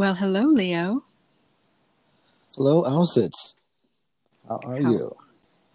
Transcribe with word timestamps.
Well, 0.00 0.14
hello, 0.14 0.44
Leo. 0.44 1.04
Hello, 2.56 2.84
Alcit. 2.84 3.34
How 4.48 4.58
are 4.64 4.80
How- 4.80 4.90
you? 4.92 5.12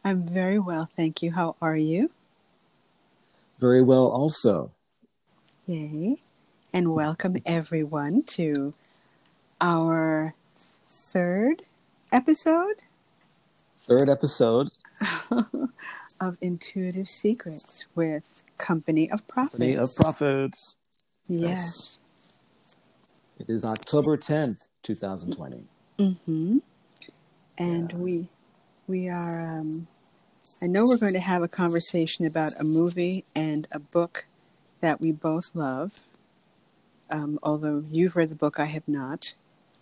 I'm 0.04 0.28
very 0.28 0.58
well, 0.58 0.90
thank 0.96 1.22
you. 1.22 1.32
How 1.32 1.56
are 1.62 1.78
you? 1.78 2.10
Very 3.60 3.84
well, 3.84 4.08
also. 4.08 4.72
Yay. 5.68 6.18
And 6.74 6.96
welcome 6.96 7.38
everyone 7.46 8.24
to 8.34 8.74
our 9.62 10.34
third 10.90 11.62
episode 12.12 12.82
Third 13.82 14.10
episode, 14.10 14.70
of 16.20 16.40
Intuitive 16.42 17.08
Secrets 17.08 17.86
with 17.94 18.42
Company 18.58 19.08
of 19.12 19.28
Prophets. 19.28 19.52
Company 19.52 19.78
of 19.78 19.96
Prophets. 19.96 20.78
Yes. 21.28 22.00
It 23.40 23.50
is 23.50 23.66
October 23.66 24.18
10th, 24.18 24.70
2020. 24.84 25.68
Mm-hmm. 26.00 26.60
And 27.58 27.94
Yeah. 27.94 27.96
we 27.96 28.30
we 28.88 29.10
are 29.10 29.42
um 29.42 29.88
I 30.62 30.68
know 30.68 30.86
we're 30.86 30.98
going 30.98 31.14
to 31.14 31.20
have 31.20 31.44
a 31.44 31.48
conversation 31.50 32.26
about 32.26 32.54
a 32.60 32.64
movie 32.66 33.26
and 33.36 33.68
a 33.72 33.80
book 33.80 34.28
that 34.82 35.02
we 35.02 35.12
both 35.12 35.56
love. 35.56 35.94
Um, 37.10 37.40
although 37.44 37.86
you've 37.92 38.16
read 38.16 38.30
the 38.30 38.36
book, 38.36 38.60
I 38.60 38.66
have 38.66 38.88
not. 38.88 39.36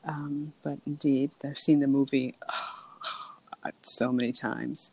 Um, 0.06 0.54
but 0.64 0.80
indeed, 0.86 1.32
I've 1.46 1.60
seen 1.60 1.80
the 1.82 1.88
movie 1.88 2.36
so 3.84 4.12
many 4.12 4.32
times. 4.34 4.92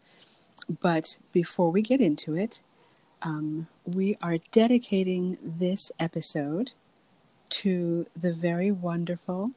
But 0.81 1.19
before 1.33 1.71
we 1.73 1.83
get 1.83 2.01
into 2.01 2.37
it, 2.37 2.63
um, 3.23 3.69
we 3.85 4.19
are 4.23 4.39
dedicating 4.53 5.39
this 5.43 5.93
episode 6.01 6.73
to 7.51 8.07
the 8.17 8.33
very 8.33 8.71
wonderful 8.71 9.53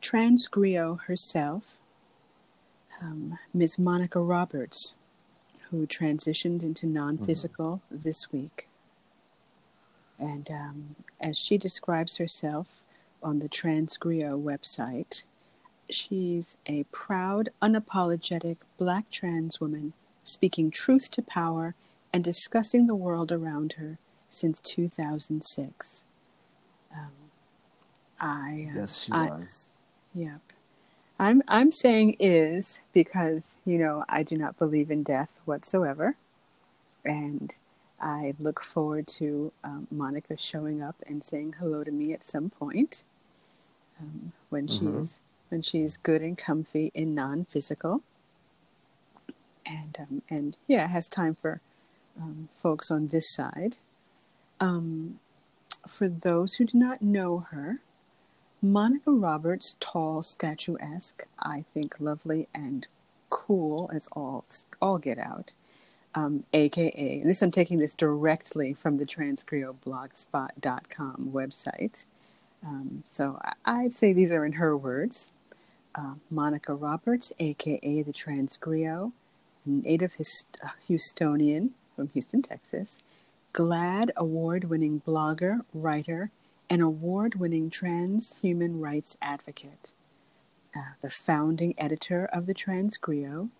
TransGriot 0.00 1.02
herself, 1.02 1.78
um, 3.00 3.38
Ms. 3.54 3.78
Monica 3.78 4.20
Roberts, 4.20 4.94
who 5.70 5.86
transitioned 5.86 6.62
into 6.62 6.86
non 6.86 7.18
physical 7.18 7.80
this 7.90 8.32
week. 8.32 8.68
And 10.18 10.50
um, 10.50 10.96
as 11.20 11.38
she 11.38 11.56
describes 11.56 12.16
herself 12.16 12.82
on 13.22 13.38
the 13.38 13.48
TransGriot 13.48 14.42
website, 14.42 15.24
she's 15.88 16.56
a 16.66 16.84
proud, 16.84 17.50
unapologetic 17.60 18.58
black 18.78 19.10
trans 19.10 19.60
woman 19.60 19.92
speaking 20.24 20.70
truth 20.70 21.10
to 21.12 21.22
power 21.22 21.74
and 22.12 22.22
discussing 22.22 22.86
the 22.86 22.94
world 22.94 23.32
around 23.32 23.74
her 23.78 23.98
since 24.30 24.60
2006. 24.60 26.04
I, 28.22 28.70
uh, 28.72 28.78
Yes, 28.78 29.02
she 29.02 29.12
I- 29.12 29.28
was. 29.28 29.76
Yep. 30.14 30.40
I'm 31.18 31.42
I'm 31.48 31.72
saying 31.72 32.16
is 32.20 32.80
because, 32.92 33.56
you 33.66 33.78
know, 33.78 34.04
I 34.08 34.22
do 34.22 34.36
not 34.36 34.58
believe 34.58 34.90
in 34.90 35.02
death 35.02 35.40
whatsoever. 35.44 36.16
And 37.04 37.56
I 38.00 38.34
look 38.40 38.62
forward 38.62 39.06
to 39.18 39.52
um, 39.64 39.86
Monica 39.90 40.36
showing 40.38 40.82
up 40.82 40.96
and 41.06 41.24
saying 41.24 41.56
hello 41.58 41.84
to 41.84 41.90
me 41.92 42.12
at 42.12 42.24
some 42.26 42.50
point 42.50 43.04
um, 44.00 44.32
when 44.50 44.66
Mhm. 44.68 44.70
she's 45.00 45.18
when 45.50 45.62
she's 45.62 45.96
good 45.98 46.22
and 46.22 46.38
comfy 46.38 46.90
in 46.94 47.14
non-physical, 47.14 48.02
and 49.66 49.96
um, 50.00 50.22
and 50.30 50.56
yeah, 50.66 50.86
has 50.88 51.08
time 51.08 51.36
for 51.40 51.60
um, 52.20 52.48
folks 52.56 52.90
on 52.90 53.08
this 53.08 53.28
side. 53.30 53.76
Um, 54.60 55.20
for 55.86 56.08
those 56.08 56.54
who 56.56 56.64
do 56.64 56.78
not 56.78 57.02
know 57.02 57.40
her, 57.50 57.80
Monica 58.64 59.10
Roberts, 59.10 59.76
tall, 59.80 60.22
statuesque, 60.22 61.24
I 61.40 61.64
think 61.74 61.96
lovely 61.98 62.46
and 62.54 62.86
cool 63.28 63.90
as 63.92 64.08
all 64.12 64.44
all 64.80 64.98
get 64.98 65.18
out. 65.18 65.54
Um, 66.14 66.44
AKA, 66.52 67.24
this 67.24 67.42
I'm 67.42 67.50
taking 67.50 67.78
this 67.78 67.94
directly 67.96 68.72
from 68.72 68.98
the 68.98 69.06
TransGriot 69.06 69.76
blogspot.com 69.84 71.30
website. 71.32 72.04
Um, 72.64 73.02
so 73.04 73.40
I, 73.42 73.54
I'd 73.64 73.96
say 73.96 74.12
these 74.12 74.30
are 74.30 74.44
in 74.46 74.52
her 74.52 74.76
words. 74.76 75.32
Uh, 75.94 76.14
Monica 76.30 76.72
Roberts, 76.74 77.32
aka 77.40 78.02
the 78.02 78.12
TransGriot, 78.12 79.10
native 79.66 80.14
His- 80.14 80.46
uh, 80.62 80.68
Houstonian 80.88 81.70
from 81.96 82.08
Houston, 82.10 82.42
Texas, 82.42 83.00
GLAAD 83.52 84.10
award 84.16 84.64
winning 84.64 85.02
blogger, 85.06 85.62
writer, 85.74 86.30
and 86.72 86.80
award 86.80 87.34
winning 87.34 87.68
trans 87.68 88.38
human 88.40 88.80
rights 88.80 89.18
advocate, 89.20 89.92
uh, 90.74 90.94
the 91.02 91.10
founding 91.10 91.74
editor 91.76 92.24
of 92.32 92.46
the 92.46 92.54
TransGriot, 92.54 93.50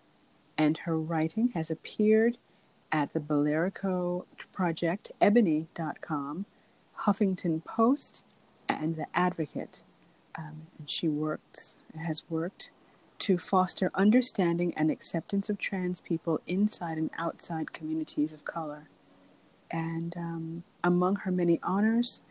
and 0.57 0.77
her 0.79 0.97
writing 0.97 1.49
has 1.49 1.69
appeared 1.69 2.39
at 2.91 3.13
the 3.13 3.19
Bilerico 3.19 4.25
Project, 4.51 5.11
Ebony.com, 5.21 6.47
Huffington 7.01 7.63
Post, 7.63 8.23
and 8.67 8.95
The 8.95 9.05
Advocate. 9.13 9.83
Um, 10.35 10.65
and 10.79 10.89
she 10.89 11.07
works, 11.07 11.77
has 11.95 12.23
worked 12.31 12.71
to 13.19 13.37
foster 13.37 13.91
understanding 13.93 14.73
and 14.75 14.89
acceptance 14.89 15.51
of 15.51 15.59
trans 15.59 16.01
people 16.01 16.41
inside 16.47 16.97
and 16.97 17.11
outside 17.19 17.73
communities 17.73 18.33
of 18.33 18.43
color. 18.43 18.89
And 19.69 20.17
um, 20.17 20.63
among 20.83 21.17
her 21.17 21.31
many 21.31 21.59
honors, 21.61 22.21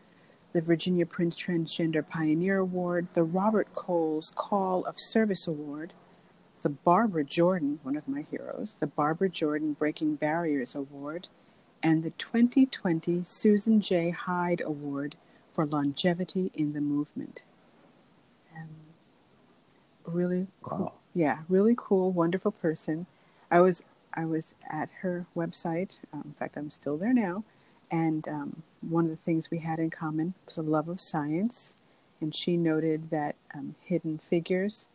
the 0.53 0.61
Virginia 0.61 1.05
Prince 1.05 1.37
Transgender 1.37 2.07
Pioneer 2.07 2.59
Award, 2.59 3.07
the 3.13 3.23
Robert 3.23 3.73
Coles 3.73 4.31
Call 4.35 4.85
of 4.85 4.99
Service 4.99 5.47
Award, 5.47 5.93
the 6.61 6.69
Barbara 6.69 7.23
Jordan, 7.23 7.79
one 7.83 7.97
of 7.97 8.07
my 8.07 8.21
heroes, 8.21 8.77
the 8.79 8.87
Barbara 8.87 9.29
Jordan 9.29 9.73
Breaking 9.73 10.15
Barriers 10.15 10.75
Award, 10.75 11.27
and 11.81 12.03
the 12.03 12.11
2020 12.11 13.23
Susan 13.23 13.81
J. 13.81 14.11
Hyde 14.11 14.61
Award 14.61 15.17
for 15.53 15.65
Longevity 15.65 16.51
in 16.53 16.73
the 16.73 16.81
Movement. 16.81 17.43
Um, 18.55 18.69
really 20.05 20.47
cool. 20.61 20.79
Wow. 20.79 20.93
Yeah, 21.13 21.39
really 21.49 21.75
cool, 21.75 22.11
wonderful 22.11 22.51
person. 22.51 23.07
I 23.51 23.59
was 23.59 23.83
I 24.13 24.25
was 24.25 24.53
at 24.69 24.89
her 25.01 25.25
website. 25.35 26.01
Um, 26.13 26.21
in 26.25 26.33
fact, 26.33 26.57
I'm 26.57 26.71
still 26.71 26.97
there 26.97 27.13
now. 27.13 27.43
And 27.93 28.27
um, 28.27 28.63
one 28.81 29.05
of 29.05 29.11
the 29.11 29.17
things 29.17 29.51
we 29.51 29.59
had 29.59 29.77
in 29.77 29.91
common 29.91 30.33
was 30.47 30.57
a 30.57 30.63
love 30.63 30.89
of 30.89 30.99
science. 30.99 31.75
And 32.19 32.35
she 32.35 32.57
noted 32.57 33.11
that 33.11 33.35
um, 33.53 33.75
Hidden 33.85 34.17
Figures 34.17 34.87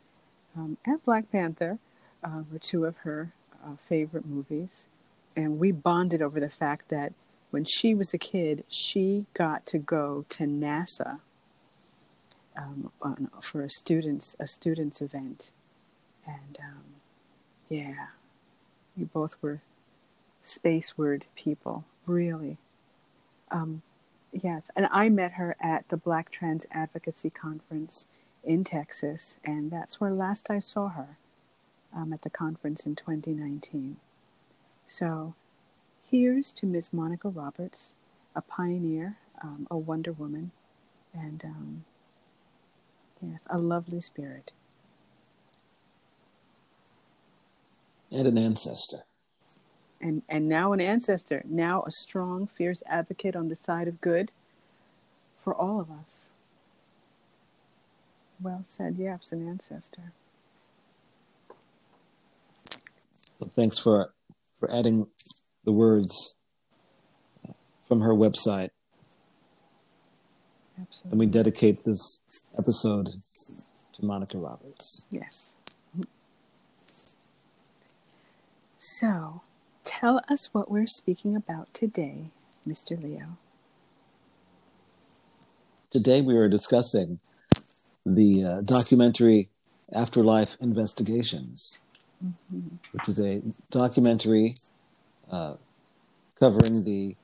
um, 0.57 0.79
and 0.85 1.03
Black 1.05 1.31
Panther 1.31 1.79
uh, 2.25 2.43
were 2.51 2.59
two 2.59 2.85
of 2.85 2.97
her 2.99 3.33
uh, 3.65 3.77
favorite 3.89 4.27
movies. 4.27 4.89
And 5.37 5.61
we 5.61 5.71
bonded 5.71 6.21
over 6.21 6.41
the 6.41 6.51
fact 6.51 6.89
that 6.89 7.13
when 7.51 7.65
she 7.65 7.95
was 7.95 8.13
a 8.13 8.19
kid, 8.19 8.65
she 8.69 9.27
got 9.33 9.65
to 9.67 9.79
go 9.79 10.25
to 10.31 10.45
NASA 10.45 11.21
um, 12.59 12.91
on, 13.01 13.31
for 13.41 13.63
a 13.63 13.71
students 13.71 14.35
a 14.41 14.47
students 14.47 15.01
event, 15.01 15.53
and 16.27 16.59
um, 16.61 16.85
yeah, 17.69 18.09
we 18.97 19.05
both 19.05 19.37
were 19.41 19.61
spaceward 20.43 21.23
people, 21.37 21.85
really. 22.07 22.59
Um, 23.51 23.83
yes, 24.33 24.71
and 24.77 24.89
I 24.91 25.09
met 25.09 25.33
her 25.33 25.57
at 25.61 25.89
the 25.89 25.97
Black 25.97 26.31
Trans 26.31 26.67
Advocacy 26.71 27.31
Conference 27.31 28.07
in 28.45 28.65
Texas, 28.65 29.37
and 29.45 29.71
that's 29.71 30.01
where 30.01 30.13
last 30.13 30.51
I 30.51 30.59
saw 30.59 30.89
her 30.91 31.19
um, 31.95 32.13
at 32.13 32.23
the 32.23 32.31
conference 32.31 32.87
in 32.87 32.97
2019. 32.97 33.97
So, 34.87 35.35
here's 36.11 36.53
to 36.55 36.67
Ms. 36.67 36.93
Monica 36.93 37.29
Roberts, 37.29 37.95
a 38.35 38.43
pioneer, 38.43 39.19
um, 39.43 39.67
a 39.71 39.77
Wonder 39.77 40.13
Woman, 40.13 40.53
and 41.15 41.45
um, 41.45 41.85
yes, 43.23 43.43
a 43.51 43.59
lovely 43.59 44.01
spirit. 44.01 44.53
And 48.11 48.27
an 48.27 48.39
ancestor. 48.39 49.05
And 50.01 50.23
and 50.29 50.49
now 50.49 50.73
an 50.73 50.81
ancestor, 50.81 51.43
now 51.45 51.83
a 51.83 51.91
strong, 51.91 52.47
fierce 52.47 52.83
advocate 52.87 53.35
on 53.35 53.49
the 53.49 53.57
side 53.57 53.89
of 53.89 54.01
good 54.01 54.31
for 55.43 55.55
all 55.55 55.81
of 55.81 55.91
us. 55.91 56.27
Well 58.41 58.63
said, 58.67 58.97
yes, 58.99 59.33
an 59.33 59.49
ancestor. 59.49 60.13
Well, 63.39 63.51
thanks 63.55 63.79
for, 63.79 64.13
for 64.59 64.71
adding 64.73 65.07
the 65.65 65.73
words 65.73 66.35
from 67.87 68.01
her 68.01 68.15
website. 68.15 68.71
Absolutely. 70.81 71.11
And 71.11 71.21
we 71.21 71.27
dedicate 71.27 71.85
this 71.85 72.21
episode 72.59 73.09
to 73.95 74.05
Monica 74.05 74.39
Roberts. 74.39 75.03
Yes. 75.11 75.57
So, 78.79 79.43
tell 79.89 80.21
us 80.29 80.51
what 80.53 80.71
we're 80.71 80.87
speaking 80.87 81.35
about 81.35 81.73
today, 81.73 82.27
Mr. 82.69 83.03
Leo. 83.03 83.39
Today 85.91 86.21
we 86.21 86.37
are 86.37 86.49
discussing 86.49 87.21
the 88.05 88.45
uh, 88.45 88.61
documentary 88.61 89.49
Afterlife 89.91 90.59
Investigations, 90.61 91.81
mm-hmm. 92.23 92.77
which 92.93 93.09
is 93.09 93.19
a 93.19 93.43
documentary 93.71 94.57
uh, 95.31 95.55
covering 96.39 96.85
the 96.85 97.17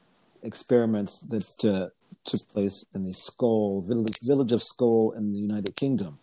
experiments 0.42 1.20
that 1.20 1.64
uh, 1.64 1.88
took 2.24 2.50
place 2.50 2.86
in 2.94 3.04
the 3.04 3.12
Scole 3.12 3.82
village, 3.82 4.18
village 4.22 4.52
of 4.52 4.62
Scole 4.62 5.12
in 5.12 5.34
the 5.34 5.38
United 5.38 5.76
Kingdom. 5.76 6.18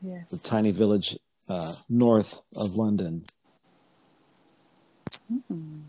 Yes, 0.00 0.32
a 0.32 0.42
tiny 0.42 0.70
village 0.72 1.18
uh, 1.50 1.74
north 1.90 2.40
of 2.56 2.76
London. 2.76 3.24
Mm-hmm. 5.32 5.80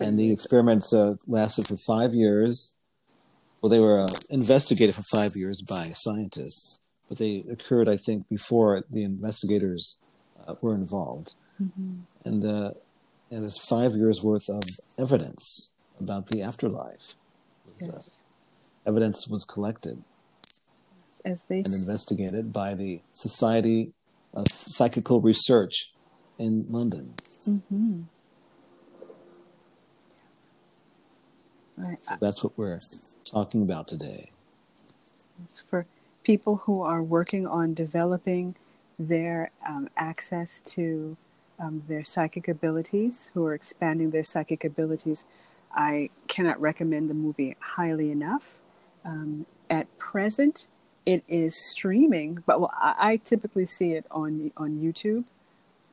And 0.00 0.18
the 0.18 0.32
experiments 0.32 0.92
uh, 0.92 1.14
lasted 1.26 1.68
for 1.68 1.76
five 1.76 2.12
years. 2.14 2.78
Well, 3.60 3.70
they 3.70 3.80
were 3.80 4.00
uh, 4.00 4.14
investigated 4.28 4.94
for 4.94 5.02
five 5.02 5.32
years 5.36 5.62
by 5.62 5.90
scientists, 5.94 6.80
but 7.08 7.18
they 7.18 7.44
occurred, 7.50 7.88
I 7.88 7.96
think, 7.96 8.28
before 8.28 8.84
the 8.90 9.04
investigators 9.04 9.98
uh, 10.46 10.54
were 10.60 10.74
involved. 10.74 11.34
Mm-hmm. 11.60 12.00
And, 12.24 12.44
uh, 12.44 12.70
and 13.30 13.42
there's 13.42 13.58
five 13.58 13.94
years 13.94 14.22
worth 14.22 14.48
of 14.48 14.62
evidence 14.98 15.74
about 16.00 16.28
the 16.28 16.42
afterlife. 16.42 17.14
Was, 17.70 17.82
uh, 17.82 17.92
yes. 17.92 18.22
evidence 18.86 19.28
was 19.28 19.44
collected 19.44 20.02
as 21.24 21.42
they 21.44 21.58
and 21.58 21.66
investigated 21.66 22.52
by 22.52 22.74
the 22.74 23.00
Society 23.12 23.92
of 24.34 24.46
Psychical 24.48 25.20
Research 25.20 25.92
in 26.38 26.66
London. 26.68 27.14
Mm-hmm. 27.48 28.02
So 31.80 32.16
that's 32.20 32.42
what 32.42 32.58
we're 32.58 32.80
talking 33.24 33.62
about 33.62 33.88
today. 33.88 34.30
It's 35.44 35.60
for 35.60 35.86
people 36.24 36.56
who 36.56 36.82
are 36.82 37.02
working 37.02 37.46
on 37.46 37.72
developing 37.74 38.56
their 38.98 39.50
um, 39.66 39.88
access 39.96 40.60
to 40.62 41.16
um, 41.58 41.82
their 41.88 42.04
psychic 42.04 42.48
abilities, 42.48 43.30
who 43.34 43.46
are 43.46 43.54
expanding 43.54 44.10
their 44.10 44.24
psychic 44.24 44.64
abilities. 44.64 45.24
I 45.72 46.10
cannot 46.26 46.60
recommend 46.60 47.08
the 47.08 47.14
movie 47.14 47.56
highly 47.60 48.10
enough. 48.10 48.58
Um, 49.04 49.46
at 49.70 49.86
present, 49.98 50.66
it 51.06 51.24
is 51.28 51.54
streaming, 51.56 52.42
but 52.44 52.60
well, 52.60 52.72
I, 52.76 53.12
I 53.12 53.16
typically 53.16 53.66
see 53.66 53.92
it 53.92 54.04
on 54.10 54.52
on 54.56 54.78
YouTube. 54.78 55.24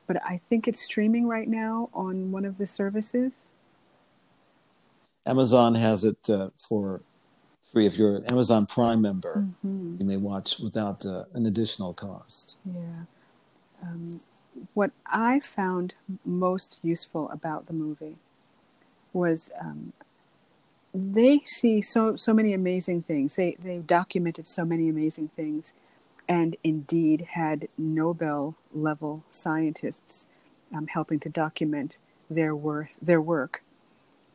But 0.06 0.22
I 0.22 0.40
think 0.48 0.68
it's 0.68 0.82
streaming 0.82 1.26
right 1.26 1.48
now 1.48 1.90
on 1.92 2.30
one 2.30 2.44
of 2.44 2.58
the 2.58 2.66
services. 2.66 3.48
Amazon 5.26 5.74
has 5.74 6.04
it 6.04 6.30
uh, 6.30 6.50
for 6.56 7.02
free. 7.72 7.86
If 7.86 7.98
you're 7.98 8.16
an 8.16 8.24
Amazon 8.26 8.66
Prime 8.66 9.02
member, 9.02 9.44
mm-hmm. 9.64 9.96
you 9.98 10.06
may 10.06 10.16
watch 10.16 10.60
without 10.60 11.04
uh, 11.04 11.24
an 11.34 11.46
additional 11.46 11.92
cost. 11.92 12.58
Yeah. 12.64 13.04
Um, 13.82 14.20
what 14.74 14.92
I 15.06 15.40
found 15.40 15.94
most 16.24 16.80
useful 16.82 17.28
about 17.30 17.66
the 17.66 17.72
movie 17.72 18.16
was 19.12 19.50
um, 19.60 19.92
they 20.94 21.40
see 21.44 21.82
so 21.82 22.16
so 22.16 22.32
many 22.32 22.54
amazing 22.54 23.02
things. 23.02 23.34
They 23.34 23.56
they 23.62 23.78
documented 23.78 24.46
so 24.46 24.64
many 24.64 24.88
amazing 24.88 25.28
things, 25.36 25.72
and 26.28 26.56
indeed 26.64 27.28
had 27.32 27.68
Nobel 27.78 28.56
level 28.74 29.24
scientists 29.30 30.26
um, 30.74 30.86
helping 30.88 31.20
to 31.20 31.28
document 31.28 31.96
their 32.28 32.54
worth 32.54 32.96
their 33.00 33.20
work. 33.20 33.62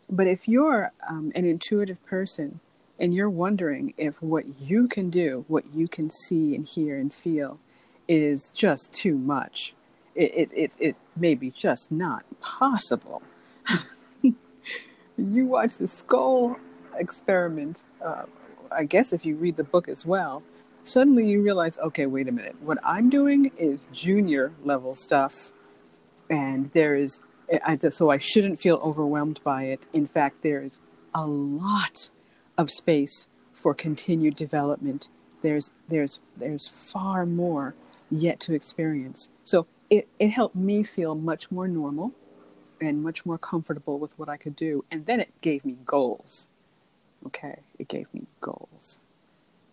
But 0.09 0.27
if 0.27 0.47
you're 0.47 0.91
um, 1.07 1.31
an 1.35 1.45
intuitive 1.45 2.03
person 2.05 2.59
and 2.99 3.13
you're 3.13 3.29
wondering 3.29 3.93
if 3.97 4.21
what 4.21 4.59
you 4.59 4.87
can 4.87 5.09
do, 5.09 5.45
what 5.47 5.73
you 5.73 5.87
can 5.87 6.11
see 6.11 6.55
and 6.55 6.67
hear 6.67 6.97
and 6.97 7.13
feel, 7.13 7.59
is 8.07 8.51
just 8.53 8.93
too 8.93 9.17
much, 9.17 9.73
it, 10.15 10.31
it, 10.35 10.49
it, 10.53 10.71
it 10.79 10.95
may 11.15 11.35
be 11.35 11.49
just 11.49 11.91
not 11.91 12.23
possible. 12.41 13.21
you 14.21 15.45
watch 15.45 15.77
the 15.77 15.87
Scole 15.87 16.57
experiment, 16.97 17.83
uh, 18.03 18.23
I 18.69 18.83
guess 18.83 19.13
if 19.13 19.25
you 19.25 19.35
read 19.35 19.55
the 19.55 19.63
book 19.63 19.87
as 19.87 20.05
well, 20.05 20.43
suddenly 20.83 21.27
you 21.27 21.41
realize, 21.41 21.77
okay, 21.79 22.05
wait 22.05 22.27
a 22.27 22.31
minute. 22.31 22.55
What 22.61 22.77
I'm 22.83 23.09
doing 23.09 23.51
is 23.57 23.85
junior 23.91 24.53
level 24.63 24.95
stuff, 24.95 25.51
and 26.29 26.71
there 26.71 26.95
is 26.95 27.21
so 27.89 28.09
I 28.09 28.17
shouldn't 28.17 28.59
feel 28.59 28.77
overwhelmed 28.77 29.41
by 29.43 29.65
it. 29.65 29.85
In 29.91 30.07
fact, 30.07 30.41
there 30.41 30.61
is 30.63 30.79
a 31.13 31.25
lot 31.25 32.09
of 32.57 32.69
space 32.69 33.27
for 33.53 33.73
continued 33.73 34.35
development. 34.35 35.09
There's 35.41 35.71
there's 35.89 36.19
there's 36.37 36.67
far 36.67 37.25
more 37.25 37.75
yet 38.09 38.39
to 38.41 38.53
experience. 38.53 39.29
So 39.43 39.67
it, 39.89 40.07
it 40.19 40.29
helped 40.29 40.55
me 40.55 40.83
feel 40.83 41.15
much 41.15 41.51
more 41.51 41.67
normal 41.67 42.13
and 42.79 43.03
much 43.03 43.25
more 43.25 43.37
comfortable 43.37 43.99
with 43.99 44.17
what 44.17 44.29
I 44.29 44.37
could 44.37 44.55
do. 44.55 44.85
And 44.89 45.05
then 45.05 45.19
it 45.19 45.29
gave 45.41 45.65
me 45.65 45.77
goals. 45.85 46.47
Okay, 47.25 47.59
it 47.77 47.87
gave 47.87 48.07
me 48.13 48.23
goals. 48.39 48.99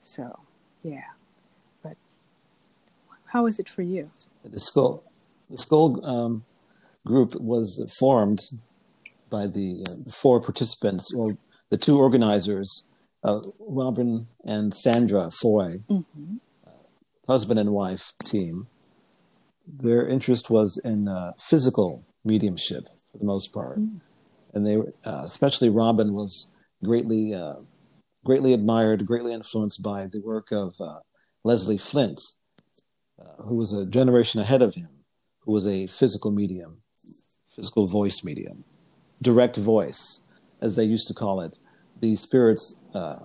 So 0.03 0.41
yeah. 0.83 1.05
But 1.83 1.97
how 3.27 3.47
is 3.47 3.59
it 3.59 3.69
for 3.69 3.83
you? 3.83 4.11
The 4.45 4.61
Scole 4.61 5.03
the 5.51 5.57
Scole 5.57 6.05
um, 6.05 6.45
group 7.07 7.35
was 7.41 7.85
formed 7.99 8.41
by 9.31 9.47
the 9.47 9.85
uh, 9.89 10.11
four 10.11 10.41
participants, 10.41 11.13
or 11.15 11.37
the 11.71 11.77
two 11.77 11.99
organizers, 11.99 12.89
uh, 13.25 13.41
Robin 13.59 14.27
and 14.45 14.75
Sandra 14.75 15.31
Foy, 15.31 15.77
mm-hmm. 15.89 16.37
uh, 16.67 16.71
husband 17.27 17.59
and 17.59 17.73
wife 17.73 18.13
team. 18.25 18.69
Their 19.67 20.07
interest 20.07 20.49
was 20.49 20.81
in 20.83 21.09
uh, 21.09 21.33
physical 21.39 22.05
mediumship 22.25 22.85
for 23.13 23.19
the 23.19 23.25
most 23.25 23.53
part, 23.53 23.79
mm. 23.79 24.01
and 24.55 24.67
they, 24.67 24.77
uh, 25.05 25.25
especially 25.25 25.69
Robin, 25.69 26.15
was 26.15 26.51
greatly, 26.83 27.35
uh, 27.35 27.57
greatly 28.29 28.53
admired, 28.53 29.07
greatly 29.07 29.33
influenced 29.33 29.83
by 29.83 30.01
the 30.13 30.21
work 30.21 30.53
of 30.53 30.75
Leslie 31.45 31.79
Flint, 31.79 32.21
who 33.47 33.57
was 33.57 33.73
a 33.73 33.87
generation 33.87 34.41
ahead 34.41 34.63
of 34.63 34.75
him, 34.75 34.91
who 35.41 35.53
was 35.53 35.67
a 35.67 35.87
physical 35.87 36.31
medium 36.31 36.83
physical 37.59 37.89
voice 37.89 38.23
medium, 38.23 38.63
direct 39.21 39.57
voice, 39.57 40.23
as 40.61 40.77
they 40.77 40.85
used 40.85 41.09
to 41.09 41.15
call 41.15 41.41
it. 41.41 41.59
The 42.01 42.15
spirits 42.15 42.79
uh, 42.95 43.19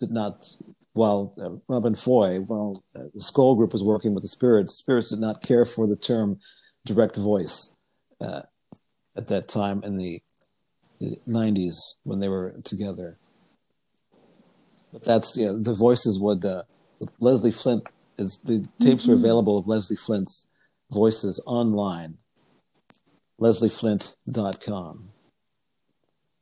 did 0.00 0.10
not, 0.10 0.46
while 0.92 1.32
uh, 1.42 1.56
Robin 1.66 1.94
Foy, 1.94 2.40
while 2.40 2.84
uh, 2.94 3.04
the 3.14 3.20
Scole 3.22 3.56
Group 3.56 3.72
was 3.72 3.82
working 3.82 4.12
with 4.12 4.22
the 4.22 4.28
spirits, 4.28 4.74
spirits 4.74 5.08
did 5.08 5.18
not 5.18 5.42
care 5.42 5.64
for 5.64 5.86
the 5.86 5.96
term 5.96 6.40
direct 6.84 7.16
voice 7.16 7.74
uh, 8.20 8.42
at 9.16 9.28
that 9.28 9.48
time 9.48 9.82
in 9.82 9.96
the, 9.96 10.20
the 11.00 11.18
90s 11.26 11.76
when 12.02 12.20
they 12.20 12.28
were 12.28 12.54
together. 12.64 13.18
But 14.92 15.04
that's, 15.04 15.36
you 15.36 15.46
know, 15.46 15.58
the 15.58 15.74
voices 15.74 16.20
would, 16.20 16.44
uh, 16.44 16.64
Leslie 17.20 17.50
Flint, 17.50 17.84
is, 18.18 18.40
the 18.44 18.66
tapes 18.80 19.04
mm-hmm. 19.04 19.12
are 19.12 19.14
available 19.14 19.58
of 19.58 19.66
Leslie 19.66 19.96
Flint's 19.96 20.46
voices 20.90 21.42
online 21.46 22.18
leslieflint.com. 23.42 25.08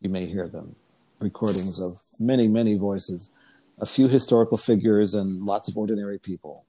You 0.01 0.11
may 0.11 0.27
hear 0.27 0.49
them. 0.49 0.77
Recordings 1.19 1.81
of 1.81 1.99
many, 2.19 2.49
many 2.49 2.77
voices, 2.77 3.31
a 3.79 3.87
few 3.87 4.09
historical 4.09 4.59
figures, 4.59 5.15
and 5.15 5.45
lots 5.45 5.69
of 5.69 5.77
ordinary 5.77 6.19
people. 6.19 6.65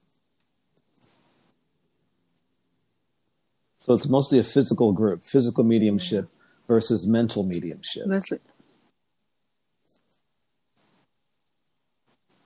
So 3.76 3.94
it's 3.94 4.08
mostly 4.08 4.38
a 4.38 4.42
physical 4.42 4.92
group, 4.92 5.22
physical 5.22 5.64
mediumship 5.64 6.28
versus 6.68 7.06
mental 7.06 7.44
mediumship. 7.44 8.04
Leslie. 8.06 8.38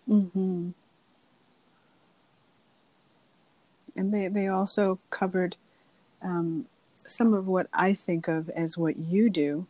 Mm-hmm. 0.08 0.70
And 3.96 4.14
they, 4.14 4.28
they 4.28 4.48
also 4.48 4.98
covered 5.10 5.56
um, 6.22 6.66
some 7.06 7.32
of 7.32 7.46
what 7.46 7.68
I 7.72 7.94
think 7.94 8.28
of 8.28 8.50
as 8.50 8.76
what 8.76 8.96
you 8.98 9.30
do 9.30 9.66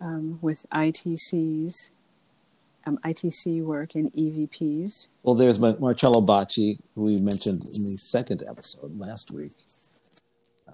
um, 0.00 0.38
with 0.42 0.66
ITCs, 0.72 1.90
um, 2.86 2.98
ITC 3.04 3.62
work 3.62 3.94
and 3.94 4.12
EVPs. 4.12 5.08
Well, 5.22 5.34
there's 5.34 5.58
Marcello 5.58 6.20
Bacci, 6.20 6.78
who 6.94 7.02
we 7.02 7.18
mentioned 7.18 7.64
in 7.74 7.84
the 7.84 7.96
second 7.98 8.42
episode 8.48 8.98
last 8.98 9.30
week. 9.30 9.52
Uh, 10.66 10.72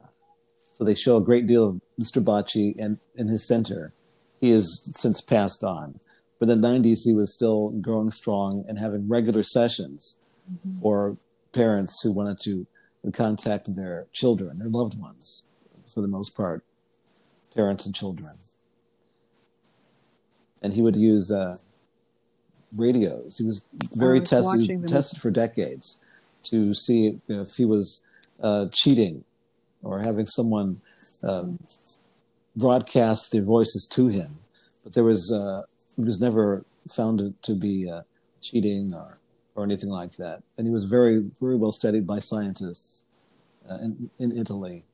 so 0.73 0.85
they 0.85 0.95
show 0.95 1.16
a 1.16 1.23
great 1.23 1.47
deal 1.47 1.69
of 1.69 1.81
Mr. 2.00 2.23
Bacci 2.23 2.75
and 2.78 2.99
in 3.16 3.28
his 3.28 3.47
center. 3.47 3.93
He 4.40 4.50
has 4.50 4.90
since 4.95 5.21
passed 5.21 5.64
on. 5.64 6.00
But 6.38 6.50
in 6.50 6.61
the 6.61 6.69
90s, 6.69 7.05
he 7.05 7.12
was 7.12 7.33
still 7.33 7.71
growing 7.81 8.11
strong 8.11 8.64
and 8.69 8.79
having 8.79 9.09
regular 9.09 9.43
sessions 9.43 10.21
mm-hmm. 10.50 10.81
for 10.81 11.17
parents 11.53 12.03
who 12.03 12.12
wanted 12.12 12.38
to 12.41 12.67
contact 13.12 13.75
their 13.75 14.07
children, 14.12 14.59
their 14.59 14.69
loved 14.69 14.99
ones 14.99 15.45
for 15.93 16.00
the 16.00 16.09
most 16.09 16.37
part, 16.37 16.64
parents 17.55 17.87
and 17.87 17.95
children. 17.95 18.38
And 20.62 20.73
he 20.73 20.83
would 20.83 20.97
use 20.97 21.31
uh, 21.31 21.59
radios. 22.75 23.38
He 23.38 23.45
was 23.45 23.67
very 23.93 24.21
was 24.21 24.31
tested 24.31 24.88
tested 24.88 25.21
for 25.21 25.31
decades 25.31 26.00
to 26.45 26.75
see 26.75 27.21
if 27.29 27.55
he 27.55 27.64
was 27.64 28.05
uh, 28.43 28.67
cheating 28.73 29.25
or 29.83 30.00
having 30.00 30.26
someone 30.26 30.81
uh, 31.23 31.45
broadcast 32.57 33.33
their 33.33 33.43
voices 33.43 33.87
to 33.93 34.09
him. 34.09 34.38
But 34.83 34.95
there 34.95 35.05
was 35.05 35.31
uh, 35.33 35.62
it 35.99 36.05
was 36.05 36.21
never 36.21 36.65
found 36.91 37.19
to- 37.19 37.35
to 37.43 37.55
be 37.55 37.89
uh, 37.91 38.03
cheating 38.41 38.95
or 38.95 39.19
or 39.57 39.63
anything 39.65 39.91
like 39.91 40.17
that. 40.17 40.43
And 40.59 40.67
he 40.67 40.73
was 40.73 40.85
very 40.85 41.31
very 41.41 41.57
well 41.57 41.73
studied 41.73 42.07
by 42.07 42.21
scientists 42.21 43.05
uh, 43.69 43.79
in 43.79 44.11
in 44.19 44.33
Italy. 44.37 44.85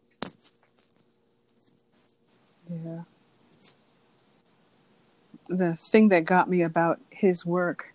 Yeah. 2.68 3.02
The 5.48 5.74
thing 5.76 6.08
that 6.10 6.24
got 6.24 6.48
me 6.48 6.62
about 6.62 7.00
his 7.10 7.44
work, 7.44 7.92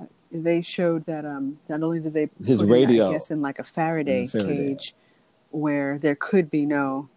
uh, 0.00 0.06
they 0.32 0.62
showed 0.62 1.04
that 1.06 1.24
um, 1.26 1.58
not 1.68 1.82
only 1.82 2.00
did 2.00 2.12
they 2.14 2.30
His 2.44 2.64
radio. 2.64 3.10
I 3.10 3.12
guess, 3.14 3.30
in 3.30 3.42
like 3.42 3.58
a 3.58 3.64
Faraday, 3.64 4.22
In 4.22 4.28
Faraday. 4.28 4.68
cage, 4.68 4.94
where 5.50 5.98
there 5.98 6.14
could 6.14 6.50
be 6.50 6.64
no, 6.66 7.08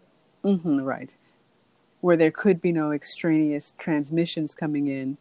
hmm 0.42 0.80
right, 0.82 1.14
where 2.04 2.18
there 2.18 2.30
could 2.30 2.60
be 2.60 2.70
no 2.70 2.92
extraneous 2.92 3.72
transmissions 3.78 4.54
coming 4.54 4.88
in, 4.88 5.16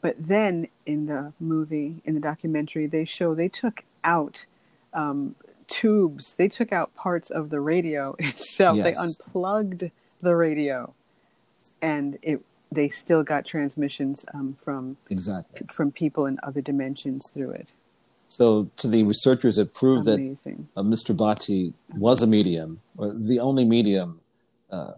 but 0.00 0.16
then 0.18 0.66
in 0.84 1.06
the 1.06 1.32
movie, 1.38 2.02
in 2.04 2.14
the 2.14 2.20
documentary, 2.20 2.88
they 2.88 3.04
show 3.04 3.32
they 3.32 3.48
took 3.48 3.84
out. 4.02 4.46
Um, 4.92 5.36
tubes 5.68 6.36
they 6.36 6.46
took 6.46 6.72
out 6.72 6.94
parts 6.94 7.28
of 7.28 7.50
the 7.50 7.58
radio 7.58 8.14
itself 8.20 8.76
they 8.76 8.94
unplugged 8.94 9.90
the 10.20 10.36
radio 10.36 10.94
and 11.82 12.16
it 12.22 12.40
they 12.70 12.88
still 12.88 13.24
got 13.24 13.44
transmissions 13.44 14.24
um, 14.32 14.56
from 14.62 14.96
Exactly. 15.10 15.66
from 15.72 15.90
people 15.90 16.26
in 16.26 16.38
other 16.44 16.60
dimensions 16.60 17.30
through 17.32 17.50
it. 17.50 17.74
So 18.28 18.70
to 18.76 18.86
the 18.88 19.02
researchers, 19.02 19.58
it 19.58 19.74
proved 19.74 20.04
that 20.04 20.20
uh, 20.76 20.82
Mr. 20.82 21.16
Bacci 21.16 21.74
was 21.96 22.22
a 22.22 22.26
medium, 22.26 22.80
or 22.96 23.12
the 23.12 23.38
only 23.38 23.64
medium 23.64 24.20
uh, 24.70 24.92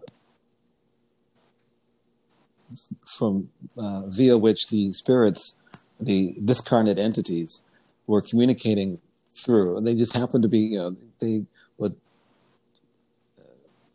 from 3.17 3.45
uh, 3.77 4.03
via 4.07 4.37
which 4.37 4.67
the 4.67 4.91
spirits, 4.93 5.57
the 5.99 6.35
discarnate 6.43 6.99
entities, 6.99 7.63
were 8.07 8.21
communicating 8.21 8.99
through. 9.35 9.77
And 9.77 9.87
they 9.87 9.95
just 9.95 10.15
happened 10.15 10.43
to 10.43 10.49
be, 10.49 10.59
you 10.59 10.77
know, 10.77 10.95
they 11.19 11.45
would 11.77 11.95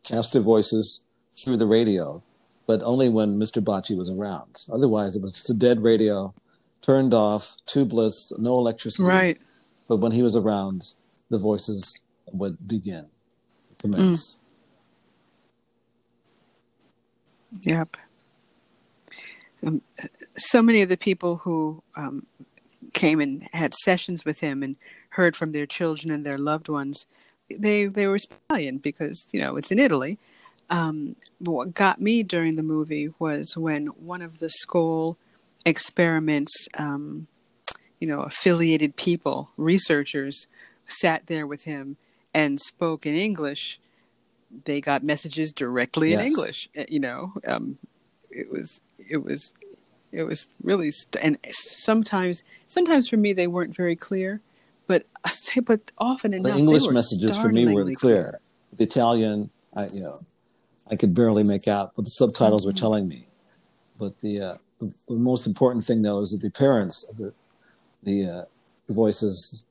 cast 0.02 0.32
their 0.32 0.42
voices 0.42 1.02
through 1.36 1.56
the 1.56 1.66
radio, 1.66 2.22
but 2.66 2.80
only 2.82 3.08
when 3.08 3.38
Mr. 3.38 3.62
Bacci 3.62 3.96
was 3.96 4.10
around. 4.10 4.64
Otherwise, 4.72 5.16
it 5.16 5.22
was 5.22 5.32
just 5.32 5.50
a 5.50 5.54
dead 5.54 5.82
radio, 5.82 6.32
turned 6.82 7.12
off, 7.12 7.56
tubeless, 7.66 8.36
no 8.38 8.50
electricity. 8.50 9.04
Right. 9.04 9.38
But 9.88 9.96
when 9.96 10.12
he 10.12 10.22
was 10.22 10.36
around, 10.36 10.94
the 11.30 11.38
voices 11.38 12.02
would 12.32 12.66
begin, 12.66 13.06
commence. 13.78 14.38
Yep. 17.62 17.96
Um, 19.66 19.82
so 20.36 20.62
many 20.62 20.82
of 20.82 20.88
the 20.88 20.96
people 20.96 21.36
who 21.36 21.82
um, 21.96 22.26
came 22.92 23.20
and 23.20 23.42
had 23.52 23.74
sessions 23.74 24.24
with 24.24 24.40
him 24.40 24.62
and 24.62 24.76
heard 25.10 25.36
from 25.36 25.52
their 25.52 25.66
children 25.66 26.10
and 26.10 26.24
their 26.24 26.38
loved 26.38 26.68
ones, 26.68 27.06
they 27.50 27.86
they 27.86 28.06
were 28.06 28.16
Italian 28.16 28.78
because 28.78 29.26
you 29.32 29.40
know 29.40 29.56
it's 29.56 29.70
in 29.70 29.78
Italy. 29.78 30.18
Um, 30.70 31.16
but 31.40 31.52
what 31.52 31.74
got 31.74 32.00
me 32.00 32.22
during 32.22 32.56
the 32.56 32.62
movie 32.62 33.12
was 33.18 33.56
when 33.56 33.86
one 33.88 34.22
of 34.22 34.38
the 34.38 34.48
Scole 34.48 35.16
experiments, 35.66 36.68
um, 36.78 37.26
you 38.00 38.08
know, 38.08 38.20
affiliated 38.20 38.96
people, 38.96 39.50
researchers, 39.56 40.46
sat 40.86 41.26
there 41.26 41.46
with 41.46 41.64
him 41.64 41.96
and 42.32 42.60
spoke 42.60 43.06
in 43.06 43.14
English. 43.14 43.78
They 44.64 44.80
got 44.80 45.02
messages 45.02 45.52
directly 45.52 46.12
in 46.12 46.20
English. 46.20 46.68
uh, 46.78 46.84
You 46.88 47.00
know, 47.00 47.32
um, 47.46 47.78
it 48.34 48.50
was 48.50 48.80
it 48.98 49.18
was 49.18 49.52
it 50.12 50.24
was 50.24 50.48
really 50.62 50.90
st- 50.90 51.24
and 51.24 51.38
sometimes 51.50 52.42
sometimes 52.66 53.08
for 53.08 53.16
me 53.16 53.32
they 53.32 53.46
weren't 53.46 53.74
very 53.76 53.96
clear, 53.96 54.40
but 54.86 55.06
but 55.64 55.80
often 55.98 56.34
enough 56.34 56.52
The 56.52 56.58
English 56.58 56.86
messages 56.88 57.38
for 57.38 57.48
me 57.48 57.64
were 57.64 57.72
startlingly 57.72 57.94
clear. 57.96 58.40
The 58.76 58.84
Italian, 58.84 59.50
I 59.74 59.86
you 59.88 60.02
know, 60.02 60.24
I 60.90 60.96
could 60.96 61.14
barely 61.14 61.42
make 61.42 61.68
out 61.68 61.92
what 61.94 62.04
the 62.04 62.10
subtitles 62.10 62.66
were 62.66 62.72
telling 62.72 63.08
me. 63.08 63.26
But 63.98 64.20
the, 64.20 64.40
uh, 64.40 64.56
the 64.80 64.92
the 65.08 65.14
most 65.14 65.46
important 65.46 65.84
thing 65.84 66.02
though 66.02 66.20
is 66.20 66.30
that 66.30 66.42
the 66.42 66.50
parents 66.50 67.08
of 67.08 67.16
the 67.16 67.32
the, 68.02 68.26
uh, 68.26 68.44
the 68.86 68.92
voices, 68.92 69.64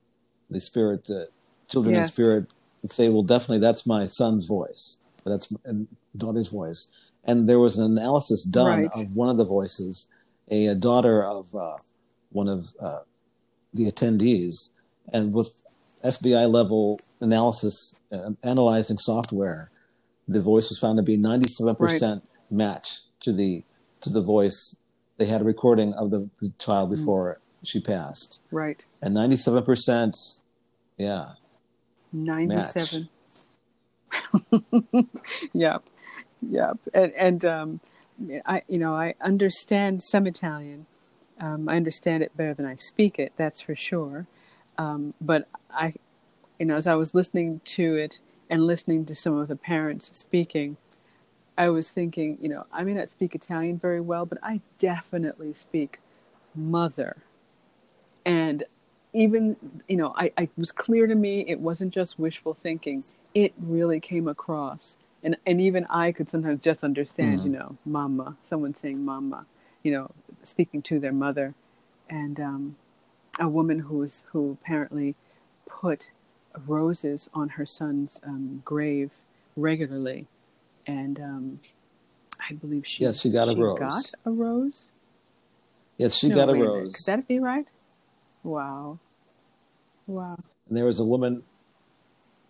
the 0.50 0.60
spirit, 0.60 1.08
uh, 1.08 1.26
children 1.68 1.94
in 1.94 2.00
Yes. 2.00 2.12
spirit 2.12 2.52
would 2.82 2.90
say, 2.90 3.08
"Well, 3.08 3.22
definitely 3.22 3.60
that's 3.60 3.86
my 3.86 4.06
son's 4.06 4.46
voice, 4.46 4.98
that's 5.24 5.52
and 5.64 5.86
daughter's 6.16 6.48
voice." 6.48 6.90
And 7.26 7.48
there 7.48 7.58
was 7.58 7.78
an 7.78 7.84
analysis 7.84 8.44
done 8.44 8.80
Right. 8.82 8.90
of 8.94 9.14
one 9.16 9.28
of 9.30 9.36
the 9.38 9.44
voices, 9.44 10.10
a, 10.50 10.66
a 10.66 10.74
daughter 10.74 11.24
of 11.24 11.54
uh, 11.54 11.76
one 12.30 12.48
of 12.48 12.74
uh, 12.80 13.00
the 13.72 13.90
attendees, 13.90 14.70
and 15.12 15.32
with 15.32 15.52
FBI 16.04 16.50
level 16.50 17.00
analysis, 17.20 17.94
uh, 18.12 18.30
analyzing 18.42 18.98
software, 18.98 19.70
the 20.28 20.40
voice 20.40 20.68
was 20.68 20.78
found 20.78 20.96
to 20.98 21.02
be 21.02 21.16
97% 21.16 22.22
match 22.50 23.00
to 23.20 23.32
the 23.32 23.64
to 24.02 24.10
the 24.10 24.20
voice. 24.22 24.76
They 25.16 25.26
had 25.26 25.40
a 25.40 25.44
recording 25.44 25.94
of 25.94 26.10
the, 26.10 26.28
the 26.42 26.52
child 26.58 26.90
Mm. 26.90 26.96
before 26.96 27.40
she 27.62 27.80
passed, 27.80 28.40
right. 28.50 28.84
and 29.00 29.14
97%, 29.14 30.40
yeah, 30.98 31.32
97 32.12 33.08
yep 35.54 35.82
yep. 36.50 36.78
And, 36.92 37.14
and 37.14 37.44
um, 37.44 37.80
i 38.46 38.62
you 38.68 38.78
know 38.78 38.94
i 38.94 39.14
understand 39.20 40.02
some 40.02 40.26
italian. 40.26 40.86
Um, 41.40 41.68
i 41.68 41.76
understand 41.76 42.22
it 42.22 42.36
better 42.36 42.54
than 42.54 42.66
i 42.66 42.76
speak 42.76 43.18
it 43.18 43.32
that's 43.36 43.60
for 43.60 43.74
sure. 43.74 44.26
Um, 44.78 45.14
but 45.20 45.48
i 45.70 45.94
you 46.58 46.66
know 46.66 46.76
as 46.76 46.86
i 46.86 46.94
was 46.94 47.14
listening 47.14 47.60
to 47.64 47.96
it 47.96 48.20
and 48.50 48.66
listening 48.66 49.04
to 49.06 49.14
some 49.14 49.36
of 49.36 49.48
the 49.48 49.56
parents 49.56 50.16
speaking 50.18 50.76
i 51.56 51.68
was 51.68 51.90
thinking 51.90 52.38
you 52.40 52.48
know 52.48 52.66
i 52.72 52.84
may 52.84 52.94
not 52.94 53.10
speak 53.10 53.34
italian 53.34 53.78
very 53.78 54.00
well 54.00 54.26
but 54.26 54.38
i 54.42 54.60
definitely 54.78 55.54
speak 55.54 56.00
mother. 56.54 57.16
And 58.24 58.64
even 59.12 59.56
you 59.88 59.96
know 59.96 60.12
I, 60.16 60.32
I 60.36 60.42
it 60.42 60.50
was 60.56 60.72
clear 60.72 61.06
to 61.06 61.14
me 61.14 61.44
it 61.46 61.60
wasn't 61.60 61.92
just 61.92 62.18
wishful 62.18 62.54
thinking. 62.54 63.04
It 63.34 63.52
really 63.58 64.00
came 64.00 64.28
across 64.28 64.96
and 65.24 65.36
and 65.46 65.60
even 65.60 65.86
i 65.90 66.12
could 66.12 66.30
sometimes 66.30 66.62
just 66.62 66.84
understand 66.84 67.40
Mhm. 67.40 67.44
you 67.44 67.50
know 67.50 67.76
mama 67.86 68.36
someone 68.44 68.74
saying 68.74 69.04
mama 69.04 69.46
you 69.82 69.92
know 69.92 70.10
speaking 70.44 70.82
to 70.82 71.00
their 71.00 71.12
mother 71.12 71.54
and 72.10 72.38
um, 72.40 72.76
a 73.40 73.48
woman 73.48 73.80
who 73.80 73.98
was 73.98 74.22
who 74.32 74.52
apparently 74.62 75.16
put 75.66 76.12
roses 76.66 77.28
on 77.34 77.48
her 77.50 77.66
son's 77.66 78.20
um, 78.24 78.62
grave 78.64 79.12
regularly 79.56 80.26
and 80.86 81.18
um, 81.20 81.60
i 82.48 82.52
believe 82.54 82.86
she 82.86 83.04
Yes, 83.04 83.22
she 83.22 83.30
got 83.30 83.48
a 83.48 83.56
rose. 83.56 83.78
got 83.80 84.12
a 84.26 84.30
rose 84.30 84.88
yes, 85.98 86.16
she 86.16 86.28
No, 86.28 86.36
got 86.36 86.50
a 86.50 86.54
rose. 86.54 86.94
Could 86.96 87.06
that 87.06 87.28
be 87.28 87.38
right? 87.40 87.66
Wow. 88.42 88.98
Wow. 90.06 90.36
and 90.68 90.76
there 90.76 90.84
was 90.84 91.00
a 91.00 91.04
woman 91.04 91.42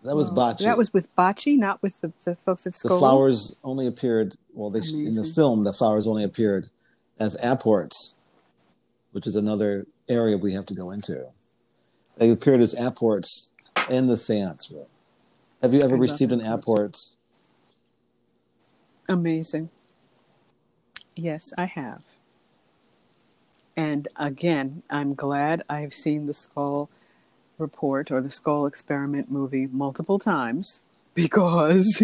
that 0.05 0.15
was 0.15 0.31
Wow. 0.31 0.53
Bacci. 0.53 0.59
That 0.63 0.77
was 0.77 0.93
with 0.93 1.13
Bacci, 1.15 1.57
not 1.57 1.81
with 1.81 1.99
the, 2.01 2.11
the 2.23 2.35
folks 2.35 2.65
at 2.67 2.73
the 2.73 2.89
flowers 2.89 3.59
only 3.63 3.87
appeared 3.87 4.35
well 4.53 4.69
they, 4.69 4.79
in 4.79 5.11
the 5.11 5.23
film 5.35 5.63
the 5.63 5.73
flowers 5.73 6.07
only 6.07 6.23
appeared 6.23 6.69
as 7.19 7.37
apports 7.41 8.17
which 9.11 9.27
is 9.27 9.35
another 9.35 9.87
area 10.09 10.37
we 10.37 10.53
have 10.53 10.65
to 10.65 10.73
go 10.73 10.91
into 10.91 11.27
they 12.17 12.29
appeared 12.29 12.61
as 12.61 12.73
apports 12.73 13.49
in 13.89 14.07
the 14.07 14.17
seance 14.17 14.71
room 14.71 14.85
have 15.61 15.73
you 15.73 15.81
ever 15.81 15.95
I 15.95 15.99
received 15.99 16.31
an 16.31 16.41
apport 16.41 17.15
Amazing. 19.07 19.69
Yes, 21.15 21.53
I 21.57 21.65
have. 21.65 22.01
And 23.77 24.07
again, 24.15 24.83
I'm 24.89 25.13
glad 25.13 25.63
I've 25.69 25.93
seen 25.93 26.25
the 26.25 26.33
Scole 26.33 26.89
report 27.57 28.11
or 28.11 28.21
the 28.21 28.29
Scole 28.29 28.67
experiment 28.67 29.31
movie 29.31 29.67
multiple 29.67 30.19
times 30.19 30.81
because, 31.13 32.03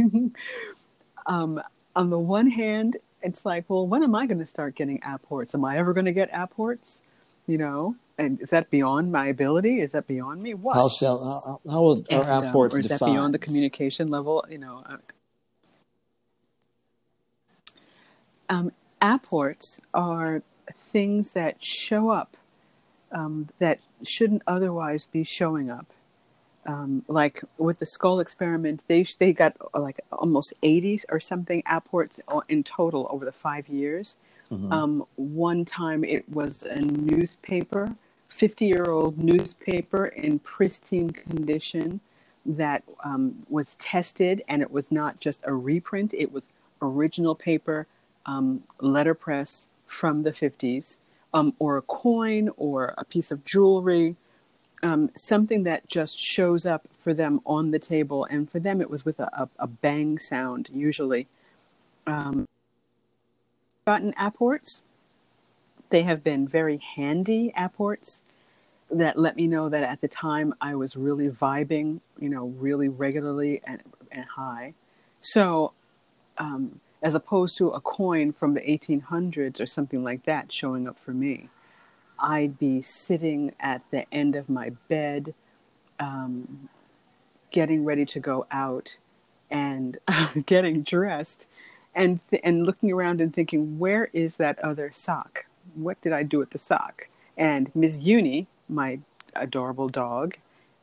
um, 1.26 1.62
on 1.96 2.10
the 2.10 2.20
one 2.20 2.50
hand, 2.50 2.98
it's 3.22 3.46
like, 3.46 3.66
well, 3.68 3.86
when 3.88 4.04
am 4.04 4.16
I 4.16 4.26
going 4.26 4.40
to 4.40 4.48
start 4.48 4.76
getting 4.76 5.02
apports? 5.06 5.54
Am 5.54 5.64
I 5.64 5.78
ever 5.78 5.94
going 5.94 6.06
to 6.06 6.12
get 6.12 6.30
apports? 6.34 7.02
You 7.48 7.58
know, 7.58 7.96
and 8.18 8.40
is 8.42 8.50
that 8.50 8.70
beyond 8.70 9.12
my 9.12 9.28
ability? 9.28 9.82
Is 9.82 9.92
that 9.92 10.08
beyond 10.08 10.44
me? 10.44 10.54
What? 10.54 10.76
how 10.76 10.88
shall 10.88 11.20
how, 11.20 11.60
how 11.70 11.82
will 11.82 12.06
And, 12.10 12.24
our 12.26 12.44
um, 12.44 12.48
apports 12.48 12.76
or 12.76 12.80
is 12.80 12.88
that 12.88 13.00
beyond 13.00 13.34
the 13.34 13.40
communication 13.40 14.10
level? 14.10 14.46
You 14.50 14.60
know, 14.60 14.84
uh, 14.88 14.98
um, 18.50 18.72
apports 19.02 19.82
are 19.94 20.44
things 20.76 21.32
that 21.32 21.64
show 21.64 22.10
up 22.10 22.38
um, 23.12 23.50
that 23.60 23.80
shouldn't 24.04 24.44
otherwise 24.48 25.06
be 25.06 25.24
showing 25.24 25.70
up. 25.70 25.88
Um, 26.66 27.04
like 27.08 27.44
with 27.58 27.80
the 27.80 27.86
Scole 27.86 28.20
experiment, 28.20 28.82
they 28.88 29.04
they 29.20 29.34
got 29.34 29.56
uh, 29.74 29.80
like 29.80 30.00
almost 30.12 30.54
eighty 30.62 31.00
or 31.10 31.20
something 31.20 31.64
apports 31.66 32.20
in 32.50 32.64
total 32.64 33.08
over 33.10 33.26
the 33.26 33.32
five 33.32 33.68
years. 33.68 34.16
Mm-hmm. 34.52 34.72
Um, 34.72 35.06
one 35.16 35.66
time 35.66 36.04
it 36.04 36.28
was 36.30 36.62
a 36.64 36.80
newspaper, 36.80 37.96
fifty-year-old 38.30 39.18
newspaper 39.18 40.06
in 40.06 40.38
pristine 40.40 41.10
condition 41.10 42.00
that 42.46 42.84
um, 43.04 43.44
was 43.50 43.76
tested, 43.76 44.44
and 44.48 44.62
it 44.62 44.70
was 44.70 44.92
not 44.92 45.20
just 45.20 45.42
a 45.46 45.54
reprint; 45.54 46.14
it 46.14 46.32
was 46.32 46.44
original 46.80 47.34
paper, 47.34 47.88
um, 48.28 48.64
letterpress 48.80 49.68
from 49.88 50.22
the 50.24 50.32
fifties, 50.32 51.00
um, 51.34 51.54
or 51.60 51.78
a 51.78 51.82
coin, 51.82 52.50
or 52.58 52.94
a 52.98 53.06
piece 53.06 53.32
of 53.32 53.44
jewelry 53.44 54.18
um, 54.84 55.12
something 55.16 55.64
that 55.64 55.88
just 55.88 56.20
shows 56.20 56.66
up 56.66 56.88
for 56.98 57.14
them 57.14 57.40
on 57.46 57.72
the 57.72 57.80
table. 57.80 58.26
And 58.26 58.50
for 58.50 58.60
them, 58.60 58.82
it 58.82 58.90
was 58.90 59.06
with 59.06 59.20
a, 59.20 59.30
a, 59.34 59.50
a 59.60 59.68
bang 59.68 60.20
sound, 60.20 60.70
usually. 60.74 61.28
Um, 62.08 62.48
gotten 63.86 64.14
apports. 64.18 64.82
They 65.90 66.04
have 66.04 66.24
been 66.24 66.48
very 66.48 66.78
handy 66.96 67.54
apports 67.56 68.24
that 68.90 69.18
let 69.18 69.36
me 69.36 69.48
know 69.48 69.70
that 69.70 69.84
at 69.84 70.02
the 70.02 70.08
time 70.08 70.54
I 70.60 70.76
was 70.76 70.96
really 70.96 71.30
vibing, 71.30 72.02
you 72.20 72.30
know, 72.30 72.48
really 72.58 72.90
regularly 72.90 73.62
and, 73.64 73.82
and 74.12 74.26
high. 74.26 74.74
So, 75.22 75.74
um, 76.38 76.80
as 77.02 77.16
opposed 77.16 77.58
to 77.58 77.70
a 77.70 77.82
coin 77.82 78.32
from 78.32 78.54
the 78.54 78.62
1800s 78.62 79.60
or 79.60 79.66
something 79.66 80.04
like 80.04 80.24
that 80.26 80.52
showing 80.52 80.88
up 80.88 81.00
for 81.00 81.12
me. 81.12 81.50
I'd 82.20 82.60
be 82.60 82.82
sitting 82.82 83.54
at 83.60 83.82
the 83.90 84.12
end 84.14 84.36
of 84.36 84.50
my 84.50 84.72
bed, 84.88 85.34
um, 86.00 86.70
getting 87.50 87.84
ready 87.84 88.06
to 88.06 88.20
go 88.20 88.46
out 88.52 88.98
and 89.50 89.98
getting 90.46 90.84
dressed 90.84 91.48
and, 91.96 92.20
th- 92.30 92.42
and 92.46 92.66
looking 92.66 92.92
around 92.92 93.20
and 93.20 93.34
thinking, 93.34 93.80
where 93.80 94.10
is 94.14 94.36
that 94.36 94.60
other 94.60 94.92
sock? 94.94 95.46
What 95.74 96.00
did 96.02 96.14
I 96.14 96.24
do 96.24 96.38
with 96.38 96.52
the 96.52 96.60
sock? 96.60 97.08
And 97.36 97.72
Miss 97.76 97.98
Uni, 97.98 98.48
my 98.70 99.00
adorable 99.36 99.90
dog 99.90 100.36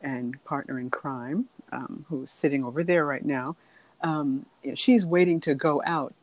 and 0.03 0.43
partner 0.45 0.79
in 0.79 0.91
crime, 0.91 1.49
um, 1.71 2.05
who's 2.09 2.33
sitting 2.33 2.65
over 2.65 2.83
there 2.83 3.05
right 3.05 3.25
now, 3.25 3.57
um, 4.03 4.47
she's 4.75 5.05
waiting 5.05 5.41
to 5.41 5.55
go 5.55 5.83
out. 5.87 6.15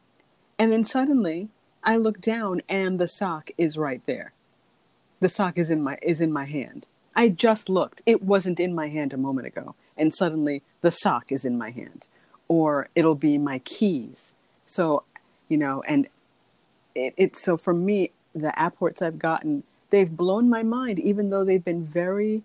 And 0.58 0.72
then 0.72 0.84
suddenly 0.84 1.50
I 1.84 1.98
look 1.98 2.22
down 2.22 2.62
and 2.70 3.00
the 3.00 3.08
sock 3.08 3.51
is 3.58 3.77
right 3.77 4.01
there 4.05 4.34
the 5.20 5.29
sock 5.29 5.58
is 5.58 5.70
in 5.70 5.82
my 5.82 5.98
is 6.01 6.22
in 6.22 6.32
my 6.32 6.46
hand. 6.46 6.88
I 7.15 7.29
just 7.29 7.70
looked. 7.70 8.01
It 8.05 8.22
wasn't 8.22 8.60
in 8.60 8.75
my 8.75 8.89
hand 8.89 9.13
a 9.13 9.17
moment 9.17 9.48
ago, 9.48 9.75
and 9.98 10.13
suddenly 10.13 10.62
the 10.82 10.91
sock 10.91 11.32
is 11.32 11.46
in 11.46 11.58
my 11.58 11.72
hand, 11.72 12.08
or 12.48 12.89
it'll 12.96 13.15
be 13.15 13.38
my 13.38 13.60
keys. 13.60 14.34
So, 14.65 15.03
you 15.48 15.58
know, 15.58 15.84
and 15.88 16.08
it, 16.94 17.13
it 17.17 17.36
so 17.36 17.58
for 17.58 17.74
me, 17.74 18.12
the 18.34 18.53
apports 18.63 19.01
I've 19.01 19.20
gotten, 19.20 19.63
they've 19.89 20.15
blown 20.15 20.50
my 20.50 20.63
mind, 20.63 21.00
even 21.00 21.29
though 21.29 21.46
they've 21.46 21.63
been 21.63 21.86
very, 21.86 22.44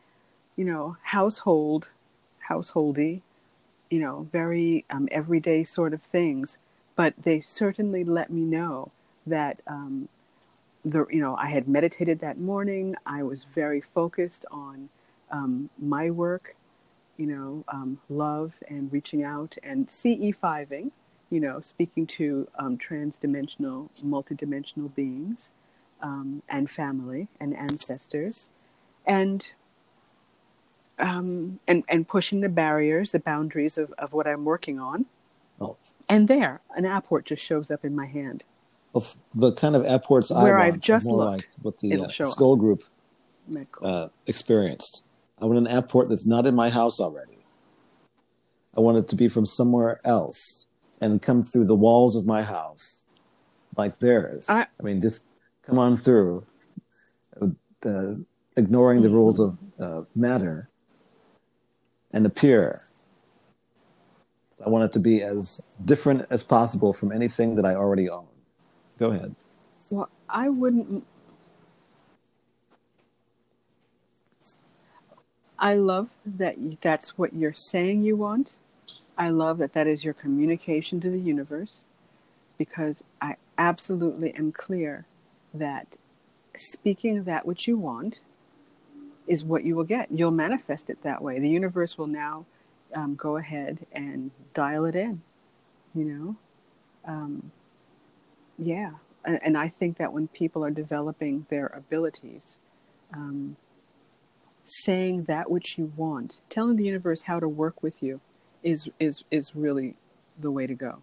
you 0.56 0.64
know, 0.64 0.96
household, 1.02 1.90
householdy, 2.48 3.20
you 3.90 3.98
know, 3.98 4.28
very 4.32 4.84
um, 4.90 5.08
everyday 5.10 5.64
sort 5.64 5.92
of 5.92 6.02
things. 6.02 6.58
But 6.96 7.14
they 7.22 7.40
certainly 7.40 8.04
let 8.04 8.30
me 8.30 8.42
know 8.42 8.92
that 9.26 9.60
um, 9.66 10.08
the 10.84 11.06
you 11.10 11.20
know 11.20 11.36
I 11.36 11.46
had 11.48 11.68
meditated 11.68 12.20
that 12.20 12.38
morning. 12.38 12.96
I 13.06 13.22
was 13.22 13.44
very 13.44 13.80
focused 13.80 14.46
on 14.50 14.88
um, 15.30 15.70
my 15.78 16.10
work, 16.10 16.56
you 17.16 17.26
know, 17.26 17.64
um, 17.68 17.98
love 18.08 18.54
and 18.68 18.92
reaching 18.92 19.22
out 19.22 19.56
and 19.62 19.88
CE5ing, 19.88 20.90
you 21.30 21.40
know, 21.40 21.60
speaking 21.60 22.06
to 22.06 22.48
um, 22.58 22.76
transdimensional, 22.76 23.88
multidimensional 24.04 24.92
beings 24.94 25.52
um, 26.02 26.42
and 26.48 26.70
family 26.70 27.28
and 27.38 27.56
ancestors, 27.56 28.50
and 29.06 29.52
um, 31.00 31.58
and 31.66 31.84
and 31.88 32.06
pushing 32.06 32.40
the 32.40 32.48
barriers, 32.48 33.12
the 33.12 33.18
boundaries 33.18 33.78
of, 33.78 33.92
of 33.98 34.12
what 34.12 34.26
I'm 34.26 34.44
working 34.44 34.78
on. 34.78 35.06
Oh. 35.60 35.76
And 36.08 36.26
there, 36.28 36.60
an 36.76 36.84
apport 36.84 37.24
just 37.24 37.44
shows 37.44 37.70
up 37.70 37.84
in 37.84 37.94
my 37.94 38.06
hand 38.06 38.44
of 38.94 39.16
the 39.34 39.52
kind 39.52 39.76
of 39.76 39.84
apports 39.84 40.30
Where 40.30 40.58
I 40.58 40.68
I've 40.68 40.80
just 40.80 41.06
more 41.06 41.18
looked, 41.24 41.30
like 41.30 41.48
what 41.62 41.78
the 41.80 42.02
uh, 42.02 42.08
Scole 42.08 42.56
group 42.56 42.82
uh, 43.82 44.08
experienced. 44.26 45.04
I 45.40 45.46
want 45.46 45.58
an 45.58 45.66
apport 45.66 46.08
that's 46.08 46.26
not 46.26 46.46
in 46.46 46.54
my 46.54 46.70
house 46.70 47.00
already. 47.00 47.38
I 48.76 48.80
want 48.80 48.98
it 48.98 49.08
to 49.08 49.16
be 49.16 49.28
from 49.28 49.46
somewhere 49.46 50.00
else 50.04 50.66
and 51.00 51.20
come 51.22 51.42
through 51.42 51.64
the 51.66 51.74
walls 51.74 52.14
of 52.14 52.26
my 52.26 52.42
house, 52.42 53.06
like 53.76 53.98
theirs. 54.00 54.46
I, 54.48 54.66
I 54.78 54.82
mean, 54.82 55.00
just 55.00 55.24
come 55.62 55.78
on 55.78 55.96
through, 55.96 56.44
uh, 57.40 58.14
ignoring 58.56 59.00
the 59.00 59.08
rules 59.08 59.40
of 59.40 59.58
uh, 59.80 60.02
matter, 60.14 60.68
and 62.12 62.26
appear. 62.26 62.82
I 64.64 64.68
want 64.68 64.84
it 64.84 64.92
to 64.92 64.98
be 64.98 65.22
as 65.22 65.60
different 65.84 66.26
as 66.30 66.44
possible 66.44 66.92
from 66.92 67.12
anything 67.12 67.54
that 67.56 67.64
I 67.64 67.74
already 67.74 68.10
own. 68.10 68.26
Go 68.98 69.10
ahead. 69.12 69.34
Well, 69.90 70.10
I 70.28 70.48
wouldn't. 70.48 71.06
I 75.58 75.74
love 75.74 76.08
that 76.24 76.56
that's 76.80 77.18
what 77.18 77.34
you're 77.34 77.52
saying 77.52 78.02
you 78.02 78.16
want. 78.16 78.56
I 79.16 79.28
love 79.28 79.58
that 79.58 79.74
that 79.74 79.86
is 79.86 80.04
your 80.04 80.14
communication 80.14 81.00
to 81.02 81.10
the 81.10 81.18
universe 81.18 81.84
because 82.56 83.04
I 83.20 83.36
absolutely 83.58 84.34
am 84.34 84.52
clear 84.52 85.04
that 85.52 85.86
speaking 86.56 87.24
that 87.24 87.46
which 87.46 87.68
you 87.68 87.76
want 87.76 88.20
is 89.30 89.44
what 89.44 89.62
you 89.64 89.76
will 89.76 89.84
get. 89.84 90.10
You'll 90.10 90.32
manifest 90.32 90.90
it 90.90 91.02
that 91.04 91.22
way. 91.22 91.38
The 91.38 91.48
universe 91.48 91.96
will 91.96 92.08
now 92.08 92.46
um, 92.92 93.14
go 93.14 93.36
ahead 93.36 93.86
and 93.92 94.32
dial 94.54 94.84
it 94.86 94.96
in, 94.96 95.22
you 95.94 96.04
know? 96.04 96.36
Um, 97.04 97.52
yeah, 98.58 98.90
and 99.24 99.56
I 99.56 99.68
think 99.68 99.98
that 99.98 100.12
when 100.12 100.26
people 100.28 100.64
are 100.64 100.70
developing 100.70 101.46
their 101.48 101.68
abilities, 101.68 102.58
um, 103.14 103.56
saying 104.64 105.24
that 105.24 105.48
which 105.48 105.78
you 105.78 105.92
want, 105.96 106.40
telling 106.48 106.76
the 106.76 106.84
universe 106.84 107.22
how 107.22 107.38
to 107.38 107.48
work 107.48 107.82
with 107.82 108.02
you, 108.02 108.20
is 108.62 108.90
is 108.98 109.24
is 109.30 109.56
really 109.56 109.94
the 110.38 110.50
way 110.50 110.66
to 110.66 110.74
go. 110.74 111.02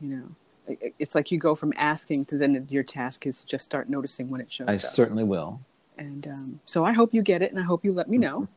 You 0.00 0.08
know, 0.08 0.76
it's 0.98 1.14
like 1.14 1.30
you 1.30 1.38
go 1.38 1.54
from 1.54 1.72
asking 1.76 2.26
to 2.26 2.38
then 2.38 2.66
your 2.70 2.82
task 2.82 3.26
is 3.26 3.42
just 3.42 3.64
start 3.64 3.90
noticing 3.90 4.30
when 4.30 4.40
it 4.40 4.50
shows 4.50 4.68
I 4.68 4.74
up. 4.74 4.80
certainly 4.80 5.24
will. 5.24 5.60
And 6.02 6.26
um, 6.28 6.60
so 6.64 6.84
I 6.84 6.92
hope 6.92 7.14
you 7.14 7.22
get 7.22 7.42
it, 7.42 7.52
and 7.52 7.60
I 7.60 7.64
hope 7.64 7.84
you 7.84 7.92
let 7.92 8.08
me 8.10 8.18
know. 8.18 8.48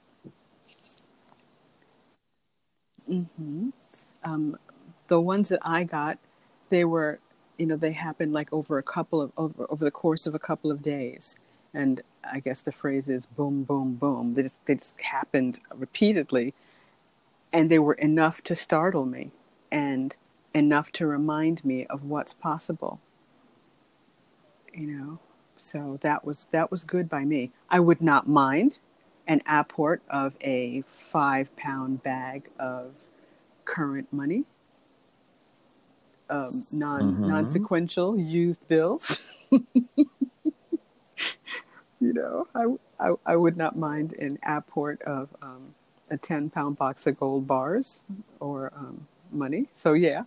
mm-hmm. 3.10 3.70
um, 4.24 4.58
the 5.10 5.22
ones 5.22 5.50
that 5.50 5.60
I 5.64 5.84
got, 5.84 6.18
they 6.70 6.86
were 6.86 7.20
you 7.58 7.68
know 7.68 7.78
they 7.78 7.92
happened 7.94 8.34
like 8.34 8.52
over 8.52 8.80
a 8.80 8.84
couple 8.84 9.22
of 9.22 9.32
over, 9.38 9.68
over 9.70 9.86
the 9.86 9.92
course 9.92 10.28
of 10.28 10.36
a 10.36 10.40
couple 10.40 10.72
of 10.72 10.82
days. 10.82 11.38
And 11.74 12.02
i 12.24 12.40
guess 12.40 12.62
the 12.62 12.72
phrase 12.72 13.10
is 13.10 13.28
boom 13.28 13.64
boom 13.64 13.96
boom. 13.96 14.34
They 14.34 14.44
just 14.44 14.58
they 14.66 14.76
just 14.76 15.02
happened 15.02 15.60
repeatedly. 15.76 16.54
And 17.54 17.70
they 17.72 17.80
were 17.80 17.94
enough 17.96 18.42
to 18.44 18.56
startle 18.56 19.06
me 19.06 19.32
and 19.72 20.16
enough 20.56 20.92
to 20.94 21.08
remind 21.08 21.64
me 21.66 21.86
of 21.88 22.04
what's 22.06 22.34
possible. 22.34 23.00
You 24.74 24.88
know 24.88 25.20
so 25.66 25.98
that 26.02 26.24
was 26.26 26.48
that 26.52 26.70
was 26.72 26.84
good 26.84 27.10
by 27.10 27.24
me 27.26 27.52
i 27.70 27.80
would 27.80 28.02
not 28.02 28.28
mind 28.28 28.80
an 29.28 29.42
apport 29.48 30.00
of 30.10 30.34
a 30.42 30.84
five 30.96 31.54
pound 31.56 32.04
bag 32.04 32.50
of 32.60 32.94
current 33.66 34.12
money 34.12 34.46
um, 36.30 36.66
non 36.72 37.02
mm-hmm. 37.02 37.28
non 37.28 37.52
sequential 37.52 38.18
used 38.18 38.68
bills. 38.68 39.24
you 39.52 40.06
know, 42.00 42.48
I, 42.56 42.66
I, 43.00 43.14
I 43.26 43.36
would 43.36 43.58
not 43.58 43.78
mind 43.78 44.14
an 44.14 44.40
apport 44.48 45.02
of 45.04 45.30
um, 45.42 45.76
a 46.10 46.18
ten 46.18 46.50
pound 46.50 46.78
box 46.78 47.06
of 47.08 47.20
gold 47.20 47.48
bars 47.48 48.02
or 48.40 48.72
um, 48.76 49.08
money. 49.32 49.68
So 49.76 49.94
yeah, 49.94 50.24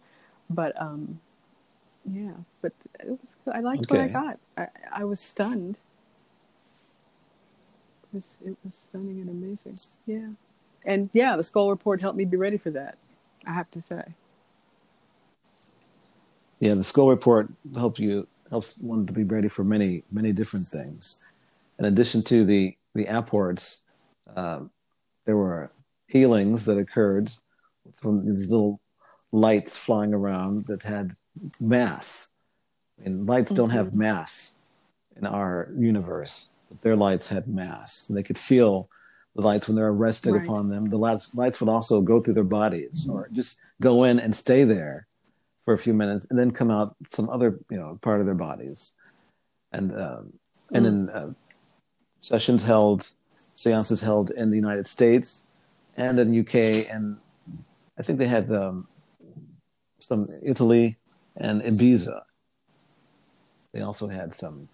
but 0.48 0.80
um, 0.80 1.20
yeah, 2.04 2.34
but 2.62 2.72
it 3.00 3.08
was 3.10 3.18
I 3.52 3.60
liked 3.60 3.90
okay. 3.90 3.98
what 3.98 4.04
I 4.04 4.08
got. 4.08 4.38
I, 4.56 4.66
I 5.00 5.04
was 5.04 5.20
stunned. 5.20 5.78
It 8.12 8.16
was, 8.16 8.36
it 8.44 8.56
was 8.64 8.74
stunning 8.74 9.20
and 9.20 9.30
amazing. 9.30 9.78
Yeah, 10.06 10.32
and 10.86 11.10
yeah, 11.12 11.36
the 11.36 11.42
Scole 11.42 11.70
report 11.70 12.00
helped 12.00 12.16
me 12.16 12.24
be 12.24 12.36
ready 12.36 12.56
for 12.56 12.70
that. 12.70 12.96
I 13.46 13.52
have 13.52 13.70
to 13.72 13.80
say 13.80 14.02
yeah, 16.60 16.74
the 16.74 16.84
Scole 16.84 17.10
report 17.10 17.48
helped 17.74 17.98
you 17.98 18.26
helps 18.50 18.74
one 18.78 19.06
to 19.06 19.12
be 19.12 19.24
ready 19.24 19.48
for 19.48 19.62
many 19.64 20.02
many 20.10 20.32
different 20.32 20.66
things. 20.66 21.24
in 21.78 21.84
addition 21.84 22.22
to 22.24 22.44
the 22.44 22.76
the 22.94 23.04
apports, 23.06 23.84
uh, 24.34 24.60
there 25.24 25.36
were 25.36 25.70
healings 26.06 26.64
that 26.64 26.78
occurred 26.78 27.30
from 28.00 28.24
these 28.24 28.48
little 28.48 28.80
lights 29.32 29.76
flying 29.76 30.14
around 30.14 30.64
that 30.66 30.82
had 30.82 31.12
mass. 31.60 32.30
And 33.04 33.26
lights 33.26 33.48
mm-hmm. 33.48 33.56
don't 33.56 33.70
have 33.70 33.88
mm-hmm. 33.88 33.98
mass 33.98 34.56
in 35.16 35.26
our 35.26 35.70
universe, 35.76 36.50
but 36.68 36.82
their 36.82 36.96
lights 36.96 37.28
had 37.28 37.48
mass. 37.48 38.08
And 38.08 38.16
they 38.16 38.22
could 38.22 38.38
feel 38.38 38.88
the 39.34 39.42
lights 39.42 39.68
when 39.68 39.76
they're 39.76 39.88
arrested 39.88 40.34
right. 40.34 40.44
upon 40.44 40.68
them. 40.68 40.90
The 40.90 40.98
lights, 40.98 41.34
lights 41.34 41.60
would 41.60 41.68
also 41.68 42.00
go 42.00 42.20
through 42.20 42.34
their 42.34 42.44
bodies 42.44 43.04
mm-hmm. 43.04 43.16
or 43.16 43.28
just 43.32 43.60
go 43.80 44.04
in 44.04 44.18
and 44.18 44.34
stay 44.34 44.64
there 44.64 45.06
for 45.64 45.74
a 45.74 45.78
few 45.78 45.94
minutes 45.94 46.26
and 46.30 46.38
then 46.38 46.50
come 46.50 46.70
out 46.70 46.96
some 47.08 47.28
other 47.28 47.58
you 47.70 47.76
know 47.76 47.98
part 48.00 48.20
of 48.20 48.26
their 48.26 48.34
bodies. 48.34 48.94
And 49.72 49.92
um, 49.92 50.32
and 50.72 50.84
mm. 50.84 50.88
in 50.88 51.10
uh, 51.10 51.30
sessions 52.20 52.62
held, 52.62 53.10
seances 53.54 54.00
held 54.00 54.30
in 54.30 54.50
the 54.50 54.56
United 54.56 54.86
States 54.86 55.44
and 55.96 56.18
in 56.18 56.40
UK 56.40 56.88
and 56.90 57.18
I 57.98 58.02
think 58.02 58.18
they 58.18 58.28
had 58.28 58.50
um, 58.52 58.86
some 59.98 60.26
Italy 60.42 60.96
and 61.36 61.62
Ibiza. 61.62 62.22
They 63.72 63.80
also 63.80 64.08
had 64.08 64.34
some 64.34 64.68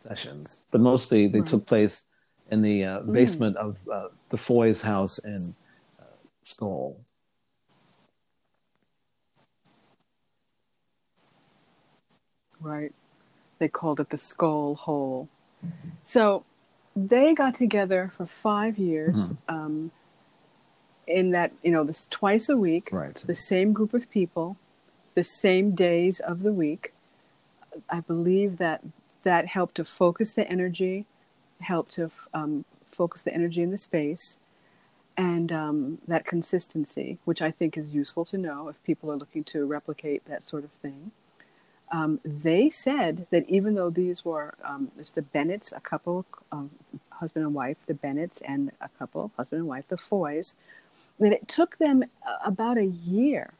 sessions, 0.00 0.64
but 0.70 0.80
mostly 0.80 1.28
they 1.28 1.40
right. 1.40 1.48
took 1.48 1.66
place 1.66 2.04
in 2.50 2.62
the 2.62 2.84
uh, 2.84 3.00
mm. 3.00 3.12
basement 3.12 3.56
of 3.56 3.76
uh, 3.92 4.08
the 4.30 4.36
Foy's 4.36 4.82
house 4.82 5.18
in 5.18 5.54
uh, 6.00 6.04
Scole. 6.42 7.00
Right. 12.60 12.92
They 13.58 13.68
called 13.68 14.00
it 14.00 14.10
the 14.10 14.18
Scole 14.18 14.76
Hole. 14.76 15.28
So 16.04 16.44
they 16.94 17.34
got 17.34 17.54
together 17.54 18.12
for 18.16 18.26
five 18.26 18.78
years. 18.78 19.30
Mm-hmm. 19.30 19.54
Um, 19.54 19.90
in 21.06 21.30
that 21.30 21.52
you 21.62 21.70
know 21.70 21.84
this 21.84 22.08
twice 22.10 22.48
a 22.48 22.56
week 22.56 22.88
right 22.90 23.22
the 23.26 23.34
same 23.34 23.72
group 23.72 23.94
of 23.94 24.10
people 24.10 24.56
the 25.14 25.22
same 25.22 25.72
days 25.72 26.18
of 26.18 26.42
the 26.42 26.52
week 26.52 26.92
i 27.90 28.00
believe 28.00 28.58
that 28.58 28.82
that 29.24 29.46
helped 29.46 29.74
to 29.76 29.84
focus 29.84 30.34
the 30.34 30.48
energy 30.48 31.06
helped 31.60 31.92
to 31.94 32.10
um, 32.34 32.64
focus 32.90 33.22
the 33.22 33.34
energy 33.34 33.62
in 33.62 33.70
the 33.70 33.78
space 33.78 34.38
and 35.16 35.50
um, 35.52 35.98
that 36.06 36.24
consistency 36.24 37.18
which 37.24 37.42
i 37.42 37.50
think 37.50 37.76
is 37.76 37.94
useful 37.94 38.24
to 38.24 38.38
know 38.38 38.68
if 38.68 38.82
people 38.84 39.10
are 39.10 39.16
looking 39.16 39.44
to 39.44 39.66
replicate 39.66 40.24
that 40.26 40.44
sort 40.44 40.64
of 40.64 40.70
thing. 40.82 41.10
Um, 41.92 42.20
they 42.24 42.68
said 42.70 43.26
that 43.30 43.48
even 43.48 43.74
though 43.74 43.90
these 43.90 44.24
were 44.24 44.54
um, 44.64 44.90
it's 44.98 45.12
the 45.12 45.22
bennetts 45.22 45.72
a 45.72 45.80
couple 45.80 46.26
um, 46.50 46.70
husband 47.10 47.44
and 47.44 47.54
wife 47.54 47.76
the 47.86 47.94
bennetts 47.94 48.42
and 48.46 48.72
a 48.80 48.88
couple 48.98 49.30
husband 49.36 49.60
and 49.60 49.68
wife 49.68 49.86
the 49.88 49.96
foys 49.96 50.56
that 51.20 51.32
it 51.32 51.46
took 51.48 51.78
them 51.78 52.04
about 52.44 52.76
a 52.76 52.84
year 52.86 53.52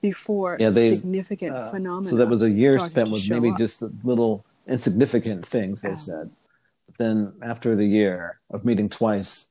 before 0.00 0.56
yeah, 0.60 0.70
they, 0.70 0.94
significant 0.94 1.54
uh, 1.54 1.70
phenomena. 1.70 2.08
So 2.08 2.16
that 2.16 2.28
was 2.28 2.42
a 2.42 2.50
year 2.50 2.78
spent 2.78 3.10
with 3.10 3.28
maybe 3.28 3.50
up. 3.50 3.58
just 3.58 3.82
little 4.04 4.44
insignificant 4.66 5.46
things, 5.46 5.82
they 5.82 5.96
said. 5.96 6.30
But 6.86 6.98
then 6.98 7.32
after 7.42 7.74
the 7.74 7.84
year 7.84 8.40
of 8.50 8.64
meeting 8.64 8.88
twice, 8.88 9.48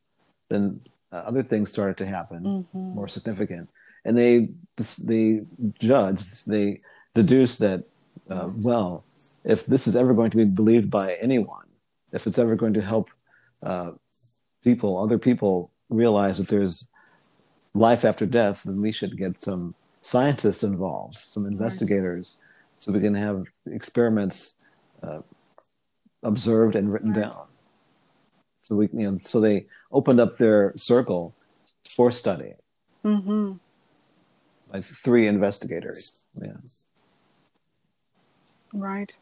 then 0.49 0.81
uh, 1.11 1.17
other 1.17 1.43
things 1.43 1.69
started 1.69 1.97
to 1.97 2.05
happen, 2.05 2.43
mm-hmm. 2.43 2.95
more 2.95 3.07
significant. 3.07 3.69
And 4.05 4.17
they, 4.17 4.49
they 5.03 5.41
judged, 5.79 6.47
they 6.47 6.81
deduced 7.13 7.59
that, 7.59 7.83
uh, 8.29 8.49
well, 8.55 9.03
if 9.43 9.65
this 9.65 9.87
is 9.87 9.95
ever 9.95 10.13
going 10.13 10.31
to 10.31 10.37
be 10.37 10.45
believed 10.45 10.89
by 10.89 11.15
anyone, 11.15 11.65
if 12.13 12.27
it's 12.27 12.39
ever 12.39 12.55
going 12.55 12.73
to 12.75 12.81
help 12.81 13.09
uh, 13.63 13.91
people, 14.63 14.97
other 14.97 15.17
people 15.17 15.71
realize 15.89 16.37
that 16.37 16.47
there's 16.47 16.87
life 17.73 18.05
after 18.05 18.25
death, 18.25 18.59
then 18.65 18.81
we 18.81 18.91
should 18.91 19.17
get 19.17 19.41
some 19.41 19.75
scientists 20.07 20.63
involved, 20.63 21.17
some 21.17 21.45
investigators, 21.45 22.37
right. 22.39 22.81
so 22.81 22.91
we 22.91 22.99
can 22.99 23.13
have 23.13 23.45
experiments 23.65 24.55
uh, 25.03 25.19
observed 26.23 26.75
and 26.75 26.91
written 26.91 27.13
right. 27.13 27.23
down. 27.23 27.47
So 28.61 28.75
we, 28.75 28.89
you 28.93 29.11
know, 29.11 29.19
so 29.23 29.39
they 29.39 29.65
opened 29.91 30.19
up 30.19 30.37
their 30.37 30.73
circle 30.75 31.33
for 31.89 32.11
study. 32.11 32.53
Mm-hmm. 33.05 33.53
Like 34.73 34.85
three 35.03 35.27
investigators. 35.27 36.25
Yeah. 36.35 36.51
Right. 38.73 39.17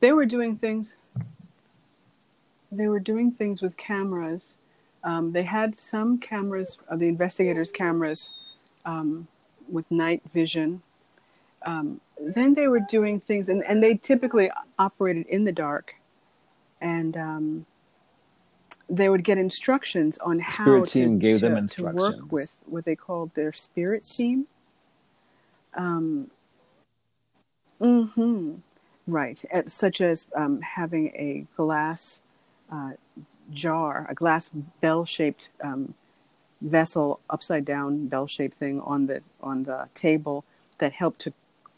They 0.00 0.12
were 0.12 0.26
doing 0.26 0.56
things. 0.56 0.96
They 2.70 2.88
were 2.88 3.00
doing 3.00 3.32
things 3.32 3.62
with 3.62 3.76
cameras 3.76 4.56
um, 5.04 5.32
they 5.32 5.42
had 5.42 5.78
some 5.78 6.18
cameras, 6.18 6.78
uh, 6.90 6.96
the 6.96 7.08
investigators' 7.08 7.70
cameras, 7.70 8.32
um, 8.86 9.28
with 9.68 9.90
night 9.90 10.22
vision. 10.32 10.82
Um, 11.64 12.00
then 12.18 12.54
they 12.54 12.68
were 12.68 12.80
doing 12.80 13.20
things, 13.20 13.48
and, 13.48 13.64
and 13.64 13.82
they 13.82 13.94
typically 13.94 14.50
operated 14.78 15.26
in 15.26 15.44
the 15.44 15.52
dark, 15.52 15.94
and 16.80 17.16
um, 17.16 17.66
they 18.88 19.08
would 19.08 19.24
get 19.24 19.38
instructions 19.38 20.18
on 20.18 20.38
how 20.38 20.64
spirit 20.64 20.90
team 20.90 21.18
to, 21.18 21.22
gave 21.22 21.38
to, 21.38 21.48
them 21.48 21.56
instructions. 21.56 21.96
to 21.96 22.20
work 22.22 22.32
with 22.32 22.56
what 22.66 22.84
they 22.84 22.94
called 22.94 23.34
their 23.34 23.52
spirit 23.52 24.04
team. 24.04 24.46
Um, 25.74 26.30
mm-hmm. 27.80 28.56
Right, 29.06 29.44
such 29.66 30.00
as 30.00 30.26
um, 30.34 30.62
having 30.62 31.08
a 31.08 31.46
glass 31.58 32.22
uh, 32.72 32.92
jar, 33.52 34.06
a 34.08 34.14
glass 34.14 34.50
bell-shaped 34.80 35.50
um, 35.62 35.92
vessel, 36.64 37.20
upside 37.30 37.64
down 37.64 38.08
bell-shaped 38.08 38.56
thing 38.56 38.80
on 38.80 39.06
the 39.06 39.22
on 39.42 39.64
the 39.64 39.88
table 39.94 40.44
that 40.78 40.92
helped 40.92 41.20
to 41.20 41.32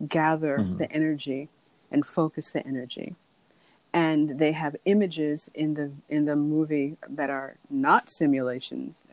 gather 0.09 0.59
mm-hmm. 0.59 0.77
the 0.77 0.91
energy 0.93 1.49
and 1.91 2.07
focus 2.07 2.51
the 2.51 2.67
energy. 2.67 3.15
And 3.93 4.39
they 4.39 4.53
have 4.53 4.77
images 4.85 5.51
in 5.55 5.75
the 5.75 5.91
in 6.09 6.25
the 6.25 6.37
movie 6.37 6.97
that 7.09 7.31
are 7.31 7.57
not 7.71 8.11
simulations 8.11 9.05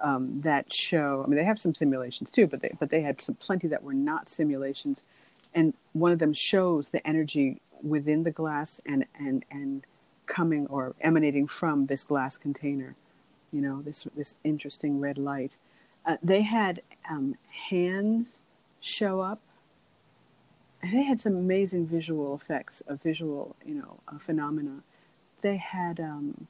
um, 0.00 0.40
that 0.42 0.72
show. 0.72 1.22
I 1.24 1.28
mean, 1.28 1.36
they 1.36 1.44
have 1.44 1.60
some 1.60 1.74
simulations 1.74 2.30
too, 2.30 2.46
but 2.46 2.60
they 2.60 2.72
but 2.78 2.90
they 2.90 3.02
had 3.02 3.20
some 3.20 3.34
plenty 3.36 3.68
that 3.68 3.82
were 3.82 3.94
not 3.94 4.28
simulations. 4.28 5.02
And 5.54 5.74
one 5.92 6.12
of 6.12 6.18
them 6.18 6.32
shows 6.32 6.90
the 6.90 7.06
energy 7.06 7.60
within 7.82 8.22
the 8.24 8.30
glass 8.30 8.80
and 8.86 9.04
and 9.18 9.44
and 9.50 9.84
coming 10.26 10.66
or 10.68 10.94
emanating 11.00 11.46
from 11.46 11.86
this 11.86 12.04
glass 12.04 12.36
container, 12.36 12.94
you 13.52 13.60
know, 13.60 13.82
this, 13.82 14.06
this 14.16 14.34
interesting 14.44 15.00
red 15.00 15.18
light. 15.18 15.56
Uh, 16.06 16.16
they 16.22 16.42
had 16.42 16.82
um, 17.10 17.36
hands 17.68 18.40
show 18.80 19.20
up. 19.20 19.40
They 20.82 21.02
had 21.02 21.20
some 21.20 21.36
amazing 21.36 21.86
visual 21.86 22.34
effects, 22.34 22.82
a 22.86 22.96
visual, 22.96 23.54
you 23.64 23.74
know, 23.74 23.98
a 24.08 24.18
phenomena. 24.18 24.82
They 25.42 25.58
had 25.58 26.00
um, 26.00 26.46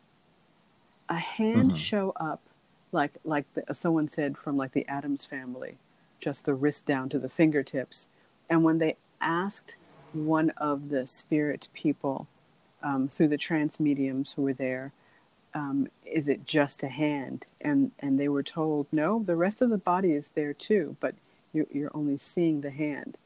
a 1.09 1.17
hand 1.17 1.71
mm-hmm. 1.71 1.77
show 1.77 2.13
up, 2.17 2.41
like 2.93 3.13
like 3.25 3.47
the, 3.55 3.75
someone 3.75 4.09
said 4.09 4.39
from 4.39 4.57
like 4.57 4.73
the 4.73 4.87
Addams 4.87 5.25
family, 5.25 5.79
just 6.21 6.45
the 6.45 6.55
wrist 6.55 6.87
down 6.87 7.09
to 7.09 7.19
the 7.19 7.29
fingertips. 7.29 8.07
And 8.49 8.63
when 8.63 8.79
they 8.79 8.97
asked 9.21 9.77
one 10.13 10.51
of 10.51 10.91
the 10.91 11.07
spirit 11.07 11.69
people 11.75 12.29
um, 12.83 13.09
through 13.09 13.29
the 13.29 13.37
trance 13.37 13.81
mediums 13.81 14.33
who 14.33 14.43
were 14.43 14.53
there, 14.53 14.93
um, 15.55 15.89
is 16.05 16.29
it 16.29 16.47
just 16.47 16.83
a 16.83 16.89
hand? 16.89 17.45
And 17.61 17.93
and 17.99 18.19
they 18.19 18.29
were 18.29 18.43
told, 18.43 18.87
no, 18.93 19.23
the 19.23 19.37
rest 19.37 19.63
of 19.63 19.71
the 19.71 19.79
body 19.79 20.13
is 20.13 20.29
there 20.35 20.55
too, 20.55 20.97
but 21.01 21.15
you're, 21.53 21.67
you're 21.73 21.91
only 21.95 22.19
seeing 22.19 22.61
the 22.61 22.71
hand. 22.71 23.17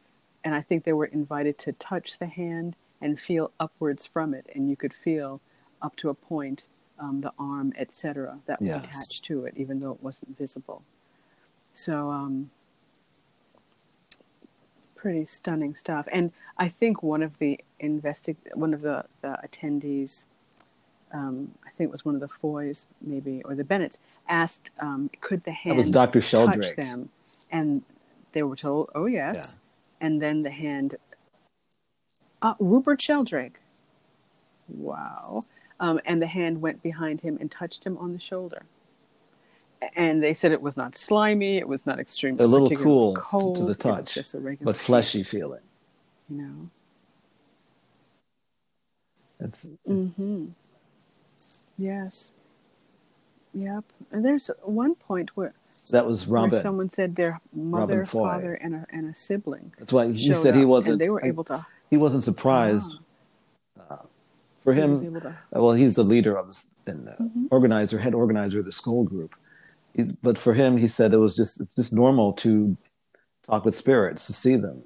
And 0.43 0.55
I 0.55 0.61
think 0.61 0.85
they 0.85 0.93
were 0.93 1.07
invited 1.07 1.59
to 1.61 1.73
touch 1.73 2.19
the 2.19 2.27
hand 2.27 2.77
and 3.01 3.21
feel 3.21 3.51
upwards 3.59 4.07
from 4.07 4.35
it, 4.35 4.47
and 4.55 4.69
you 4.69 4.77
could 4.77 4.95
feel 4.95 5.41
up 5.83 5.97
to 5.97 6.09
a 6.09 6.15
point 6.15 6.67
um, 6.99 7.21
the 7.21 7.33
arm, 7.39 7.73
etc., 7.77 8.39
that 8.47 8.61
was 8.61 8.71
attached 8.71 9.25
to 9.25 9.45
it, 9.45 9.55
even 9.57 9.81
though 9.81 9.93
it 9.93 10.03
wasn't 10.03 10.37
visible. 10.39 10.83
So 11.75 12.11
um, 12.11 12.51
pretty 14.95 15.27
stunning 15.27 15.75
stuff. 15.75 16.07
And 16.13 16.33
I 16.57 16.69
think 16.69 17.03
one 17.03 17.23
of 17.23 17.39
the 17.39 17.61
investig- 17.83 18.55
one 18.55 18.73
of 18.73 18.81
the, 18.81 19.05
the 19.23 19.39
attendees, 19.45 20.25
um, 21.13 21.53
think 21.77 21.89
it 21.89 21.93
was 21.93 22.05
one 22.05 22.15
of 22.15 22.21
the 22.21 22.29
Foys 22.29 22.87
maybe 23.01 23.43
or 23.45 23.55
the 23.55 23.65
Bennetts, 23.65 23.99
asked, 24.29 24.71
um, 24.81 25.11
"Could 25.21 25.45
the 25.45 25.53
hand 25.53 25.73
that 25.73 25.79
was 25.79 25.91
Dr. 25.91 26.21
Sheldrake. 26.21 26.63
touch 26.63 26.77
them?" 26.77 27.11
And 27.51 27.83
they 28.33 28.43
were 28.43 28.57
told, 28.57 28.91
"Oh 28.95 29.07
yes." 29.07 29.37
Yeah. 29.37 30.07
And 30.07 30.21
then 30.21 30.43
the 30.43 30.51
hand, 30.51 30.97
uh, 32.43 32.55
Rupert 32.59 33.01
Sheldrake. 33.01 33.61
Wow. 34.69 35.45
Um, 35.81 36.01
and 36.05 36.21
the 36.21 36.27
hand 36.27 36.61
went 36.61 36.83
behind 36.83 37.21
him 37.21 37.39
and 37.41 37.51
touched 37.51 37.85
him 37.85 37.97
on 37.99 38.13
the 38.13 38.21
shoulder 38.21 38.67
and 39.97 40.23
they 40.23 40.35
said 40.35 40.53
it 40.53 40.63
was 40.63 40.77
not 40.77 40.97
slimy, 40.97 41.59
it 41.59 41.69
was 41.69 41.87
not 41.87 41.99
extremely 41.99 42.45
a 42.45 42.49
little 42.49 42.71
cool 42.71 43.15
cold, 43.15 43.57
to 43.57 43.65
the 43.65 43.75
touch, 43.75 44.19
but 44.63 44.77
fleshy 44.77 45.23
feeling. 45.23 45.61
You 46.29 46.37
know, 46.37 46.71
it's 49.41 49.67
mm-hmm. 49.89 50.47
Yes. 51.77 52.33
Yep. 53.55 53.85
And 54.13 54.25
there's 54.25 54.51
one 54.63 54.95
point 54.95 55.31
where 55.37 55.55
That 55.91 56.07
was 56.07 56.27
where 56.27 56.51
someone 56.51 56.91
said 56.93 57.15
their 57.17 57.41
mother, 57.53 58.05
father, 58.05 58.55
and 58.55 58.75
a 58.75 58.87
and 58.91 59.15
a 59.15 59.17
sibling. 59.17 59.73
That's 59.79 59.93
why 59.93 60.11
he 60.13 60.35
said 60.35 60.55
he 60.55 60.65
wasn't. 60.65 60.99
They 60.99 61.11
were 61.11 61.25
able 61.25 61.45
to. 61.45 61.65
he 61.91 61.97
wasn't 61.97 62.25
surprised. 62.25 62.97
Ah, 63.91 64.01
For 64.63 64.73
he 64.73 64.81
him, 64.81 65.21
to. 65.21 65.37
well, 65.53 65.73
he's 65.73 65.95
the 65.95 66.05
leader 66.05 66.37
of 66.37 66.47
this 66.49 66.69
and 66.87 67.09
uh, 67.09 67.13
Mhm. 67.21 67.49
organizer, 67.51 67.99
head 67.99 68.15
organizer 68.15 68.61
of 68.61 68.65
the 68.67 68.73
Scole 68.73 69.05
group. 69.05 69.35
But 70.23 70.37
for 70.39 70.55
him, 70.55 70.77
he 70.77 70.89
said 70.89 71.13
it 71.15 71.19
was 71.19 71.37
just 71.37 71.61
it's 71.61 71.75
just 71.75 71.93
normal 71.93 72.33
to 72.35 72.77
talk 73.47 73.65
with 73.65 73.77
spirits, 73.77 74.27
to 74.27 74.33
see 74.33 74.57
them. 74.57 74.83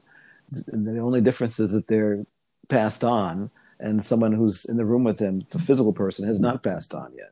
And 0.73 0.87
the 0.87 0.99
only 0.99 1.21
difference 1.21 1.59
is 1.61 1.73
that 1.73 1.87
they're 1.87 2.27
passed 2.69 3.05
on, 3.05 3.51
and 3.81 4.05
someone 4.05 4.33
who's 4.33 4.65
in 4.65 4.77
the 4.77 4.85
room 4.85 5.05
with 5.05 5.19
him, 5.19 5.41
it's 5.43 5.55
a 5.55 5.59
physical 5.59 5.93
person, 5.93 6.27
has 6.27 6.41
not 6.41 6.63
passed 6.63 6.95
on 6.95 7.13
yet. 7.17 7.31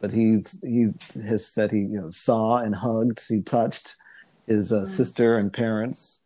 But 0.00 0.12
he 0.12 0.44
he 0.62 0.88
has 1.26 1.46
said 1.46 1.70
he 1.70 1.78
you 1.78 2.00
know 2.00 2.10
saw 2.10 2.58
and 2.58 2.74
hugged, 2.74 3.26
he 3.28 3.40
touched 3.40 3.96
his 4.46 4.72
uh, 4.72 4.82
Mm. 4.82 4.88
sister 4.88 5.38
and 5.38 5.52
parents. 5.52 6.22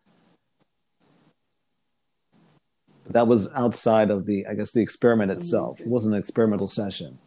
But 3.05 3.13
that 3.13 3.27
was 3.29 3.49
outside 3.55 4.11
of 4.11 4.27
the, 4.27 4.47
I 4.47 4.55
guess, 4.55 4.73
the 4.73 4.83
experiment 4.83 5.31
itself. 5.31 5.81
It 5.81 5.87
wasn't 5.87 6.15
an 6.15 6.21
experimental 6.21 6.69
session. 6.69 7.19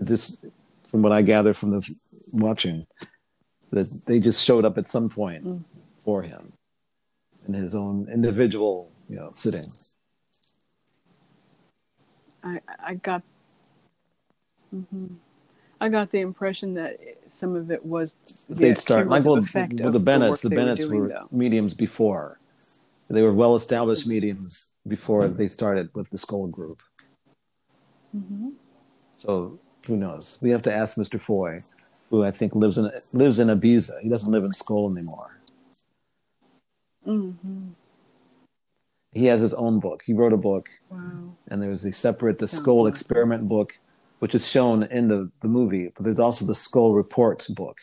It 0.00 0.06
just, 0.06 0.46
from 0.88 1.02
what 1.02 1.12
I 1.12 1.22
gather 1.22 1.54
from 1.54 1.70
the 1.70 1.96
watching, 2.32 2.86
that 3.70 4.04
they 4.06 4.18
just 4.18 4.44
showed 4.44 4.64
up 4.64 4.78
at 4.78 4.88
some 4.88 5.08
point 5.08 5.44
Mm. 5.44 5.64
for 6.04 6.22
him 6.22 6.52
in 7.46 7.54
his 7.54 7.74
own 7.74 8.08
individual, 8.12 8.90
you 9.08 9.16
know, 9.16 9.30
sitting. 9.34 9.64
I 12.42 12.60
I 12.78 12.94
got. 12.94 13.22
hmm 14.70 15.06
I 15.80 15.88
got 15.88 16.12
the 16.12 16.20
impression 16.20 16.74
that 16.74 17.00
some 17.34 17.56
of 17.56 17.72
it 17.72 17.84
was 17.84 18.14
the 18.48 18.54
They'd 18.54 18.78
start 18.78 19.08
like 19.08 19.24
well, 19.24 19.34
with 19.34 19.50
the 19.52 19.98
Bennetts. 19.98 20.42
The, 20.42 20.48
they 20.48 20.54
Bennetts 20.54 20.82
doing, 20.82 21.00
were 21.00 21.08
though. 21.08 21.28
mediums 21.32 21.74
before. 21.74 22.38
They 23.08 23.22
were 23.22 23.32
well-established 23.32 24.06
mediums 24.06 24.74
before 24.86 25.26
they 25.28 25.48
started 25.48 25.90
with 25.92 26.08
the 26.10 26.18
Scole 26.18 26.46
Group. 26.46 26.82
Mhm. 28.16 28.52
So 29.16 29.58
who 29.86 29.96
knows? 29.96 30.38
We 30.40 30.50
have 30.50 30.62
to 30.62 30.72
ask 30.72 30.96
Mr. 30.96 31.20
Foy, 31.20 31.60
who 32.10 32.24
I 32.24 32.30
think 32.30 32.54
lives 32.54 32.78
in 32.78 32.90
lives 33.12 33.40
in 33.40 33.48
Ibiza. 33.48 34.00
He 34.00 34.08
doesn't 34.08 34.30
live 34.30 34.44
in 34.44 34.52
Scole 34.52 34.92
anymore. 34.92 35.40
Mhm. 37.06 37.72
He 39.12 39.26
has 39.26 39.40
his 39.42 39.54
own 39.54 39.78
book. 39.78 40.02
He 40.04 40.14
wrote 40.14 40.32
a 40.32 40.36
book, 40.38 40.68
Wow. 40.88 41.36
and 41.48 41.62
there's 41.62 41.82
the 41.82 41.92
separate 41.92 42.38
the 42.38 42.48
Sounds 42.48 42.62
Scole. 42.62 42.86
Experiment 42.86 43.48
book, 43.48 43.78
which 44.20 44.34
is 44.34 44.48
shown 44.48 44.84
in 44.84 45.08
the, 45.08 45.30
the 45.42 45.48
movie. 45.48 45.92
But 45.94 46.04
there's 46.04 46.18
also 46.18 46.46
the 46.46 46.54
Scole 46.54 46.94
Report 46.94 47.46
book, 47.50 47.76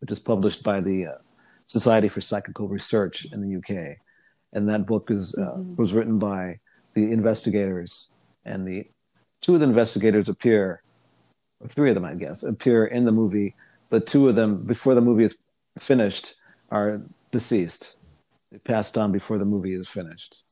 which 0.00 0.10
is 0.10 0.18
published 0.18 0.64
by 0.64 0.80
the 0.80 1.06
uh, 1.06 1.12
Society 1.68 2.08
for 2.08 2.20
Psychical 2.20 2.66
Research 2.68 3.26
in 3.32 3.40
the 3.40 3.56
UK, 3.58 3.96
and 4.52 4.68
that 4.68 4.86
book 4.86 5.10
is 5.10 5.34
uh, 5.38 5.56
Mhm. 5.56 5.76
was 5.76 5.92
written 5.92 6.18
by 6.18 6.58
the 6.94 7.10
investigators, 7.12 8.10
and 8.44 8.66
the 8.66 8.84
two 9.40 9.54
of 9.54 9.60
the 9.60 9.66
investigators 9.66 10.28
appear, 10.28 10.82
or 11.60 11.68
three 11.68 11.90
of 11.90 11.94
them, 11.94 12.04
I 12.04 12.14
guess, 12.14 12.42
appear 12.42 12.86
in 12.86 13.04
the 13.04 13.12
movie, 13.12 13.54
but 13.88 14.06
two 14.06 14.28
of 14.28 14.34
them 14.34 14.64
before 14.64 14.94
the 14.96 15.00
movie 15.00 15.24
is 15.24 15.36
finished 15.78 16.34
are 16.70 17.00
deceased. 17.30 17.96
They 18.50 18.58
passed 18.58 18.98
on 18.98 19.12
before 19.12 19.38
the 19.38 19.44
movie 19.46 19.72
is 19.72 19.88
finished. 19.88 20.44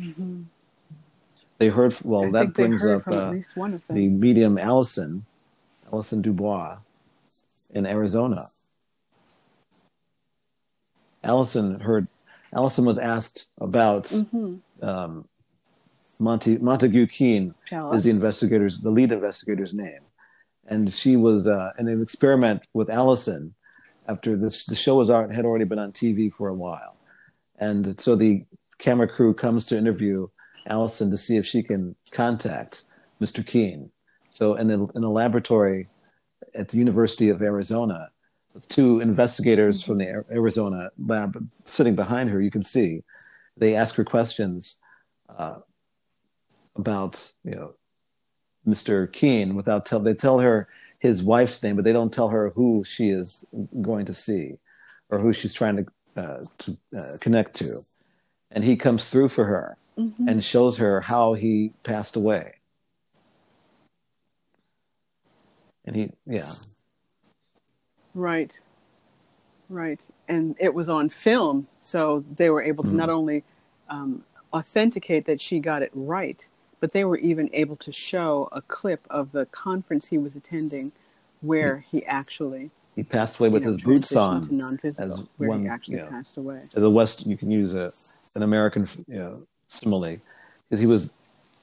Mhm. 0.00 0.44
They 1.58 1.68
heard 1.68 1.96
well. 2.02 2.24
I 2.26 2.30
that 2.30 2.54
brings 2.54 2.84
up 2.84 3.06
uh, 3.06 3.28
at 3.28 3.32
least 3.32 3.56
one 3.56 3.74
of 3.74 3.86
them. 3.86 3.96
the 3.96 4.08
medium 4.08 4.58
Allison, 4.58 5.24
Allison 5.92 6.20
Dubois, 6.20 6.78
in 7.70 7.86
Arizona. 7.86 8.44
Allison 11.22 11.80
heard. 11.80 12.08
Allison 12.52 12.84
was 12.84 12.98
asked 12.98 13.48
about 13.60 14.04
Mhm. 14.04 14.60
um, 14.82 15.28
Monty 16.20 16.58
Montague 16.58 17.06
Keen 17.08 17.54
Shall 17.64 17.92
is 17.92 18.04
the 18.04 18.10
investigator's 18.10 18.80
the 18.80 18.90
lead 18.90 19.10
investigator's 19.10 19.74
name, 19.74 20.00
and 20.66 20.92
she 20.92 21.16
was 21.16 21.48
uh, 21.48 21.72
in 21.78 21.88
an 21.88 22.00
experiment 22.02 22.62
with 22.72 22.88
Allison 22.90 23.54
after 24.06 24.36
this. 24.36 24.64
The 24.66 24.74
show 24.76 24.96
was 24.96 25.10
out, 25.10 25.32
had 25.32 25.44
already 25.44 25.64
been 25.64 25.78
on 25.80 25.92
TV 25.92 26.30
for 26.32 26.48
a 26.48 26.54
while, 26.54 26.94
and 27.58 27.98
so 27.98 28.14
the 28.14 28.44
camera 28.84 29.08
crew 29.08 29.32
comes 29.32 29.64
to 29.64 29.78
interview 29.78 30.28
Allison 30.66 31.10
to 31.10 31.16
see 31.16 31.38
if 31.38 31.46
she 31.46 31.62
can 31.62 31.96
contact 32.10 32.84
Mr. 33.18 33.44
Keen. 33.44 33.90
So 34.28 34.56
in 34.56 34.70
a, 34.70 34.84
in 34.92 35.02
a 35.02 35.10
laboratory 35.10 35.88
at 36.54 36.68
the 36.68 36.76
University 36.76 37.30
of 37.30 37.40
Arizona, 37.40 38.10
two 38.68 39.00
investigators 39.00 39.82
from 39.82 39.96
the 39.96 40.22
Arizona 40.30 40.90
lab 40.98 41.48
sitting 41.64 41.94
behind 41.94 42.28
her, 42.28 42.42
you 42.42 42.50
can 42.50 42.62
see 42.62 43.02
they 43.56 43.74
ask 43.74 43.94
her 43.94 44.04
questions 44.04 44.78
uh, 45.38 45.60
about 46.76 47.32
you 47.42 47.52
know 47.52 47.74
Mr. 48.68 49.10
Keen 49.10 49.54
without 49.54 49.86
tell 49.86 50.00
they 50.00 50.12
tell 50.12 50.40
her 50.40 50.68
his 50.98 51.22
wife's 51.22 51.62
name, 51.62 51.76
but 51.76 51.86
they 51.86 51.92
don't 51.94 52.12
tell 52.12 52.28
her 52.28 52.50
who 52.50 52.84
she 52.84 53.08
is 53.08 53.46
going 53.80 54.04
to 54.04 54.14
see 54.14 54.56
or 55.08 55.18
who 55.18 55.32
she's 55.32 55.54
trying 55.54 55.76
to, 55.76 55.86
uh, 56.22 56.44
to 56.58 56.76
uh, 56.96 57.16
connect 57.20 57.54
to, 57.54 57.80
and 58.54 58.64
he 58.64 58.76
comes 58.76 59.04
through 59.06 59.28
for 59.28 59.44
her 59.44 59.76
Mhm. 59.98 60.28
and 60.28 60.42
shows 60.44 60.78
her 60.78 61.02
how 61.02 61.34
he 61.34 61.72
passed 61.82 62.16
away. 62.16 62.54
And 65.84 65.94
he, 65.96 66.12
yeah, 66.26 66.50
Right. 68.14 68.58
Right. 69.68 70.06
And 70.28 70.54
it 70.60 70.72
was 70.72 70.88
on 70.88 71.08
film, 71.08 71.66
so 71.80 72.24
they 72.36 72.48
were 72.48 72.62
able 72.62 72.84
to 72.84 72.90
Mm. 72.90 72.96
not 72.96 73.10
only 73.10 73.44
um, 73.88 74.24
authenticate 74.52 75.26
that 75.26 75.40
she 75.40 75.58
got 75.60 75.82
it 75.82 75.90
right, 75.94 76.48
but 76.80 76.92
they 76.92 77.04
were 77.04 77.18
even 77.18 77.50
able 77.52 77.76
to 77.76 77.92
show 77.92 78.48
a 78.52 78.62
clip 78.62 79.06
of 79.10 79.32
the 79.32 79.46
conference 79.46 80.08
he 80.08 80.16
was 80.18 80.36
attending 80.36 80.92
where 81.42 81.78
he 81.80 82.04
actually 82.06 82.70
he 82.94 83.02
passed 83.02 83.38
away 83.38 83.48
with 83.48 83.64
know, 83.64 83.72
his 83.72 83.82
boots 83.82 84.14
on. 84.16 84.42
to 84.42 84.54
non-physical, 84.54 85.10
as 85.12 85.24
where 85.36 85.48
one, 85.50 85.62
he 85.62 85.68
actually 85.68 85.96
you 85.96 86.02
know, 86.02 86.08
passed 86.08 86.36
away. 86.36 86.62
As 86.74 86.82
a 86.82 86.90
West, 86.90 87.26
you 87.26 87.36
can 87.36 87.50
use 87.50 87.74
a 87.74 87.92
an 88.36 88.42
American 88.42 88.88
you 89.08 89.16
know, 89.18 89.44
simile 89.68 90.18
because 90.68 90.80
he 90.80 90.86
was 90.86 91.14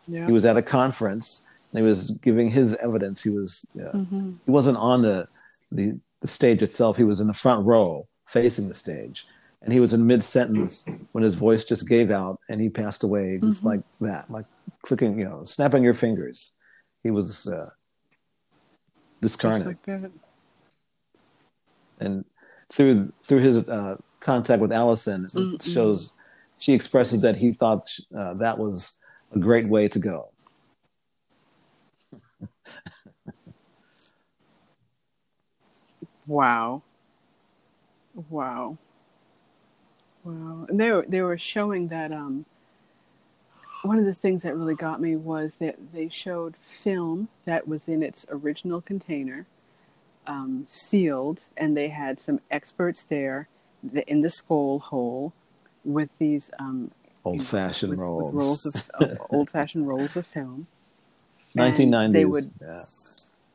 Yeah. 0.07 0.25
he 0.27 0.31
was 0.31 0.45
at 0.45 0.57
a 0.57 0.61
conference 0.61 1.43
and 1.73 1.83
he 1.83 1.87
was 1.89 2.11
giving 2.23 2.49
his 2.49 2.75
evidence. 2.75 3.21
He 3.21 3.29
was 3.29 3.65
uh, 3.79 3.97
hmm 3.97 4.31
he 4.45 4.51
wasn't 4.51 4.77
on 4.77 5.01
the, 5.01 5.27
the 5.71 5.99
the 6.21 6.27
stage 6.27 6.61
itself. 6.61 6.97
He 6.97 7.03
was 7.03 7.21
in 7.21 7.27
the 7.27 7.33
front 7.33 7.65
row 7.65 8.07
facing 8.27 8.67
the 8.67 8.75
stage, 8.75 9.25
and 9.61 9.73
he 9.73 9.79
was 9.79 9.93
in 9.93 10.05
mid 10.05 10.23
sentence 10.23 10.83
when 11.11 11.23
his 11.23 11.35
voice 11.35 11.65
just 11.65 11.87
gave 11.87 12.11
out 12.11 12.39
and 12.49 12.61
he 12.61 12.69
passed 12.69 13.03
away 13.03 13.39
just 13.43 13.63
Mhm. 13.63 13.65
like 13.65 13.81
that, 14.01 14.29
like 14.29 14.45
clicking, 14.85 15.17
you 15.19 15.25
know, 15.25 15.43
snapping 15.45 15.83
your 15.83 15.93
fingers. 15.93 16.53
He 17.03 17.11
was 17.11 17.47
uh, 17.47 17.69
discarnate, 19.21 19.67
like 19.67 19.81
that. 19.83 20.11
and 21.99 22.25
through 22.73 23.11
through 23.27 23.39
his 23.39 23.57
uh, 23.67 23.95
contact 24.21 24.61
with 24.61 24.71
Allison, 24.71 25.25
it 25.25 25.35
Mm-mm. 25.35 25.61
shows 25.61 26.13
she 26.61 26.73
expresses 26.73 27.21
that 27.21 27.35
he 27.35 27.51
thought 27.51 27.89
uh, 28.15 28.35
that 28.35 28.59
was 28.59 28.99
a 29.33 29.39
great 29.39 29.65
way 29.65 29.87
to 29.87 29.97
go. 29.97 30.29
Wow. 36.27 36.83
Wow. 38.29 38.77
Wow. 40.23 40.67
And 40.69 40.79
they 40.79 40.91
were 40.91 41.05
they 41.07 41.21
were 41.21 41.37
showing 41.39 41.87
that 41.87 42.11
um 42.11 42.45
one 43.81 43.97
of 43.97 44.05
the 44.05 44.13
things 44.13 44.43
that 44.43 44.55
really 44.55 44.75
got 44.75 45.01
me 45.01 45.15
was 45.15 45.55
that 45.55 45.77
they 45.91 46.09
showed 46.09 46.55
film 46.57 47.27
that 47.45 47.67
was 47.67 47.87
in 47.87 48.03
its 48.03 48.23
original 48.29 48.81
container, 48.81 49.47
um, 50.27 50.65
sealed, 50.67 51.47
and 51.57 51.75
they 51.75 51.89
had 51.89 52.19
some 52.19 52.39
experts 52.51 53.01
there 53.01 53.47
in 54.05 54.21
the 54.21 54.29
Scole 54.29 54.77
hole 54.77 55.33
with 55.83 56.17
these 56.17 56.51
um, 56.59 56.91
Old 57.23 57.45
fashioned 57.45 57.97
rolls. 57.99 58.31
with 58.31 58.41
rolls 58.41 58.65
of, 58.65 58.89
of 58.95 59.17
old 59.29 59.49
fashioned 59.49 59.87
rolls 59.87 60.17
of 60.17 60.25
film. 60.25 60.67
Nineteen 61.53 61.89
nineties. 61.91 62.13
They 62.13 62.25
would. 62.25 62.51
Yeah. 62.59 62.83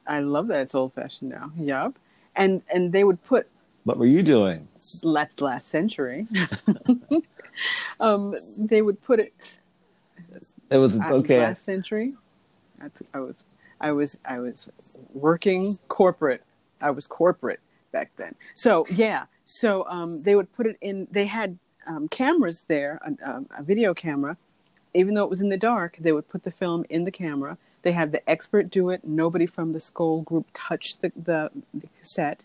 I 0.07 0.21
love 0.21 0.47
that 0.49 0.61
it's 0.63 0.75
old 0.75 0.93
fashioned 0.93 1.31
now. 1.31 1.51
Yup. 1.59 1.99
And 2.37 2.63
and 2.73 2.93
they 2.93 3.03
would 3.05 3.23
put 3.25 3.49
What 3.85 3.97
were 3.99 4.07
you 4.07 4.23
doing? 4.23 4.69
last 5.03 5.41
last 5.41 5.69
century. 5.69 6.29
um, 8.01 8.35
they 8.59 8.83
would 8.83 9.03
put 9.03 9.19
it 9.21 9.33
It 10.71 10.77
was 10.77 10.97
okay. 10.99 11.41
last 11.41 11.65
century. 11.65 12.15
That's, 12.79 13.03
I 13.15 13.19
was 13.19 13.45
I 13.81 13.93
was 13.93 14.19
I 14.25 14.39
was 14.39 14.71
working 15.13 15.79
corporate. 15.89 16.43
I 16.81 16.91
was 16.91 17.07
corporate 17.07 17.61
back 17.93 18.11
then. 18.17 18.35
So 18.55 18.85
yeah. 18.91 19.25
So 19.45 19.87
um, 19.89 20.21
they 20.21 20.35
would 20.37 20.53
put 20.55 20.67
it 20.67 20.77
in. 20.81 21.09
They 21.11 21.27
had 21.27 21.59
um, 21.87 22.09
cameras 22.09 22.65
there, 22.69 23.01
a, 23.25 23.43
a 23.59 23.63
video 23.63 23.95
camera, 23.95 24.37
even 24.95 25.15
though 25.15 25.25
it 25.25 25.31
was 25.31 25.41
in 25.41 25.49
the 25.49 25.57
dark, 25.57 25.97
they 26.01 26.13
would 26.13 26.29
put 26.29 26.43
the 26.45 26.51
film 26.51 26.85
in 26.89 27.05
the 27.05 27.11
camera. 27.11 27.59
They 27.83 27.93
had 27.93 28.13
the 28.13 28.29
expert 28.29 28.71
do 28.71 28.91
it. 28.91 29.05
Nobody 29.05 29.47
from 29.47 29.73
the 29.73 29.81
Scole 29.81 30.23
group 30.23 30.47
touched 30.53 31.03
the, 31.03 31.13
the, 31.15 31.51
the 31.73 31.89
cassette. 31.99 32.45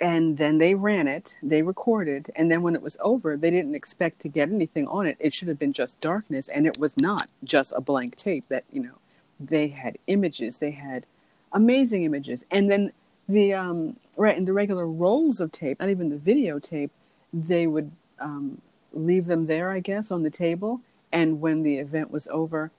And 0.00 0.36
then 0.36 0.58
they 0.58 0.74
ran 0.74 1.06
it, 1.06 1.36
they 1.44 1.62
recorded, 1.62 2.32
and 2.34 2.50
then 2.50 2.62
when 2.62 2.74
it 2.74 2.82
was 2.82 2.96
over, 3.00 3.36
they 3.36 3.50
didn't 3.50 3.76
expect 3.76 4.18
to 4.20 4.28
get 4.28 4.48
anything 4.50 4.88
on 4.88 5.06
it. 5.06 5.16
It 5.20 5.32
should 5.32 5.46
have 5.46 5.60
been 5.60 5.72
just 5.72 6.00
darkness, 6.00 6.48
and 6.48 6.66
it 6.66 6.76
was 6.76 6.96
not 6.96 7.28
just 7.44 7.72
a 7.76 7.80
blank 7.80 8.16
tape 8.16 8.44
that, 8.48 8.64
you 8.72 8.82
know, 8.82 8.96
they 9.38 9.68
had 9.68 9.98
images, 10.08 10.58
they 10.58 10.72
had 10.72 11.06
amazing 11.52 12.02
images. 12.02 12.44
And 12.50 12.68
then 12.68 12.92
the, 13.28 13.54
um, 13.54 13.96
right, 14.16 14.36
in 14.36 14.44
the 14.44 14.52
regular 14.52 14.88
rolls 14.88 15.40
of 15.40 15.52
tape, 15.52 15.78
not 15.78 15.90
even 15.90 16.08
the 16.08 16.16
videotape, 16.16 16.90
they 17.32 17.68
would 17.68 17.92
um, 18.22 18.60
leave 18.92 19.26
them 19.26 19.46
there, 19.46 19.70
I 19.70 19.80
guess, 19.80 20.10
on 20.10 20.22
the 20.22 20.30
table. 20.30 20.80
And 21.12 21.40
when 21.40 21.62
the 21.62 21.76
event 21.76 22.10
was 22.10 22.26
over, 22.28 22.70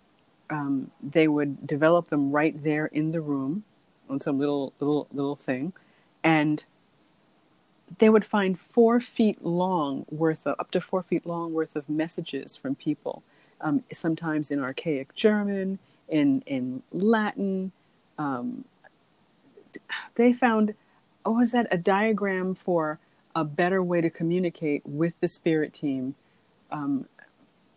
um, 0.49 0.91
they 1.01 1.27
would 1.27 1.67
develop 1.67 2.09
them 2.09 2.31
right 2.31 2.61
there 2.63 2.87
in 2.87 3.11
the 3.11 3.21
room 3.21 3.63
on 4.09 4.19
some 4.19 4.39
little 4.39 4.73
little 4.79 5.07
little 5.13 5.35
thing, 5.35 5.73
and 6.23 6.63
they 7.99 8.09
would 8.09 8.25
find 8.25 8.59
four 8.59 8.99
feet 8.99 9.43
long 9.45 10.05
worth 10.09 10.45
of 10.45 10.55
up 10.59 10.71
to 10.71 10.81
four 10.81 11.03
feet 11.03 11.25
long 11.25 11.53
worth 11.53 11.75
of 11.75 11.87
messages 11.87 12.57
from 12.57 12.75
people, 12.75 13.23
um, 13.61 13.83
sometimes 13.93 14.51
in 14.51 14.59
archaic 14.59 15.13
German, 15.15 15.79
in 16.09 16.43
in 16.45 16.83
Latin. 16.91 17.71
Um, 18.17 18.65
they 20.15 20.33
found, 20.33 20.75
oh, 21.25 21.33
was 21.33 21.51
that? 21.51 21.67
A 21.71 21.77
diagram 21.77 22.55
for 22.55 22.99
a 23.35 23.43
better 23.43 23.81
way 23.81 24.01
to 24.01 24.09
communicate 24.09 24.81
with 24.85 25.13
the 25.19 25.27
spirit 25.27 25.73
team, 25.73 26.15
um, 26.71 27.07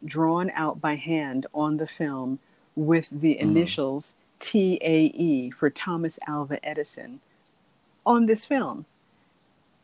drawn 0.04 0.50
out 0.50 0.80
by 0.80 0.94
hand 0.94 1.46
on 1.54 1.76
the 1.78 1.86
film 1.86 2.38
with 2.74 3.08
the 3.10 3.34
mm. 3.34 3.40
initials 3.40 4.14
TAE 4.38 5.50
for 5.58 5.70
Thomas 5.70 6.18
Alva 6.26 6.64
Edison 6.66 7.20
on 8.04 8.26
this 8.26 8.46
film. 8.46 8.84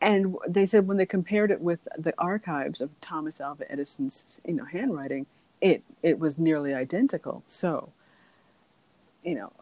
And 0.00 0.36
they 0.48 0.66
said 0.66 0.86
when 0.86 0.96
they 0.96 1.06
compared 1.06 1.50
it 1.50 1.60
with 1.60 1.86
the 1.96 2.12
archives 2.18 2.80
of 2.80 2.90
Thomas 3.00 3.40
Alva 3.40 3.70
Edison's, 3.70 4.40
you 4.46 4.54
know, 4.54 4.64
handwriting, 4.64 5.26
it 5.60 5.82
it 6.02 6.18
was 6.18 6.38
nearly 6.38 6.74
identical. 6.74 7.44
So, 7.46 7.90
you 9.22 9.36
know, 9.36 9.52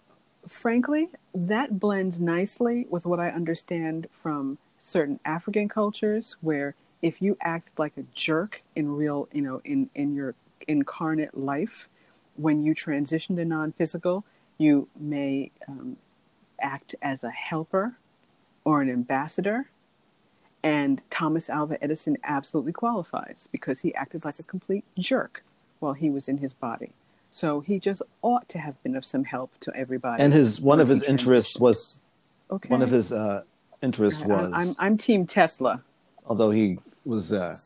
frankly, 0.48 1.10
that 1.34 1.78
blends 1.78 2.18
nicely 2.18 2.86
with 2.88 3.04
what 3.04 3.20
I 3.20 3.28
understand 3.28 4.08
from 4.12 4.56
certain 4.80 5.20
African 5.24 5.68
cultures 5.68 6.36
where 6.40 6.74
if 7.02 7.22
you 7.22 7.36
act 7.42 7.78
like 7.78 7.92
a 7.96 8.04
jerk 8.14 8.62
in 8.74 8.96
real, 8.96 9.28
you 9.32 9.42
know, 9.42 9.60
in, 9.64 9.88
in 9.94 10.14
your 10.14 10.34
incarnate 10.66 11.36
life, 11.36 11.88
when 12.36 12.62
you 12.62 12.74
transition 12.74 13.36
to 13.36 13.44
non 13.44 13.72
physical, 13.72 14.24
you 14.58 14.88
may 14.98 15.50
um, 15.68 15.96
act 16.60 16.94
as 17.02 17.24
a 17.24 17.30
helper 17.30 17.96
or 18.64 18.82
an 18.82 18.90
ambassador. 18.90 19.70
And 20.62 21.00
Thomas 21.08 21.48
Alva 21.48 21.82
Edison 21.82 22.18
absolutely 22.22 22.72
qualifies 22.72 23.48
because 23.50 23.80
he 23.80 23.94
acted 23.94 24.24
like 24.24 24.38
a 24.38 24.42
complete 24.42 24.84
jerk 24.98 25.42
while 25.78 25.94
he 25.94 26.10
was 26.10 26.28
in 26.28 26.38
his 26.38 26.52
body. 26.52 26.92
So 27.30 27.60
he 27.60 27.78
just 27.78 28.02
ought 28.22 28.48
to 28.50 28.58
have 28.58 28.82
been 28.82 28.94
of 28.96 29.04
some 29.04 29.24
help 29.24 29.58
to 29.60 29.74
everybody. 29.74 30.22
And 30.22 30.32
his 30.32 30.60
one 30.60 30.80
of 30.80 30.88
his 30.88 31.02
interests 31.04 31.58
was 31.58 32.04
okay. 32.50 32.68
one 32.68 32.82
of 32.82 32.90
his 32.90 33.12
uh, 33.12 33.44
interests 33.82 34.22
was 34.24 34.52
I'm 34.52 34.74
I'm 34.78 34.96
Team 34.96 35.26
Tesla. 35.26 35.82
Although 36.26 36.50
he 36.50 36.78
was 37.04 37.32
uh, 37.32 37.56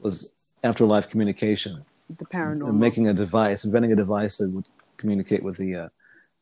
was 0.00 0.30
afterlife 0.64 1.08
communication, 1.08 1.84
the 2.18 2.24
paranormal, 2.24 2.78
making 2.78 3.08
a 3.08 3.14
device, 3.14 3.64
inventing 3.64 3.92
a 3.92 3.96
device 3.96 4.38
that 4.38 4.50
would 4.50 4.66
communicate 4.96 5.42
with 5.42 5.56
the 5.56 5.74
uh, 5.74 5.88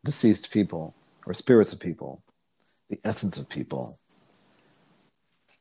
deceased 0.04 0.50
people 0.50 0.94
or 1.26 1.34
spirits 1.34 1.72
of 1.72 1.80
people, 1.80 2.22
the 2.88 2.98
essence 3.04 3.38
of 3.38 3.48
people. 3.48 3.98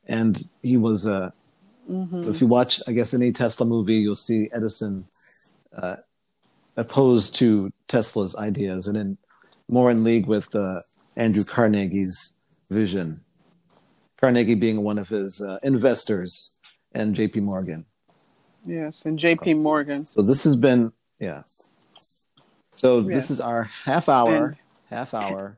And 0.08 0.47
he 0.62 0.78
was 0.78 1.08
uh, 1.08 1.32
mm-hmm. 1.89 2.30
if 2.30 2.41
you 2.41 2.47
watch, 2.47 2.82
I 2.88 2.91
guess, 2.91 3.13
any 3.13 3.32
Tesla 3.32 3.65
movie, 3.65 3.95
you'll 3.95 4.15
see 4.15 4.49
Edison 4.54 5.06
uh, 5.75 5.97
opposed 6.78 7.36
to 7.36 7.71
Tesla's 7.88 8.36
ideas 8.36 8.88
and 8.88 8.97
in 8.97 9.17
more 9.67 9.89
in 9.89 10.04
league 10.04 10.28
with 10.28 10.54
uh, 10.54 10.82
Andrew 11.15 11.43
Carnegie's 11.43 12.34
vision. 12.69 13.21
Carnegie 14.17 14.56
being 14.56 14.82
one 14.82 14.97
of 14.97 15.10
his 15.10 15.41
uh, 15.41 15.60
investors 15.63 16.58
and 16.93 17.15
J.P. 17.15 17.41
Morgan. 17.41 17.86
Yes, 18.63 19.06
and 19.06 19.19
J.P. 19.19 19.56
Morgan. 19.56 20.06
So 20.06 20.21
this 20.21 20.43
has 20.45 20.56
been 20.56 20.91
yeah. 21.19 21.43
So 22.75 22.99
yes. 22.99 23.08
this 23.08 23.32
is 23.32 23.41
our 23.41 23.63
half 23.63 24.10
hour. 24.10 24.45
And, 24.45 24.56
half 24.89 25.13
hour 25.13 25.58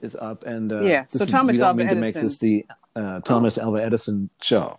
is 0.00 0.14
up, 0.16 0.44
and 0.44 0.72
uh, 0.72 0.82
yeah. 0.82 1.04
So 1.08 1.24
Thomas 1.24 1.56
is, 1.56 1.62
Alva 1.62 1.82
Edison. 1.82 1.96
to 1.96 2.00
make 2.00 2.14
this 2.14 2.38
the 2.38 2.66
uh, 2.94 3.20
Thomas 3.20 3.58
Alva 3.58 3.82
Edison 3.82 4.30
show 4.40 4.78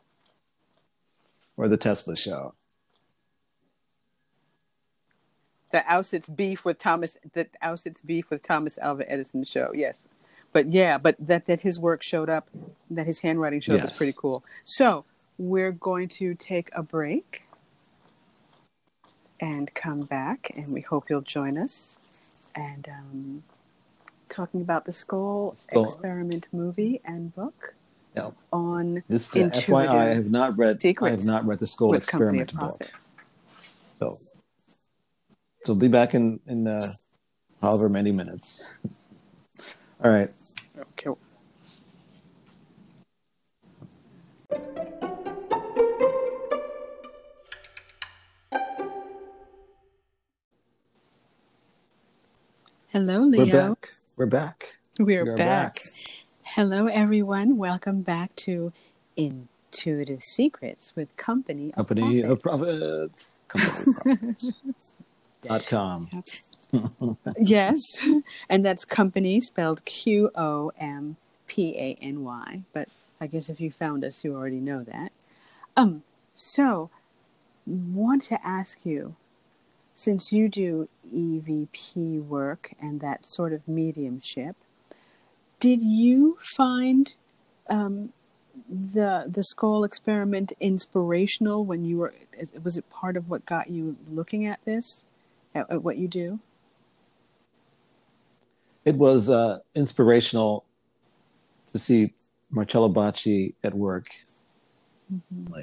or 1.57 1.67
the 1.67 1.77
Tesla 1.77 2.15
show 2.15 2.53
the 5.75 5.83
Auschwitz 5.91 6.33
beef 6.33 6.63
with 6.63 6.79
Thomas, 6.79 7.17
the 7.33 7.47
Auschwitz 7.61 8.05
beef 8.05 8.29
with 8.29 8.41
Thomas 8.41 8.77
Alva 8.77 9.11
Edison 9.11 9.43
show. 9.43 9.71
Yes, 9.73 10.07
but 10.55 10.71
yeah, 10.71 10.97
but 10.97 11.17
that 11.19 11.47
that 11.47 11.59
his 11.59 11.77
work 11.77 12.01
showed 12.01 12.29
up, 12.29 12.47
that 12.89 13.05
his 13.05 13.19
handwriting 13.19 13.59
showed 13.59 13.73
yes. 13.73 13.89
was 13.89 13.97
pretty 13.97 14.13
cool. 14.15 14.41
So 14.63 15.03
we're 15.37 15.73
going 15.73 16.07
to 16.07 16.33
take 16.33 16.69
a 16.71 16.81
break 16.81 17.43
and 19.41 19.73
come 19.73 20.03
back, 20.03 20.53
and 20.55 20.73
we 20.73 20.79
hope 20.79 21.09
you'll 21.09 21.19
join 21.19 21.57
us. 21.57 21.97
And 22.55 22.87
um, 22.87 23.43
talking 24.29 24.61
about 24.61 24.85
the 24.85 24.93
Scole 24.93 25.57
Experiment 25.73 26.47
movie 26.53 27.01
and 27.03 27.35
book. 27.35 27.73
Yeah. 28.15 28.31
On 28.53 29.03
this 29.09 29.35
uh, 29.35 29.49
FYI, 29.49 29.89
I 29.89 30.13
have 30.13 30.31
not 30.31 30.57
read. 30.57 30.79
I 31.01 31.09
have 31.09 31.25
not 31.25 31.45
read 31.45 31.59
the 31.59 31.67
Scole 31.67 31.95
Experiment 31.95 32.55
book. 32.55 32.81
So 33.99 34.11
so 35.65 35.73
we'll 35.73 35.75
be 35.75 35.89
back 35.89 36.13
in 36.13 36.39
in 36.47 36.65
uh, 36.65 36.93
however 37.61 37.89
many 37.89 38.13
minutes. 38.13 38.63
All 40.05 40.11
right. 40.11 40.29
Okay. 40.99 41.19
Hello, 52.89 53.21
Leo. 53.21 53.45
We're 53.45 53.51
back. 53.51 53.87
We're 54.15 54.25
back. 54.27 54.75
We're, 54.99 55.25
We're 55.25 55.35
back. 55.35 55.73
back. 55.73 55.83
Hello, 56.43 56.85
everyone. 56.85 57.57
Welcome 57.57 58.03
back 58.03 58.35
to 58.35 58.73
Intuitive 59.17 60.23
Secrets 60.23 60.95
with 60.95 61.17
Company 61.17 61.73
of 61.75 61.87
Company 61.87 62.21
Prophets. 62.21 62.31
of 62.31 62.41
Prophets. 62.43 63.31
Company 63.47 63.73
of 63.81 64.03
Prophets 64.03 64.53
dot 65.41 65.65
com. 65.65 66.09
Yes, 67.37 67.81
and 68.49 68.65
that's 68.65 68.85
company 68.85 69.41
spelled 69.41 69.85
Q 69.85 70.31
O 70.35 70.71
M 70.79 71.17
P 71.47 71.75
A 71.77 71.97
N 72.01 72.23
Y. 72.23 72.61
But 72.73 72.89
I 73.19 73.27
guess 73.27 73.49
if 73.49 73.59
you 73.59 73.71
found 73.71 74.03
us, 74.03 74.23
you 74.23 74.35
already 74.35 74.59
know 74.59 74.83
that. 74.83 75.11
Um, 75.77 76.03
so 76.33 76.89
want 77.65 78.23
to 78.23 78.45
ask 78.45 78.85
you, 78.85 79.15
since 79.93 80.31
you 80.31 80.49
do 80.49 80.89
EVP 81.13 82.23
work 82.25 82.73
and 82.79 82.99
that 83.01 83.27
sort 83.27 83.53
of 83.53 83.67
mediumship, 83.67 84.55
did 85.59 85.81
you 85.81 86.37
find 86.39 87.15
um, 87.69 88.13
the 88.69 89.25
the 89.27 89.43
Scole 89.43 89.83
experiment 89.83 90.53
inspirational 90.59 91.65
when 91.65 91.83
you 91.83 91.97
were? 91.97 92.13
Was 92.63 92.77
it 92.77 92.89
part 92.89 93.17
of 93.17 93.29
what 93.29 93.45
got 93.45 93.69
you 93.69 93.97
looking 94.09 94.45
at 94.45 94.63
this? 94.65 95.05
at, 95.55 95.71
at 95.71 95.83
what 95.83 95.97
you 95.97 96.07
do? 96.07 96.39
It 98.85 98.95
was 98.95 99.29
uh, 99.29 99.59
inspirational 99.73 100.63
to 101.71 101.79
see 101.79 102.13
Marcello 102.51 102.89
Bacci 102.89 103.53
at 103.63 103.73
work. 103.73 104.07
Mm-hmm. 105.13 105.53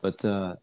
But 0.00 0.24
uh, 0.24 0.56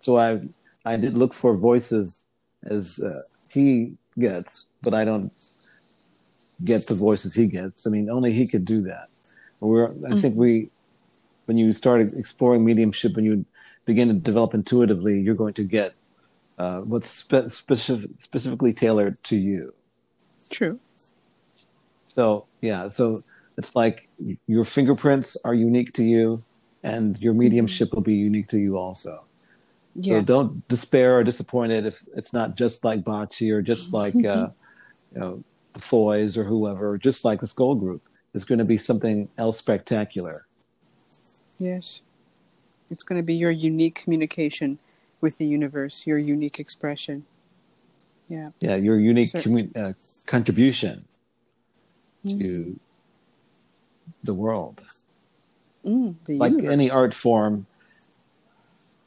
so 0.00 0.16
I 0.16 0.40
I 0.84 0.96
did 0.96 1.14
look 1.14 1.34
for 1.34 1.56
voices 1.56 2.24
as 2.64 2.98
uh, 2.98 3.20
he 3.48 3.96
gets, 4.18 4.68
but 4.82 4.94
I 4.94 5.04
don't 5.04 5.32
get 6.64 6.86
the 6.86 6.94
voices 6.94 7.34
he 7.34 7.46
gets. 7.46 7.86
I 7.86 7.90
mean, 7.90 8.10
only 8.10 8.32
he 8.32 8.46
could 8.46 8.64
do 8.64 8.82
that. 8.82 9.08
We're 9.60 9.86
I 9.86 9.90
mm-hmm. 9.90 10.20
think 10.20 10.36
we 10.36 10.70
when 11.46 11.56
you 11.56 11.72
start 11.72 12.00
exploring 12.00 12.64
mediumship, 12.64 13.14
when 13.14 13.24
you 13.24 13.44
begin 13.84 14.08
to 14.08 14.14
develop 14.14 14.52
intuitively, 14.52 15.20
you're 15.20 15.34
going 15.34 15.54
to 15.54 15.64
get 15.64 15.94
uh, 16.58 16.80
what's 16.80 17.08
spe- 17.08 17.48
specific, 17.48 18.10
specifically 18.20 18.72
tailored 18.72 19.22
to 19.24 19.36
you. 19.36 19.74
True. 20.50 20.80
So 22.06 22.46
yeah, 22.60 22.90
so 22.90 23.22
it's 23.58 23.76
like 23.76 24.08
your 24.46 24.64
fingerprints 24.64 25.36
are 25.44 25.54
unique 25.54 25.92
to 25.94 26.04
you, 26.04 26.42
and 26.82 27.18
your 27.18 27.34
mediumship 27.34 27.92
will 27.92 28.02
be 28.02 28.14
unique 28.14 28.48
to 28.48 28.58
you 28.58 28.78
also. 28.78 29.24
So 30.02 30.20
don't 30.20 30.66
despair 30.68 31.16
or 31.16 31.24
disappointed 31.24 31.86
if 31.86 32.04
it's 32.14 32.32
not 32.32 32.54
just 32.54 32.84
like 32.84 33.02
Bacci 33.02 33.50
or 33.50 33.62
just 33.62 33.92
like 34.00 34.14
uh, 34.14 34.48
you 35.14 35.20
know 35.20 35.44
the 35.72 35.80
Foys 35.80 36.36
or 36.36 36.44
whoever, 36.44 36.98
just 36.98 37.24
like 37.24 37.40
the 37.40 37.46
Scole 37.46 37.74
Group. 37.74 38.02
It's 38.34 38.44
going 38.44 38.58
to 38.58 38.64
be 38.64 38.76
something 38.76 39.28
else 39.38 39.58
spectacular. 39.58 40.46
Yes, 41.58 42.02
it's 42.90 43.02
going 43.02 43.18
to 43.18 43.24
be 43.24 43.34
your 43.34 43.50
unique 43.50 43.94
communication 43.94 44.78
with 45.20 45.38
the 45.38 45.46
universe, 45.46 46.06
your 46.06 46.18
unique 46.18 46.58
expression. 46.58 47.26
Yeah. 48.28 48.50
Yeah, 48.60 48.76
your 48.76 48.98
unique 48.98 49.34
uh, 49.76 49.92
contribution 50.26 51.04
mm. 52.24 52.40
to 52.40 52.80
the 54.24 54.34
world. 54.34 54.84
Mm, 55.84 56.16
the 56.24 56.38
like 56.38 56.52
universe. 56.52 56.72
any 56.72 56.90
art 56.90 57.14
form, 57.14 57.66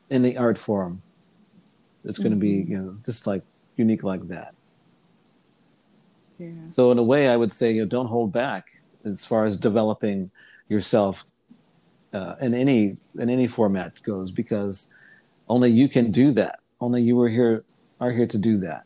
any 0.10 0.38
art 0.38 0.57
form, 0.57 1.01
it's 2.05 2.18
going 2.18 2.32
to 2.32 2.38
be 2.38 2.60
mm-hmm. 2.60 2.72
you 2.72 2.78
know 2.78 2.95
just 3.05 3.28
like 3.28 3.43
unique 3.76 4.03
like 4.03 4.28
that. 4.30 4.53
Yeah. 6.38 6.51
So 6.72 6.91
in 6.91 6.97
a 6.97 7.03
way, 7.03 7.28
I 7.28 7.36
would 7.36 7.51
say 7.51 7.74
you 7.74 7.82
know 7.82 7.88
don't 7.88 8.07
hold 8.07 8.32
back 8.32 8.68
as 9.03 9.26
far 9.26 9.43
as 9.43 9.57
developing 9.57 10.32
yourself 10.70 11.26
uh, 12.14 12.36
in 12.41 12.53
any 12.53 12.97
in 13.20 13.30
any 13.30 13.47
format 13.47 14.01
goes 14.03 14.32
because 14.32 14.89
only 15.50 15.72
you 15.72 15.89
can 15.89 16.12
do 16.12 16.32
that. 16.34 16.60
Only 16.80 17.02
you 17.02 17.20
are 17.22 17.30
here 17.30 17.64
are 18.00 18.12
here 18.12 18.28
to 18.28 18.38
do 18.38 18.58
that. 18.60 18.84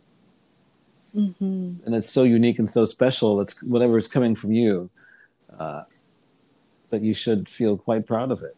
Mm-hmm. 1.15 1.73
And 1.85 1.95
it's 1.95 2.11
so 2.11 2.23
unique 2.23 2.57
and 2.57 2.69
so 2.69 2.85
special. 2.85 3.39
It's 3.41 3.61
whatever 3.61 3.97
is 3.97 4.07
coming 4.07 4.35
from 4.35 4.51
you 4.51 4.89
uh, 5.59 5.83
that 6.89 7.03
you 7.03 7.13
should 7.13 7.47
feel 7.47 7.77
quite 7.77 8.07
proud 8.07 8.31
of 8.31 8.41
it. 8.41 8.55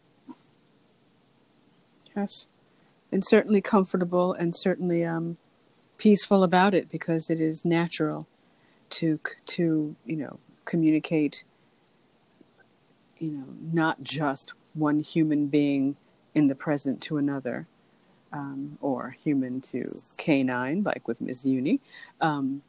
Yes, 2.16 2.48
and 3.12 3.22
certainly 3.26 3.60
comfortable 3.60 4.32
and 4.32 4.56
certainly 4.56 5.04
um, 5.04 5.36
peaceful 5.98 6.42
about 6.42 6.72
it 6.72 6.88
because 6.90 7.28
it 7.28 7.40
is 7.40 7.64
natural 7.64 8.26
to 8.88 9.20
to 9.46 9.96
you 10.06 10.16
know 10.16 10.38
communicate. 10.64 11.44
You 13.18 13.30
know, 13.30 13.46
not 13.72 14.02
just 14.02 14.52
one 14.74 15.00
human 15.00 15.46
being 15.46 15.96
in 16.34 16.48
the 16.48 16.54
present 16.54 17.00
to 17.00 17.16
another, 17.16 17.66
um, 18.36 18.76
or 18.82 19.16
human 19.24 19.62
to 19.62 19.98
canine, 20.18 20.82
like 20.82 21.08
with 21.08 21.20
Ms. 21.20 21.46
Uni, 21.46 21.80
um, 22.20 22.60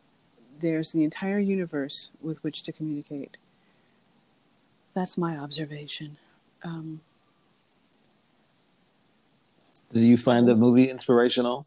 there's 0.59 0.91
the 0.93 1.03
entire 1.03 1.39
universe 1.39 2.11
with 2.21 2.41
which 2.43 2.63
to 2.63 2.71
communicate. 2.71 3.35
That's 4.93 5.17
my 5.17 5.37
observation. 5.37 6.17
Um, 6.63 7.01
do 9.91 9.99
you 9.99 10.17
find 10.17 10.47
the 10.47 10.55
movie 10.55 10.89
inspirational? 10.89 11.65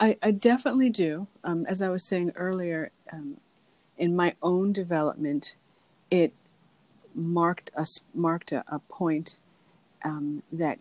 I, 0.00 0.16
I 0.22 0.30
definitely 0.30 0.90
do. 0.90 1.26
Um, 1.44 1.66
as 1.66 1.82
I 1.82 1.88
was 1.90 2.04
saying 2.04 2.32
earlier, 2.36 2.90
um, 3.12 3.36
in 3.98 4.16
my 4.16 4.34
own 4.42 4.72
development, 4.72 5.56
it 6.10 6.32
marked 7.14 7.70
a 7.76 7.86
marked 8.14 8.52
a, 8.52 8.64
a 8.68 8.78
point 8.78 9.38
um, 10.04 10.42
that 10.52 10.78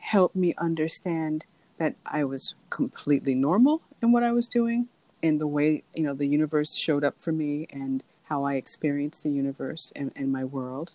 helped 0.00 0.36
me 0.36 0.54
understand 0.58 1.44
that 1.78 1.94
I 2.04 2.24
was 2.24 2.54
completely 2.68 3.34
normal 3.34 3.82
in 4.02 4.12
what 4.12 4.22
I 4.22 4.32
was 4.32 4.48
doing 4.48 4.88
and 5.22 5.40
the 5.40 5.46
way, 5.46 5.82
you 5.94 6.02
know, 6.02 6.14
the 6.14 6.26
universe 6.26 6.74
showed 6.74 7.04
up 7.04 7.14
for 7.18 7.32
me 7.32 7.66
and 7.70 8.02
how 8.24 8.44
I 8.44 8.54
experienced 8.54 9.22
the 9.22 9.30
universe 9.30 9.92
and, 9.96 10.12
and 10.16 10.30
my 10.30 10.44
world. 10.44 10.94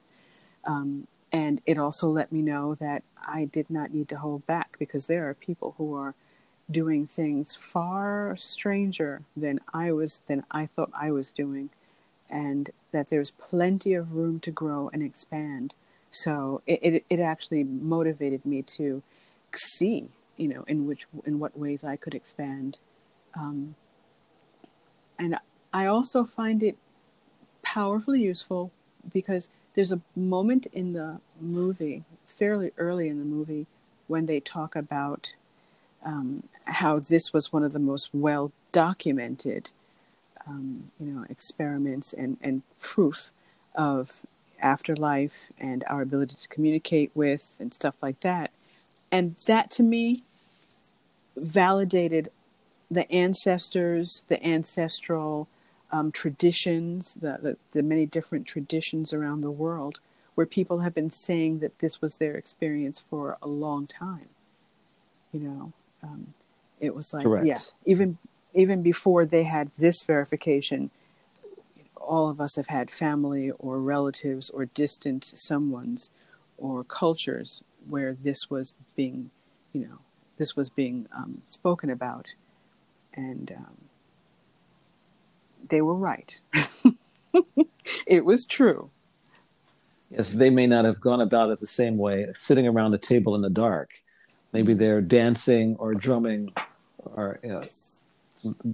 Um, 0.64 1.08
and 1.32 1.62
it 1.66 1.78
also 1.78 2.08
let 2.08 2.32
me 2.32 2.42
know 2.42 2.76
that 2.76 3.04
I 3.28 3.46
did 3.46 3.70
not 3.70 3.94
need 3.94 4.10
to 4.10 4.18
hold 4.18 4.46
back 4.48 4.78
because 4.80 5.08
there 5.08 5.30
are 5.30 5.34
people 5.34 5.76
who 5.78 5.96
are 5.96 6.16
doing 6.72 7.06
things 7.06 7.56
far 7.56 8.36
stranger 8.38 9.22
than 9.38 9.60
I 9.74 9.92
was 9.92 10.22
than 10.28 10.44
I 10.50 10.66
thought 10.66 10.90
I 10.94 11.12
was 11.12 11.32
doing 11.32 11.70
and 12.30 12.72
that 12.92 13.10
there's 13.10 13.32
plenty 13.32 13.94
of 13.94 14.14
room 14.14 14.40
to 14.40 14.52
grow 14.52 14.90
and 14.92 15.04
expand 15.04 15.76
so 16.16 16.62
it, 16.66 16.80
it, 16.82 17.06
it 17.10 17.20
actually 17.20 17.66
motivated 17.66 18.46
me 18.46 18.62
to 18.62 19.04
see, 19.54 20.08
you 20.38 20.48
know, 20.48 20.64
in 20.66 20.88
which 20.88 21.08
in 21.26 21.40
what 21.40 21.58
ways 21.60 21.84
I 21.84 21.98
could 21.98 22.16
expand. 22.16 22.78
Um, 23.38 23.76
and 25.20 25.38
I 25.74 25.86
also 25.88 26.24
find 26.24 26.64
it 26.64 26.78
powerfully 27.64 28.22
useful 28.22 28.72
because 29.12 29.50
there's 29.74 29.92
a 29.92 30.00
moment 30.16 30.68
in 30.68 30.94
the 30.94 31.20
movie, 31.42 32.06
fairly 32.26 32.72
early 32.78 33.10
in 33.10 33.20
the 33.20 33.26
movie, 33.26 33.68
when 34.08 34.26
they 34.26 34.40
talk 34.40 34.74
about 34.74 35.36
um, 36.06 36.44
how 36.66 37.00
this 37.00 37.34
was 37.34 37.52
one 37.52 37.64
of 37.64 37.74
the 37.74 37.80
most 37.80 38.10
well 38.14 38.54
documented, 38.72 39.72
um, 40.48 40.92
you 40.98 41.08
know, 41.08 41.26
experiments 41.30 42.14
and, 42.14 42.38
and 42.42 42.62
proof 42.80 43.34
of 43.74 44.22
afterlife 44.62 45.52
and 45.60 45.84
our 45.88 46.02
ability 46.02 46.36
to 46.42 46.48
communicate 46.48 47.12
with 47.14 47.56
and 47.60 47.74
stuff 47.74 47.96
like 48.02 48.20
that. 48.22 48.52
And 49.12 49.36
that 49.48 49.72
to 49.72 49.84
me 49.84 50.24
validated 51.38 52.30
the 52.90 53.10
ancestors, 53.12 54.24
the 54.28 54.44
ancestral 54.46 55.48
um, 55.92 56.12
traditions, 56.12 57.16
the, 57.16 57.38
the, 57.42 57.58
the, 57.72 57.84
many 57.84 58.06
different 58.06 58.46
traditions 58.46 59.14
around 59.14 59.42
the 59.42 59.52
world 59.52 60.00
where 60.36 60.46
people 60.46 60.80
have 60.80 60.94
been 60.94 61.10
saying 61.10 61.60
that 61.60 61.80
this 61.80 62.02
was 62.02 62.18
their 62.18 62.36
experience 62.36 63.04
for 63.10 63.38
a 63.42 63.48
long 63.48 63.88
time. 63.88 64.28
You 65.32 65.40
know, 65.40 65.74
um, 66.04 66.34
it 66.80 66.96
was 66.96 67.14
like, 67.14 67.24
Correct. 67.24 67.46
yeah, 67.46 67.60
even 67.86 68.18
even 68.54 68.82
before 68.82 69.26
they 69.26 69.44
had 69.44 69.72
this 69.78 70.04
verification, 70.04 70.90
all 72.06 72.30
of 72.30 72.40
us 72.40 72.56
have 72.56 72.68
had 72.68 72.90
family 72.90 73.52
or 73.60 73.80
relatives 73.80 74.50
or 74.50 74.66
distant 74.66 75.24
someones 75.26 76.10
or 76.58 76.84
cultures 76.84 77.64
where 77.88 78.14
this 78.14 78.50
was 78.50 78.74
being, 78.96 79.32
you 79.74 79.82
know, 79.82 80.00
this 80.38 80.56
was 80.56 80.70
being 80.70 81.08
um, 81.16 81.42
spoken 81.48 81.90
about, 81.90 82.34
and 83.14 83.54
um, 83.56 83.78
they 85.70 85.82
were 85.82 85.96
right. 85.96 86.40
it 88.08 88.26
was 88.26 88.46
true. 88.46 88.90
Yes, 90.10 90.30
they 90.30 90.50
may 90.50 90.68
not 90.68 90.86
have 90.86 91.02
gone 91.02 91.22
about 91.22 91.50
it 91.50 91.60
the 91.60 91.68
same 91.68 91.98
way, 91.98 92.28
sitting 92.40 92.68
around 92.68 92.94
a 92.94 92.98
table 92.98 93.36
in 93.36 93.42
the 93.42 93.50
dark. 93.50 93.92
Maybe 94.54 94.74
they're 94.74 95.02
dancing 95.02 95.76
or 95.78 95.94
drumming 95.94 96.54
or 97.04 97.40
uh, 97.44 97.66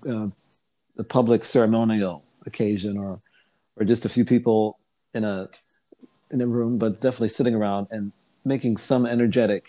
uh, 0.08 0.28
the 0.96 1.04
public 1.04 1.46
ceremonial 1.46 2.24
occasion 2.46 2.98
or 2.98 3.20
or 3.78 3.86
just 3.86 4.06
a 4.06 4.10
few 4.10 4.26
people 4.26 4.80
in 5.14 5.24
a 5.24 5.50
in 6.32 6.42
a 6.42 6.48
room, 6.48 6.78
but 6.78 7.02
definitely 7.02 7.30
sitting 7.30 7.56
around 7.56 7.88
and 7.92 8.12
making 8.46 8.78
some 8.78 9.06
energetic 9.06 9.66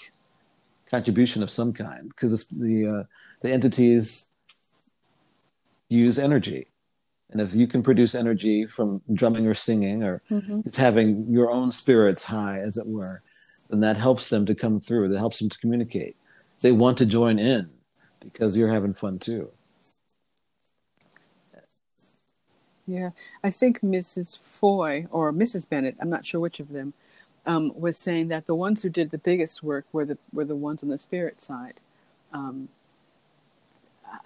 contribution 0.91 1.43
of 1.43 1.51
some 1.51 1.73
kind 1.73 2.09
because 2.09 2.47
the 2.49 2.87
uh, 2.87 3.03
the 3.43 3.51
entities 3.51 4.31
use 5.89 6.18
energy, 6.18 6.68
and 7.31 7.41
if 7.41 7.55
you 7.55 7.66
can 7.66 7.83
produce 7.83 8.14
energy 8.14 8.66
from 8.66 9.03
drumming 9.12 9.47
or 9.47 9.55
singing 9.55 10.03
or 10.03 10.23
mm-hmm. 10.31 10.62
just 10.62 10.77
having 10.77 11.27
your 11.29 11.51
own 11.51 11.70
spirits 11.70 12.25
high, 12.25 12.61
as 12.61 12.77
it 12.77 12.87
were, 12.87 13.23
then 13.70 13.81
that 13.81 13.97
helps 13.97 14.29
them 14.29 14.47
to 14.47 14.55
come 14.55 14.81
through. 14.81 15.09
That 15.09 15.18
helps 15.18 15.39
them 15.39 15.49
to 15.49 15.59
communicate. 15.59 16.16
They 16.61 16.73
want 16.73 16.99
to 16.99 17.07
join 17.07 17.39
in 17.39 17.68
because 18.20 18.57
you're 18.57 18.68
having 18.68 18.95
fun 18.95 19.18
too. 19.18 19.51
Yeah, 22.87 23.11
I 23.45 23.51
think 23.51 23.80
Mrs. 23.80 24.39
Foy 24.39 25.07
or 25.11 25.33
Mrs. 25.33 25.68
Bennett, 25.68 25.97
I'm 26.01 26.11
not 26.11 26.26
sure 26.26 26.41
which 26.41 26.61
of 26.61 26.70
them, 26.70 26.95
um, 27.47 27.72
was 27.74 27.97
saying 27.97 28.28
that 28.28 28.47
the 28.47 28.55
ones 28.55 28.83
who 28.83 28.89
did 28.89 29.11
the 29.11 29.18
biggest 29.18 29.62
work 29.62 29.87
were 29.93 30.05
the 30.05 30.18
were 30.33 30.45
the 30.45 30.57
ones 30.57 30.83
on 30.83 30.89
the 30.89 30.99
spirit 30.99 31.43
side. 31.43 31.80
Um, 32.33 32.68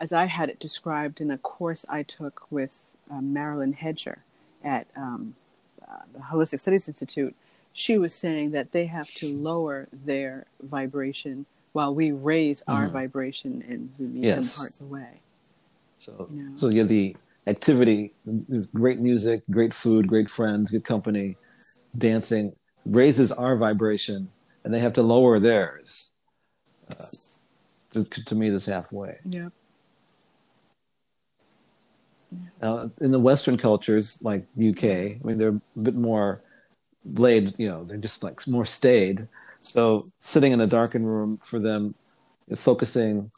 as 0.00 0.12
I 0.12 0.26
had 0.26 0.48
it 0.48 0.58
described 0.58 1.20
in 1.20 1.30
a 1.30 1.38
course 1.38 1.84
I 1.88 2.02
took 2.02 2.46
with 2.50 2.92
uh, 3.10 3.20
Marilyn 3.20 3.72
Hedger 3.72 4.18
at 4.64 4.86
um, 4.96 5.36
uh, 5.86 5.98
the 6.12 6.18
Holistic 6.18 6.60
Studies 6.60 6.88
Institute, 6.88 7.34
she 7.72 7.98
was 7.98 8.14
saying 8.14 8.50
that 8.50 8.72
they 8.72 8.86
have 8.86 9.08
to 9.14 9.28
lower 9.28 9.88
their 9.92 10.46
vibration 10.62 11.46
while 11.72 11.94
we 11.94 12.10
raise 12.10 12.62
mm-hmm. 12.62 12.72
our 12.72 12.88
vibration 12.88 13.64
and 13.68 13.92
we 13.98 14.06
meet 14.06 14.24
yes. 14.24 14.54
them 14.54 14.60
part 14.60 14.70
of 14.72 14.78
the 14.78 14.84
way. 14.86 15.20
So, 15.98 16.28
you 16.32 16.42
know? 16.42 16.56
so 16.56 16.68
yeah, 16.68 16.82
the 16.82 17.16
activity, 17.46 18.14
great 18.74 18.98
music, 19.00 19.42
great 19.50 19.72
food, 19.72 20.08
great 20.08 20.28
friends, 20.28 20.70
good 20.70 20.84
company, 20.84 21.36
dancing 21.98 22.54
raises 22.84 23.32
our 23.32 23.56
vibration, 23.56 24.28
and 24.64 24.72
they 24.72 24.80
have 24.80 24.92
to 24.94 25.02
lower 25.02 25.38
theirs. 25.38 26.12
Uh, 26.88 27.04
to, 28.04 28.04
to 28.24 28.34
meet 28.34 28.52
us 28.52 28.66
halfway. 28.66 29.18
Yeah. 29.24 29.48
Now, 32.60 32.90
in 33.00 33.12
the 33.12 33.18
Western 33.18 33.56
cultures, 33.56 34.22
like 34.22 34.42
UK, 34.58 34.84
I 34.84 35.18
mean, 35.22 35.38
they're 35.38 35.48
a 35.48 35.80
bit 35.80 35.94
more 35.94 36.42
laid. 37.04 37.54
You 37.58 37.68
know, 37.68 37.84
they're 37.84 37.96
just 37.96 38.22
like 38.22 38.46
more 38.46 38.66
staid. 38.66 39.28
So 39.58 40.06
sitting 40.20 40.52
in 40.52 40.60
a 40.60 40.66
darkened 40.66 41.06
room 41.06 41.38
for 41.42 41.58
them 41.58 41.94
focusing, 42.56 43.30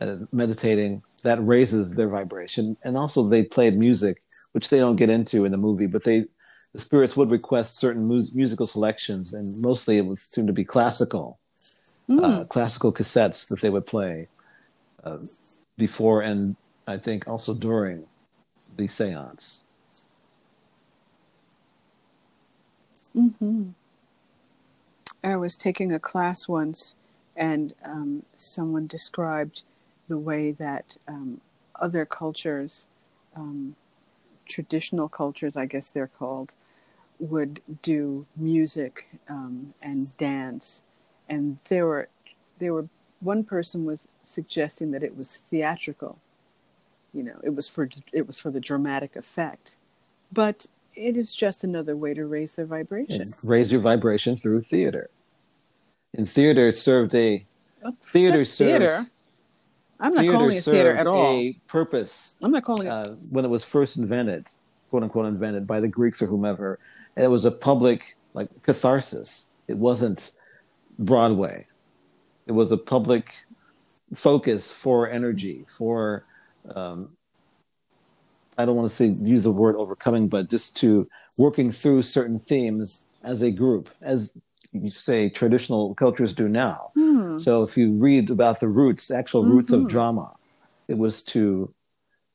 uh, 0.00 0.18
meditating, 0.32 1.02
that 1.22 1.44
raises 1.44 1.92
their 1.92 2.08
vibration. 2.08 2.76
And 2.84 2.96
also, 2.96 3.28
they 3.28 3.42
played 3.42 3.76
music, 3.76 4.22
which 4.52 4.68
they 4.68 4.78
don't 4.78 4.96
get 4.96 5.10
into 5.10 5.44
in 5.44 5.52
the 5.52 5.58
movie, 5.58 5.86
but 5.86 6.04
they 6.04 6.26
the 6.72 6.82
spirits 6.82 7.16
would 7.16 7.30
request 7.30 7.78
certain 7.78 8.04
mu- 8.04 8.20
musical 8.34 8.66
selections, 8.66 9.32
and 9.32 9.48
mostly 9.62 9.96
it 9.96 10.02
would 10.02 10.18
seem 10.18 10.46
to 10.46 10.52
be 10.52 10.64
classical, 10.64 11.38
mm. 12.06 12.22
uh, 12.22 12.44
classical 12.44 12.92
cassettes 12.92 13.48
that 13.48 13.62
they 13.62 13.70
would 13.70 13.86
play 13.86 14.28
uh, 15.02 15.18
before 15.78 16.20
and 16.20 16.54
I 16.86 16.98
think 16.98 17.26
also 17.26 17.54
during 17.54 18.04
the 18.76 18.86
seance. 18.86 19.64
Mm-hmm. 23.14 23.70
I 25.24 25.36
was 25.36 25.56
taking 25.56 25.92
a 25.92 25.98
class 25.98 26.46
once, 26.46 26.94
and 27.34 27.72
um, 27.82 28.22
someone 28.36 28.86
described 28.86 29.62
the 30.08 30.18
way 30.18 30.52
that 30.52 30.96
um, 31.08 31.40
other 31.80 32.04
cultures, 32.04 32.86
um, 33.34 33.76
traditional 34.46 35.08
cultures, 35.08 35.56
I 35.56 35.66
guess 35.66 35.90
they're 35.90 36.06
called, 36.06 36.54
would 37.18 37.60
do 37.82 38.26
music 38.36 39.06
um, 39.28 39.72
and 39.82 40.16
dance, 40.18 40.82
and 41.28 41.58
there 41.68 41.86
were 41.86 42.08
there 42.58 42.74
were 42.74 42.88
one 43.20 43.44
person 43.44 43.84
was 43.84 44.08
suggesting 44.26 44.90
that 44.90 45.02
it 45.02 45.16
was 45.16 45.42
theatrical. 45.50 46.18
You 47.14 47.22
know, 47.22 47.40
it 47.42 47.54
was 47.54 47.68
for 47.68 47.88
it 48.12 48.26
was 48.26 48.38
for 48.38 48.50
the 48.50 48.60
dramatic 48.60 49.16
effect, 49.16 49.76
but 50.30 50.66
it 50.94 51.16
is 51.16 51.34
just 51.34 51.64
another 51.64 51.96
way 51.96 52.14
to 52.14 52.26
raise 52.26 52.52
their 52.52 52.66
vibration. 52.66 53.22
And 53.22 53.34
raise 53.42 53.72
your 53.72 53.80
vibration 53.80 54.36
through 54.36 54.62
theater. 54.62 55.10
In 56.14 56.26
theater, 56.26 56.68
it 56.68 56.76
served 56.76 57.14
a 57.14 57.46
theater 58.04 58.44
served. 58.44 58.70
Theater. 58.70 59.06
I'm 59.98 60.14
not 60.14 60.26
calling 60.26 60.56
it 60.56 60.64
theater 60.64 60.94
at 60.94 61.06
all. 61.06 61.32
A 61.32 61.52
purpose. 61.68 62.36
I'm 62.42 62.50
not 62.50 62.64
calling 62.64 62.86
it 62.86 62.90
uh, 62.90 63.12
when 63.30 63.44
it 63.44 63.48
was 63.48 63.62
first 63.62 63.96
invented, 63.96 64.46
quote 64.90 65.02
unquote, 65.02 65.26
invented 65.26 65.66
by 65.66 65.80
the 65.80 65.88
Greeks 65.88 66.20
or 66.20 66.26
whomever. 66.26 66.78
And 67.16 67.24
it 67.24 67.28
was 67.28 67.44
a 67.44 67.50
public 67.50 68.16
like 68.34 68.48
catharsis. 68.62 69.46
It 69.68 69.76
wasn't 69.76 70.32
Broadway. 70.98 71.66
It 72.46 72.52
was 72.52 72.70
a 72.70 72.76
public 72.76 73.32
focus 74.14 74.70
for 74.70 75.10
energy 75.10 75.64
for 75.76 76.24
um, 76.74 77.16
I 78.58 78.64
don't 78.64 78.76
want 78.76 78.88
to 78.88 78.94
say 78.94 79.06
use 79.06 79.42
the 79.42 79.52
word 79.52 79.76
overcoming, 79.76 80.28
but 80.28 80.48
just 80.48 80.76
to 80.78 81.08
working 81.36 81.72
through 81.72 82.02
certain 82.02 82.38
themes 82.38 83.06
as 83.22 83.42
a 83.42 83.50
group, 83.50 83.90
as 84.00 84.32
say 84.90 85.28
traditional 85.28 85.94
cultures 85.94 86.34
do 86.34 86.48
now. 86.48 86.90
Hmm. 86.94 87.38
So 87.38 87.62
if 87.62 87.76
you 87.76 87.92
read 87.92 88.30
about 88.30 88.60
the 88.60 88.68
roots, 88.68 89.10
actual 89.10 89.44
roots 89.44 89.70
mm-hmm. 89.70 89.86
of 89.86 89.90
drama, 89.90 90.32
it 90.88 90.98
was 90.98 91.22
to 91.24 91.72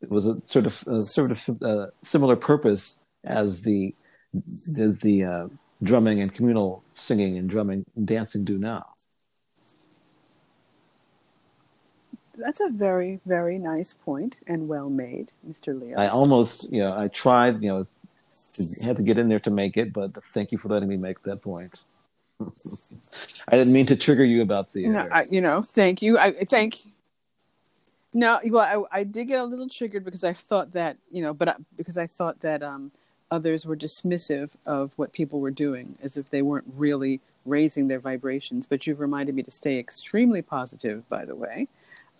it 0.01 0.09
was 0.09 0.27
a 0.27 0.41
sort 0.41 0.65
of 0.65 0.83
a 0.87 1.03
sort 1.03 1.31
of 1.31 1.61
uh, 1.61 1.87
similar 2.01 2.35
purpose 2.35 2.99
as 3.23 3.61
the 3.61 3.93
as 4.77 4.97
the 4.99 5.23
uh, 5.23 5.47
drumming 5.83 6.21
and 6.21 6.33
communal 6.33 6.83
singing 6.93 7.37
and 7.37 7.49
drumming 7.49 7.85
and 7.95 8.07
dancing 8.07 8.43
do 8.43 8.57
now. 8.57 8.85
that's 12.41 12.59
a 12.59 12.69
very 12.69 13.19
very 13.25 13.57
nice 13.57 13.93
point 13.93 14.39
and 14.47 14.67
well 14.67 14.89
made, 14.89 15.31
Mr. 15.47 15.79
Leo. 15.79 15.97
I 15.97 16.07
almost, 16.07 16.71
you 16.71 16.81
know, 16.81 16.97
I 16.97 17.07
tried, 17.07 17.61
you 17.61 17.69
know, 17.69 17.87
had 18.83 18.97
to 18.97 19.03
get 19.03 19.17
in 19.17 19.29
there 19.29 19.39
to 19.41 19.51
make 19.51 19.77
it, 19.77 19.93
but 19.93 20.11
thank 20.25 20.51
you 20.51 20.57
for 20.57 20.69
letting 20.69 20.89
me 20.89 20.97
make 20.97 21.21
that 21.23 21.41
point. 21.41 21.83
I 23.47 23.57
didn't 23.57 23.73
mean 23.73 23.85
to 23.87 23.95
trigger 23.95 24.25
you 24.25 24.41
about 24.41 24.71
the. 24.73 24.87
No, 24.87 25.07
I, 25.11 25.25
you 25.29 25.41
know, 25.41 25.61
thank 25.61 26.01
you. 26.01 26.17
I 26.17 26.31
thank. 26.45 26.79
No, 28.13 28.39
well, 28.45 28.87
I, 28.91 28.99
I 28.99 29.03
did 29.03 29.25
get 29.25 29.39
a 29.39 29.43
little 29.43 29.69
triggered 29.69 30.03
because 30.03 30.23
I 30.23 30.33
thought 30.33 30.73
that 30.73 30.97
you 31.11 31.21
know, 31.21 31.33
but 31.33 31.49
I, 31.49 31.55
because 31.77 31.97
I 31.97 32.07
thought 32.07 32.39
that 32.41 32.61
um, 32.61 32.91
others 33.29 33.65
were 33.65 33.77
dismissive 33.77 34.49
of 34.65 34.93
what 34.97 35.13
people 35.13 35.39
were 35.39 35.51
doing, 35.51 35.97
as 36.03 36.17
if 36.17 36.29
they 36.29 36.41
weren't 36.41 36.65
really 36.75 37.21
raising 37.45 37.87
their 37.87 37.99
vibrations. 37.99 38.67
But 38.67 38.85
you've 38.85 38.99
reminded 38.99 39.35
me 39.35 39.43
to 39.43 39.51
stay 39.51 39.79
extremely 39.79 40.41
positive, 40.41 41.07
by 41.09 41.25
the 41.25 41.35
way 41.35 41.67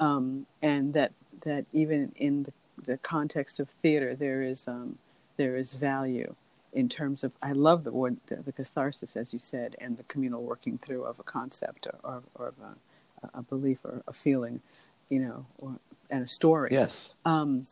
um, 0.01 0.45
and 0.61 0.93
that 0.93 1.13
that 1.45 1.65
even 1.72 2.11
in 2.17 2.43
the, 2.43 2.53
the 2.86 2.97
context 2.97 3.59
of 3.59 3.69
theater, 3.69 4.15
there 4.15 4.41
is 4.41 4.67
um, 4.67 4.97
there 5.38 5.55
is 5.55 5.74
value 5.74 6.36
in 6.74 6.88
terms 6.88 7.24
of 7.24 7.32
I 7.41 7.51
love 7.51 7.84
the 7.84 7.91
word 7.91 8.17
the, 8.28 8.38
the, 8.38 8.51
catharsis, 8.51 9.15
as 9.15 9.34
you 9.34 9.39
said, 9.39 9.76
and 9.80 9.97
the 9.97 10.03
communal 10.03 10.43
working 10.43 10.78
through 10.78 11.03
of 11.03 11.19
a 11.19 11.24
concept 11.24 11.88
or, 12.03 12.24
or, 12.36 12.47
of 12.47 12.53
a, 12.63 13.39
a, 13.39 13.41
belief 13.41 13.80
or 13.84 14.01
a 14.07 14.13
feeling, 14.13 14.61
you 15.09 15.19
know, 15.19 15.45
or, 15.61 15.76
and 16.09 16.24
a 16.24 16.28
story. 16.28 16.69
Yes. 16.72 17.15
Um, 17.26 17.63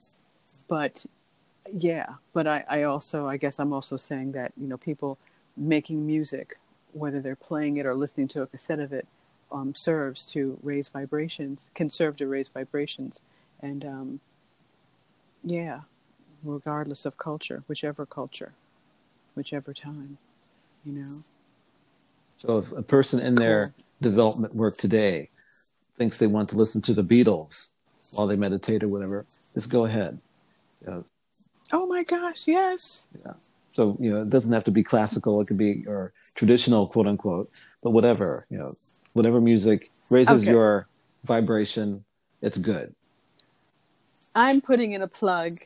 but 0.68 1.06
yeah, 1.72 2.14
but 2.34 2.48
I, 2.48 2.64
I 2.70 2.84
also 2.84 3.28
I 3.28 3.38
guess 3.38 3.60
I'm 3.60 3.74
also 3.74 3.98
saying 3.98 4.34
that 4.34 4.52
you 4.58 4.68
know 4.68 4.78
people 4.78 5.18
making 5.56 6.06
music, 6.06 6.58
whether 6.94 7.22
they're 7.22 7.36
playing 7.36 7.78
it 7.78 7.86
or 7.86 7.96
listening 7.96 8.28
to 8.30 8.42
a 8.42 8.48
cassette 8.48 8.80
of 8.80 8.94
it, 8.94 9.08
um, 9.52 9.76
serves 9.76 10.26
to 10.28 10.58
raise 10.64 10.90
vibrations, 10.90 11.70
can 11.74 11.90
serve 11.90 12.18
to 12.18 12.28
raise 12.28 12.50
vibrations. 12.50 13.22
And 13.62 13.86
um, 13.86 14.20
yeah, 15.44 15.82
regardless 16.44 17.06
of 17.06 17.18
culture, 17.18 17.64
whichever 17.68 18.06
culture, 18.06 18.54
whichever 19.36 19.74
time, 19.74 20.18
you 20.86 20.94
know. 20.94 21.18
So 22.38 22.60
if 22.60 22.72
a 22.72 22.82
person 22.82 23.20
in 23.20 23.36
their 23.36 23.74
development 24.02 24.56
work 24.56 24.78
today 24.78 25.30
thinks 25.98 26.18
they 26.18 26.28
want 26.28 26.50
to 26.50 26.56
listen 26.56 26.82
to 26.84 26.94
the 26.94 27.04
Beatles 27.04 27.70
while 28.14 28.28
they 28.28 28.36
meditate 28.36 28.84
or 28.84 28.88
whatever, 28.88 29.26
just 29.54 29.70
go 29.70 29.86
ahead. 29.86 30.18
oh 30.88 31.86
my 31.88 32.04
gosh, 32.04 32.48
yes. 32.48 33.08
Yeah. 33.26 33.34
So, 33.74 33.98
you 34.00 34.10
know, 34.12 34.22
it 34.22 34.30
doesn't 34.30 34.52
have 34.52 34.64
to 34.66 34.72
be 34.72 34.84
classical, 34.84 35.40
it 35.42 35.48
could 35.48 35.58
be 35.58 35.86
or 35.86 36.14
traditional, 36.36 36.88
quote 36.88 37.08
unquote, 37.08 37.50
but 37.84 37.92
whatever, 37.92 38.46
you 38.50 38.58
know, 38.58 38.74
whatever 39.14 39.40
music 39.42 39.92
raises 40.10 40.44
okay. 40.44 40.52
your 40.52 40.88
vibration, 41.26 42.04
it's 42.42 42.58
good. 42.58 42.96
I'm 44.36 44.62
putting 44.62 44.94
in 44.94 45.02
a 45.02 45.08
plug 45.08 45.60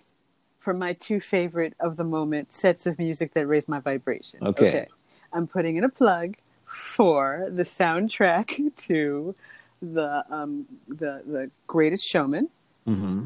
for 0.64 0.74
my 0.74 0.94
two 0.94 1.20
favorite 1.20 1.74
of 1.82 1.98
the 1.98 2.06
moment 2.06 2.54
sets 2.54 2.86
of 2.88 2.98
music 2.98 3.34
that 3.34 3.46
raise 3.48 3.68
my 3.68 3.80
vibration. 3.80 4.40
Okay. 4.42 4.70
okay. 4.70 4.88
I'm 5.34 5.46
putting 5.46 5.76
in 5.76 5.84
a 5.84 5.90
plug 5.90 6.38
for 6.66 7.48
the 7.52 7.64
soundtrack 7.64 8.76
to 8.88 9.36
the 9.82 10.24
um, 10.30 10.66
the 10.88 11.22
the 11.26 11.52
Greatest 11.68 12.06
Showman. 12.08 12.48
Mm-hmm. 12.88 13.26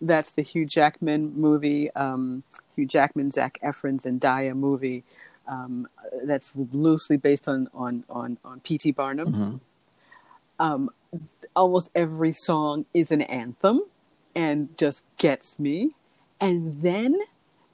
That's 0.00 0.30
the 0.30 0.40
Hugh 0.42 0.64
Jackman 0.64 1.34
movie. 1.38 1.90
Um, 1.92 2.44
Hugh 2.74 2.86
Jackman, 2.86 3.30
Zac 3.30 3.58
Efron, 3.62 4.00
Zendaya 4.00 4.56
movie 4.56 5.04
um, 5.46 5.86
that's 6.24 6.54
loosely 6.72 7.18
based 7.18 7.46
on 7.46 7.68
on 7.74 8.04
on, 8.08 8.38
on 8.42 8.60
P.T. 8.60 8.92
Barnum. 8.92 9.28
Mm-hmm. 9.28 9.56
Um, 10.58 10.90
almost 11.54 11.90
every 11.94 12.32
song 12.32 12.86
is 12.94 13.10
an 13.10 13.20
anthem, 13.20 13.82
and 14.34 14.76
just 14.78 15.04
gets 15.18 15.58
me. 15.58 15.94
And 16.40 16.82
then 16.82 17.18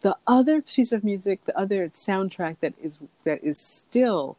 the 0.01 0.17
other 0.27 0.61
piece 0.61 0.93
of 0.93 1.05
music, 1.05 1.45
the 1.45 1.59
other 1.59 1.89
soundtrack 1.91 2.57
that 2.61 2.75
is 2.83 2.99
that 3.25 3.43
is 3.43 3.59
still 3.59 4.37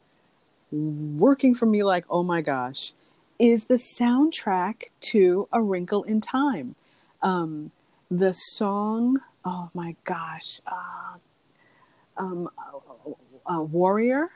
working 0.72 1.56
for 1.56 1.66
me 1.66 1.84
like 1.84 2.06
oh 2.10 2.24
my 2.24 2.42
gosh, 2.42 2.94
is 3.40 3.66
the 3.66 3.76
soundtrack 3.76 4.84
to 5.12 5.48
A 5.52 5.62
Wrinkle 5.62 6.04
in 6.04 6.22
Time. 6.22 6.76
Um, 7.22 7.72
the 8.10 8.34
song, 8.34 9.22
oh 9.44 9.70
my 9.74 9.96
gosh, 10.04 10.62
uh, 10.68 11.18
um, 12.18 12.50
uh, 13.46 13.62
Warrior, 13.62 14.30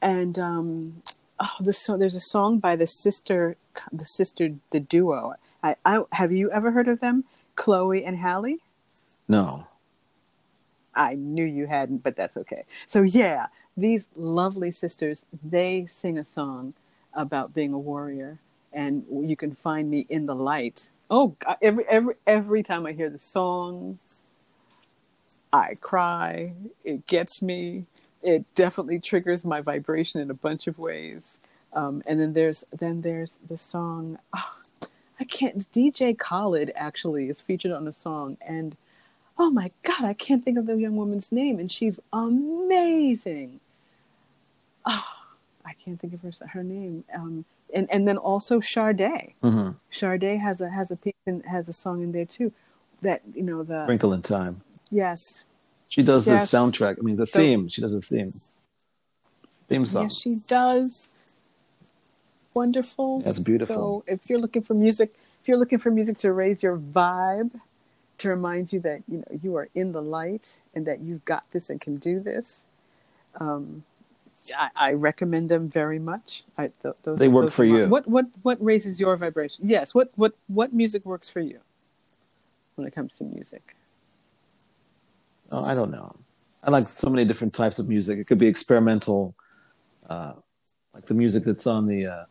and 0.00 0.38
um, 0.38 1.02
oh, 1.40 1.70
so 1.70 1.96
there's 1.96 2.14
a 2.14 2.20
song 2.20 2.58
by 2.58 2.76
the 2.76 2.86
sister, 2.86 3.56
the 3.92 4.04
sister, 4.04 4.56
the 4.70 4.80
duo. 4.80 5.34
I, 5.62 5.76
I 5.84 6.02
have 6.12 6.32
you 6.32 6.50
ever 6.50 6.72
heard 6.72 6.88
of 6.88 7.00
them, 7.00 7.24
Chloe 7.58 8.04
and 8.04 8.16
Halle? 8.16 8.58
No. 9.26 9.66
I 10.94 11.14
knew 11.16 11.44
you 11.44 11.66
hadn't, 11.66 12.04
but 12.04 12.14
that's 12.16 12.36
okay. 12.36 12.62
So 12.86 13.02
yeah, 13.02 13.46
these 13.76 14.06
lovely 14.14 14.70
sisters, 14.70 15.24
they 15.42 15.86
sing 15.90 16.18
a 16.18 16.24
song 16.24 16.74
about 17.14 17.54
being 17.54 17.72
a 17.72 17.78
warrior, 17.78 18.38
and 18.72 19.04
you 19.10 19.36
can 19.36 19.56
find 19.56 19.90
me 19.90 20.06
in 20.08 20.26
the 20.26 20.36
light. 20.36 20.88
Oh, 21.10 21.34
every 21.60 21.84
every 21.88 22.14
every 22.26 22.62
time 22.62 22.86
I 22.86 22.92
hear 22.92 23.10
the 23.10 23.18
song, 23.18 23.98
I 25.52 25.74
cry. 25.80 26.52
It 26.84 27.08
gets 27.08 27.42
me. 27.42 27.86
It 28.22 28.44
definitely 28.54 29.00
triggers 29.00 29.44
my 29.44 29.60
vibration 29.60 30.20
in 30.20 30.30
a 30.30 30.34
bunch 30.34 30.68
of 30.68 30.78
ways. 30.78 31.40
Um, 31.72 32.04
and 32.06 32.20
then 32.20 32.34
there's 32.34 32.62
then 32.76 33.02
there's 33.02 33.36
the 33.48 33.58
song. 33.58 34.18
Oh, 34.32 34.58
I 35.20 35.24
can't. 35.24 35.70
DJ 35.72 36.16
Khaled 36.16 36.72
actually 36.76 37.28
is 37.28 37.40
featured 37.40 37.72
on 37.72 37.86
a 37.88 37.92
song, 37.92 38.36
and 38.40 38.76
oh 39.36 39.50
my 39.50 39.70
god, 39.82 40.04
I 40.04 40.12
can't 40.14 40.44
think 40.44 40.58
of 40.58 40.66
the 40.66 40.76
young 40.76 40.96
woman's 40.96 41.32
name, 41.32 41.58
and 41.58 41.70
she's 41.70 41.98
amazing. 42.12 43.60
Oh, 44.86 45.04
I 45.64 45.72
can't 45.74 46.00
think 46.00 46.14
of 46.14 46.22
her 46.22 46.30
her 46.52 46.62
name. 46.62 47.04
Um, 47.14 47.44
and 47.74 47.88
and 47.90 48.06
then 48.06 48.16
also 48.16 48.60
Sade. 48.60 49.34
Mm-hmm. 49.42 49.70
Sade 49.90 50.38
has 50.40 50.60
a 50.60 50.70
has 50.70 50.90
a 50.90 50.96
piece 50.96 51.14
and 51.26 51.44
has 51.46 51.68
a 51.68 51.72
song 51.72 52.02
in 52.02 52.12
there 52.12 52.24
too. 52.24 52.52
That 53.02 53.20
you 53.34 53.42
know 53.42 53.62
the 53.62 53.84
Wrinkle 53.88 54.12
in 54.12 54.22
Time. 54.22 54.60
yes 54.90 55.44
She 55.88 56.02
does 56.02 56.26
Yes. 56.26 56.50
the 56.50 56.56
soundtrack. 56.56 56.98
I 56.98 57.02
mean, 57.02 57.16
the 57.16 57.26
So- 57.26 57.38
theme. 57.38 57.68
She 57.68 57.80
does 57.80 57.92
the 57.92 58.00
theme. 58.00 58.32
Theme 59.68 59.84
song. 59.84 60.04
yes 60.04 60.16
she 60.20 60.36
does. 60.48 61.08
Wonderful. 62.54 63.20
That's 63.20 63.38
beautiful. 63.38 64.04
So 64.06 64.12
if 64.12 64.20
you're 64.28 64.38
looking 64.38 64.62
for 64.62 64.74
music, 64.74 65.12
if 65.42 65.48
you're 65.48 65.58
looking 65.58 65.78
for 65.78 65.90
music 65.90 66.18
to 66.18 66.32
raise 66.32 66.62
your 66.62 66.78
vibe, 66.78 67.50
to 68.18 68.28
remind 68.28 68.72
you 68.72 68.80
that 68.80 69.02
you 69.08 69.18
know 69.18 69.38
you 69.42 69.56
are 69.56 69.68
in 69.74 69.92
the 69.92 70.02
light 70.02 70.60
and 70.74 70.86
that 70.86 71.00
you've 71.00 71.24
got 71.24 71.44
this 71.52 71.70
and 71.70 71.80
can 71.80 71.96
do 71.96 72.20
this, 72.20 72.66
um, 73.38 73.84
I, 74.56 74.70
I 74.74 74.92
recommend 74.92 75.48
them 75.48 75.68
very 75.68 75.98
much. 75.98 76.44
I, 76.56 76.70
th- 76.82 76.94
those, 77.02 77.18
They 77.18 77.28
work 77.28 77.46
those 77.46 77.54
for 77.54 77.64
you. 77.64 77.86
What 77.86 78.08
what 78.08 78.26
what 78.42 78.62
raises 78.62 79.00
your 79.00 79.16
vibration? 79.16 79.68
Yes. 79.68 79.94
What 79.94 80.10
what 80.16 80.34
what 80.48 80.72
music 80.72 81.04
works 81.04 81.28
for 81.30 81.40
you 81.40 81.60
when 82.74 82.86
it 82.86 82.94
comes 82.94 83.14
to 83.18 83.24
music? 83.24 83.76
Oh, 85.50 85.64
I 85.64 85.74
don't 85.74 85.90
know. 85.90 86.14
I 86.62 86.70
like 86.70 86.88
so 86.88 87.08
many 87.08 87.24
different 87.24 87.54
types 87.54 87.78
of 87.78 87.88
music. 87.88 88.18
It 88.18 88.26
could 88.26 88.38
be 88.38 88.48
experimental, 88.48 89.34
uh, 90.10 90.34
like 90.92 91.06
the 91.06 91.14
music 91.14 91.44
that's 91.44 91.66
on 91.66 91.86
the 91.86 92.06
uh, 92.06 92.24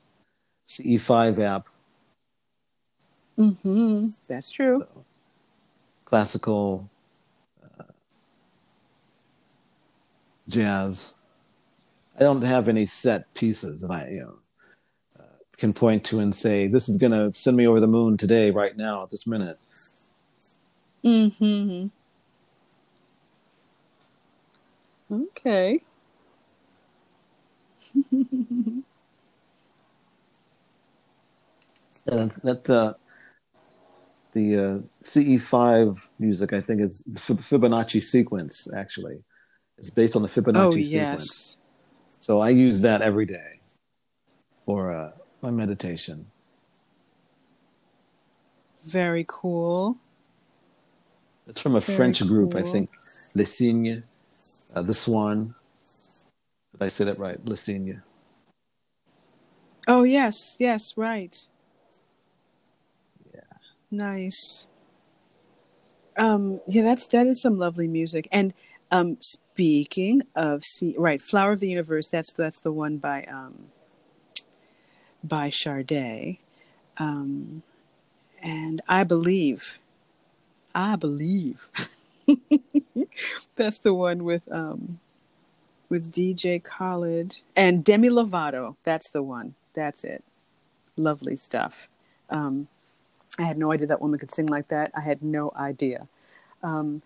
CE5 0.68 1.40
app, 1.40 1.68
Mm-hmm. 3.38 4.08
That's 4.28 4.50
true. 4.50 4.86
classical, 6.06 6.90
uh, 7.64 7.84
jazz. 10.50 11.16
I 12.16 12.22
don't 12.22 12.42
have 12.42 12.68
any 12.68 12.88
set 12.88 13.32
pieces 13.36 13.82
that 13.82 13.92
I, 13.92 14.10
you 14.10 14.20
know, 14.22 14.34
uh, 15.20 15.24
can 15.56 15.72
point 15.72 16.04
to 16.06 16.20
and 16.20 16.34
say 16.36 16.68
this 16.68 16.90
is 16.90 16.98
going 16.98 17.12
to 17.12 17.32
send 17.40 17.56
me 17.58 17.68
over 17.68 17.80
the 17.80 17.88
moon 17.88 18.18
today, 18.18 18.50
right 18.50 18.76
now, 18.76 19.04
at 19.04 19.12
this 19.12 19.28
minute. 19.28 19.60
Mm-hmm. 21.06 21.88
Okay. 25.14 25.82
Uh, 32.10 32.30
that 32.44 32.70
uh, 32.70 32.94
the 34.34 34.56
uh, 34.56 34.80
CE5 35.04 36.08
music, 36.20 36.54
I 36.54 36.62
think, 36.62 36.82
is 36.82 37.04
the 37.06 37.20
Fibonacci 37.20 38.02
sequence. 38.02 38.68
Actually, 38.76 39.18
it's 39.78 39.90
based 39.90 40.16
on 40.16 40.22
the 40.22 40.30
Fibonacci 40.30 40.56
Oh 40.56 40.72
sequence. 40.72 40.88
yes. 41.12 41.58
So 42.22 42.40
I 42.40 42.50
use 42.50 42.80
that 42.82 43.02
every 43.02 43.26
day 43.26 43.62
for 44.66 44.94
uh, 44.94 45.12
my 45.42 45.52
meditation. 45.52 46.28
Very 48.84 49.26
cool. 49.28 49.98
It's 51.48 51.62
from 51.62 51.76
a 51.76 51.82
Very 51.82 51.98
French 51.98 52.26
group, 52.28 52.56
I 52.56 52.64
think. 52.64 52.90
Le 53.36 53.46
Cygne, 53.46 54.04
uh, 54.76 54.82
the 54.82 54.94
Swan. 54.94 55.56
Did 56.74 56.82
I 56.82 56.90
say 56.90 57.06
that 57.06 57.18
right? 57.18 57.44
Le 57.46 57.56
Cygne. 57.56 58.02
Oh 59.88 60.04
yes, 60.04 60.56
yes, 60.60 60.94
right. 60.98 61.38
Nice. 63.92 64.68
Um, 66.18 66.62
yeah, 66.68 66.84
that's 66.84 67.08
that 67.08 67.28
is 67.28 67.42
some 67.42 67.58
lovely 67.58 67.88
music. 67.88 68.28
And 68.32 68.54
um, 68.92 69.18
speaking 69.22 70.24
of 70.36 70.64
C, 70.64 70.96
right, 70.98 71.22
"Flower 71.22 71.54
of 71.54 71.60
the 71.60 71.70
Universe." 71.70 72.10
That's 72.10 72.34
that's 72.34 72.60
the 72.60 72.72
one 72.72 72.98
by 72.98 73.24
um, 73.24 73.68
by 75.24 75.50
Sade, 75.50 76.38
um, 76.98 77.64
and 78.42 78.82
I 78.88 79.04
believe, 79.04 79.80
I 80.76 80.96
believe, 80.96 81.70
that's 83.56 83.80
the 83.80 83.94
one 83.94 84.24
with 84.24 84.52
um, 84.52 85.00
with 85.90 86.12
DJ 86.12 86.64
Khaled 86.64 87.42
and 87.56 87.84
Demi 87.84 88.10
Lovato. 88.10 88.76
That's 88.84 89.10
the 89.12 89.24
one. 89.24 89.56
That's 89.74 90.04
it. 90.04 90.24
Lovely 90.98 91.36
stuff. 91.36 91.90
Um, 92.30 92.68
I 93.38 93.44
had 93.44 93.58
no 93.58 93.72
idea 93.72 93.88
that 93.88 94.02
woman 94.02 94.20
could 94.20 94.34
sing 94.34 94.48
like 94.48 94.70
that. 94.70 94.92
I 94.96 95.02
had 95.02 95.22
no 95.22 95.52
idea. 95.56 96.08
Um, 96.64 97.02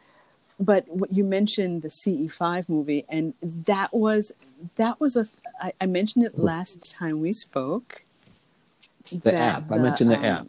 but 0.60 0.88
what 0.88 1.12
you 1.12 1.24
mentioned 1.24 1.82
the 1.82 1.90
CE5 1.90 2.70
movie, 2.70 3.06
and 3.10 3.34
that 3.42 3.94
was 3.94 4.32
that 4.76 5.00
was 5.00 5.16
a. 5.16 5.28
I, 5.60 5.74
I 5.82 5.86
mentioned 5.88 6.26
it 6.26 6.38
last 6.38 6.92
time 6.92 7.20
we 7.20 7.34
spoke. 7.34 8.02
The 9.12 9.36
app. 9.36 9.72
I 9.72 9.78
mentioned 9.78 10.12
the 10.12 10.24
app. 10.24 10.48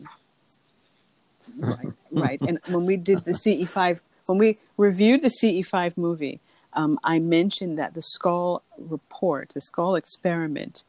Right, 1.59 1.89
right. 2.11 2.41
And 2.43 2.61
when 2.69 2.85
we 2.85 2.97
did 2.97 3.25
the 3.25 3.33
CE5, 3.33 4.01
when 4.27 4.39
we 4.39 4.59
reviewed 4.77 5.23
the 5.23 5.33
CE5 5.43 5.97
movie, 5.97 6.41
um, 6.75 6.99
I 7.03 7.19
mentioned 7.19 7.79
that 7.79 7.95
the 7.95 8.03
Scole 8.03 8.63
report, 8.79 9.51
the 9.55 9.61
Scole 9.61 9.97
experiment, 9.97 10.85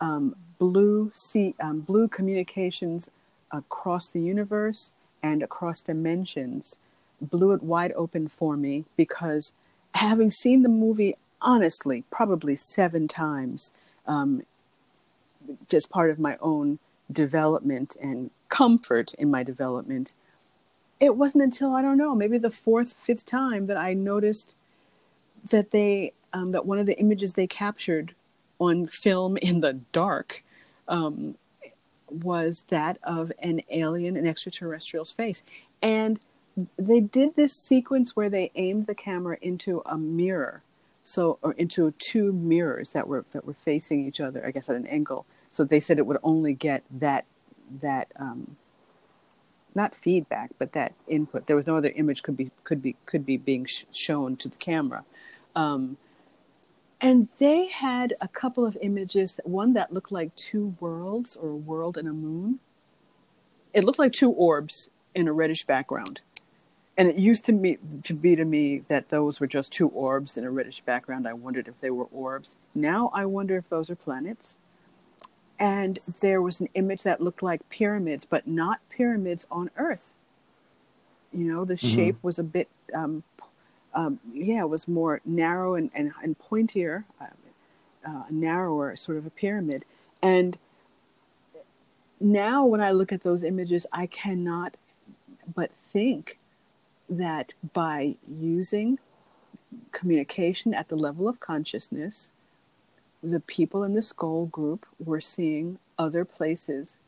um, 0.00 0.34
blew 0.58 1.10
C, 1.14 1.54
um, 1.60 1.80
blew 1.80 2.08
communications 2.08 3.10
across 3.52 4.08
the 4.08 4.20
universe 4.20 4.92
and 5.22 5.42
across 5.42 5.82
dimensions, 5.82 6.76
blew 7.20 7.52
it 7.52 7.62
wide 7.62 7.92
open 7.96 8.28
for 8.28 8.56
me 8.56 8.84
because 8.96 9.52
having 9.94 10.30
seen 10.30 10.62
the 10.62 10.68
movie 10.68 11.14
honestly 11.42 12.04
probably 12.10 12.56
seven 12.56 13.08
times, 13.08 13.70
um, 14.06 14.42
just 15.68 15.90
part 15.90 16.10
of 16.10 16.18
my 16.18 16.36
own 16.40 16.78
development 17.10 17.96
and 18.00 18.30
comfort 18.48 19.14
in 19.14 19.30
my 19.30 19.42
development. 19.42 20.12
It 21.00 21.16
wasn't 21.16 21.44
until 21.44 21.74
I 21.74 21.82
don't 21.82 21.96
know, 21.96 22.14
maybe 22.14 22.38
the 22.38 22.50
fourth, 22.50 22.92
fifth 22.92 23.24
time 23.24 23.66
that 23.66 23.76
I 23.76 23.94
noticed 23.94 24.56
that 25.48 25.70
they 25.70 26.12
um, 26.32 26.52
that 26.52 26.66
one 26.66 26.78
of 26.78 26.86
the 26.86 26.98
images 26.98 27.32
they 27.32 27.46
captured 27.46 28.14
on 28.58 28.86
film 28.86 29.36
in 29.38 29.60
the 29.60 29.80
dark 29.92 30.44
um, 30.86 31.34
was 32.12 32.64
that 32.68 32.98
of 33.02 33.32
an 33.38 33.62
alien, 33.70 34.16
an 34.16 34.26
extraterrestrial's 34.26 35.12
face, 35.12 35.42
and 35.82 36.20
they 36.78 37.00
did 37.00 37.36
this 37.36 37.54
sequence 37.54 38.16
where 38.16 38.30
they 38.30 38.50
aimed 38.54 38.86
the 38.86 38.94
camera 38.94 39.38
into 39.40 39.82
a 39.86 39.96
mirror, 39.96 40.62
so 41.04 41.38
or 41.42 41.52
into 41.52 41.90
two 41.92 42.32
mirrors 42.32 42.90
that 42.90 43.08
were 43.08 43.24
that 43.32 43.44
were 43.44 43.54
facing 43.54 44.06
each 44.06 44.20
other, 44.20 44.44
I 44.46 44.50
guess 44.50 44.68
at 44.68 44.76
an 44.76 44.86
angle. 44.86 45.26
So 45.50 45.64
they 45.64 45.80
said 45.80 45.98
it 45.98 46.06
would 46.06 46.18
only 46.22 46.52
get 46.54 46.82
that 46.90 47.24
that 47.80 48.08
um, 48.16 48.56
not 49.74 49.94
feedback, 49.94 50.50
but 50.58 50.72
that 50.72 50.92
input. 51.08 51.46
There 51.46 51.56
was 51.56 51.66
no 51.66 51.76
other 51.76 51.92
image 51.94 52.22
could 52.22 52.36
be 52.36 52.50
could 52.64 52.82
be 52.82 52.96
could 53.06 53.24
be 53.24 53.36
being 53.36 53.64
sh- 53.64 53.84
shown 53.92 54.36
to 54.38 54.48
the 54.48 54.56
camera. 54.56 55.04
Um, 55.54 55.96
and 57.00 57.28
they 57.38 57.66
had 57.66 58.14
a 58.20 58.28
couple 58.28 58.66
of 58.66 58.76
images, 58.82 59.40
one 59.44 59.72
that 59.72 59.92
looked 59.92 60.12
like 60.12 60.34
two 60.36 60.76
worlds 60.80 61.34
or 61.36 61.50
a 61.50 61.56
world 61.56 61.96
and 61.96 62.06
a 62.06 62.12
moon. 62.12 62.60
It 63.72 63.84
looked 63.84 63.98
like 63.98 64.12
two 64.12 64.30
orbs 64.30 64.90
in 65.14 65.26
a 65.26 65.32
reddish 65.32 65.64
background. 65.64 66.20
And 66.96 67.08
it 67.08 67.16
used 67.16 67.46
to 67.46 67.52
me 67.52 67.78
to 68.04 68.12
be 68.12 68.36
to 68.36 68.44
me 68.44 68.82
that 68.88 69.08
those 69.08 69.40
were 69.40 69.46
just 69.46 69.72
two 69.72 69.88
orbs 69.88 70.36
in 70.36 70.44
a 70.44 70.50
reddish 70.50 70.82
background. 70.82 71.26
I 71.26 71.32
wondered 71.32 71.68
if 71.68 71.80
they 71.80 71.90
were 71.90 72.04
orbs. 72.04 72.56
Now 72.74 73.10
I 73.14 73.24
wonder 73.24 73.56
if 73.56 73.68
those 73.70 73.88
are 73.88 73.96
planets. 73.96 74.58
And 75.58 75.98
there 76.20 76.42
was 76.42 76.60
an 76.60 76.68
image 76.74 77.02
that 77.04 77.20
looked 77.22 77.42
like 77.42 77.68
pyramids, 77.70 78.26
but 78.26 78.46
not 78.46 78.80
pyramids 78.90 79.46
on 79.50 79.70
Earth. 79.76 80.14
You 81.32 81.44
know, 81.44 81.64
the 81.64 81.76
shape 81.76 82.16
was 82.22 82.38
a 82.38 82.42
bit 82.42 82.68
um, 82.94 83.22
um, 83.94 84.20
yeah, 84.32 84.64
was 84.64 84.86
more 84.88 85.20
narrow 85.24 85.74
and, 85.74 85.90
and, 85.94 86.12
and 86.22 86.38
pointier, 86.38 87.04
uh, 87.20 87.26
uh, 88.06 88.24
narrower, 88.30 88.94
sort 88.96 89.18
of 89.18 89.26
a 89.26 89.30
pyramid. 89.30 89.84
And 90.22 90.58
now, 92.20 92.64
when 92.64 92.80
I 92.80 92.90
look 92.92 93.12
at 93.12 93.22
those 93.22 93.42
images, 93.42 93.86
I 93.92 94.06
cannot 94.06 94.76
but 95.54 95.70
think 95.92 96.38
that 97.08 97.54
by 97.72 98.14
using 98.28 98.98
communication 99.92 100.74
at 100.74 100.88
the 100.88 100.96
level 100.96 101.28
of 101.28 101.40
consciousness, 101.40 102.30
the 103.22 103.40
people 103.40 103.82
in 103.82 103.94
the 103.94 104.02
Scole 104.02 104.46
group 104.46 104.86
were 104.98 105.20
seeing 105.20 105.78
other 105.98 106.24
places 106.24 106.98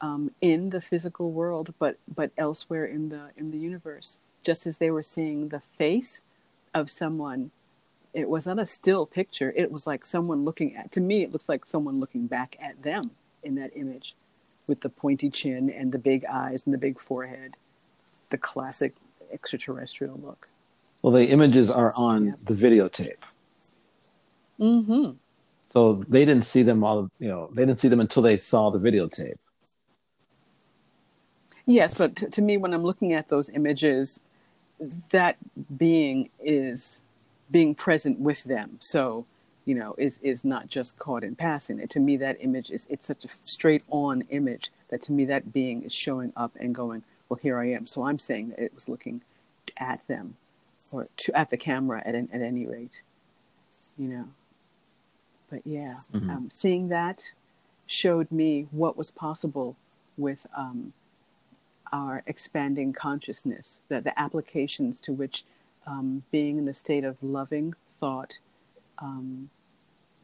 um, 0.00 0.32
in 0.40 0.70
the 0.70 0.80
physical 0.80 1.30
world, 1.30 1.72
but 1.78 1.96
but 2.12 2.32
elsewhere 2.36 2.84
in 2.84 3.08
the 3.08 3.30
in 3.36 3.50
the 3.50 3.58
universe 3.58 4.18
just 4.44 4.66
as 4.66 4.78
they 4.78 4.90
were 4.90 5.02
seeing 5.02 5.48
the 5.48 5.60
face 5.60 6.22
of 6.74 6.90
someone 6.90 7.50
it 8.14 8.28
was 8.28 8.46
not 8.46 8.58
a 8.58 8.66
still 8.66 9.06
picture 9.06 9.52
it 9.56 9.72
was 9.72 9.86
like 9.86 10.04
someone 10.04 10.44
looking 10.44 10.76
at 10.76 10.92
to 10.92 11.00
me 11.00 11.22
it 11.22 11.32
looks 11.32 11.48
like 11.48 11.64
someone 11.66 12.00
looking 12.00 12.26
back 12.26 12.56
at 12.60 12.82
them 12.82 13.02
in 13.42 13.54
that 13.56 13.70
image 13.76 14.14
with 14.66 14.80
the 14.82 14.88
pointy 14.88 15.30
chin 15.30 15.70
and 15.70 15.92
the 15.92 15.98
big 15.98 16.24
eyes 16.26 16.64
and 16.64 16.74
the 16.74 16.78
big 16.78 16.98
forehead 17.00 17.56
the 18.30 18.38
classic 18.38 18.94
extraterrestrial 19.32 20.18
look 20.22 20.48
Well, 21.02 21.12
the 21.12 21.28
images 21.30 21.70
are 21.70 21.92
on 21.96 22.26
Yeah. 22.28 22.34
the 22.44 22.54
videotape. 22.54 23.18
mm-hmm 24.60 25.12
So 25.72 26.04
they 26.08 26.24
didn't 26.24 26.44
see 26.46 26.62
them 26.62 26.84
all. 26.84 27.10
You 27.18 27.28
know, 27.28 27.48
they 27.54 27.64
didn't 27.66 27.80
see 27.80 27.88
them 27.88 28.00
until 28.00 28.22
they 28.22 28.36
saw 28.36 28.70
the 28.70 28.80
videotape. 28.80 29.36
Yes, 31.66 31.94
but 31.94 32.16
to, 32.16 32.30
to 32.30 32.42
me, 32.42 32.56
when 32.56 32.74
I'm 32.74 32.82
looking 32.82 33.12
at 33.14 33.28
those 33.28 33.50
images, 33.50 34.20
that 35.10 35.36
being 35.76 36.30
is 36.40 37.00
being 37.50 37.74
present 37.74 38.18
with 38.18 38.44
them. 38.44 38.76
So, 38.80 39.26
you 39.64 39.74
know, 39.74 39.94
is 39.98 40.18
is 40.22 40.44
not 40.44 40.68
just 40.68 40.98
caught 40.98 41.24
in 41.24 41.36
passing. 41.36 41.80
And 41.80 41.90
to 41.90 42.00
me, 42.00 42.16
that 42.18 42.36
image 42.40 42.70
is 42.70 42.86
it's 42.90 43.06
such 43.06 43.24
a 43.24 43.28
straight 43.44 43.82
on 43.88 44.22
image 44.30 44.70
that 44.88 45.02
to 45.02 45.12
me 45.12 45.24
that 45.26 45.52
being 45.52 45.82
is 45.82 45.94
showing 45.94 46.32
up 46.36 46.52
and 46.58 46.74
going, 46.74 47.02
well, 47.28 47.38
here 47.40 47.58
I 47.58 47.70
am. 47.70 47.86
So 47.86 48.06
I'm 48.06 48.18
saying 48.18 48.50
that 48.50 48.58
it 48.58 48.74
was 48.74 48.88
looking 48.88 49.22
at 49.78 50.06
them 50.08 50.36
or 50.90 51.08
to 51.16 51.38
at 51.38 51.50
the 51.50 51.56
camera 51.56 52.02
at 52.04 52.14
at 52.14 52.28
any 52.32 52.66
rate, 52.66 53.02
you 53.98 54.08
know. 54.08 54.28
But 55.50 55.66
yeah, 55.66 55.96
mm-hmm. 56.12 56.30
um, 56.30 56.50
seeing 56.50 56.88
that 56.88 57.32
showed 57.86 58.32
me 58.32 58.68
what 58.70 58.96
was 58.96 59.10
possible 59.10 59.76
with 60.16 60.46
um, 60.56 60.92
our 61.92 62.22
expanding 62.26 62.92
consciousness, 62.92 63.80
that 63.88 64.04
the 64.04 64.18
applications 64.18 65.00
to 65.02 65.12
which 65.12 65.44
um, 65.86 66.22
being 66.30 66.58
in 66.58 66.64
the 66.64 66.74
state 66.74 67.04
of 67.04 67.16
loving 67.22 67.74
thought 67.98 68.38
um, 68.98 69.50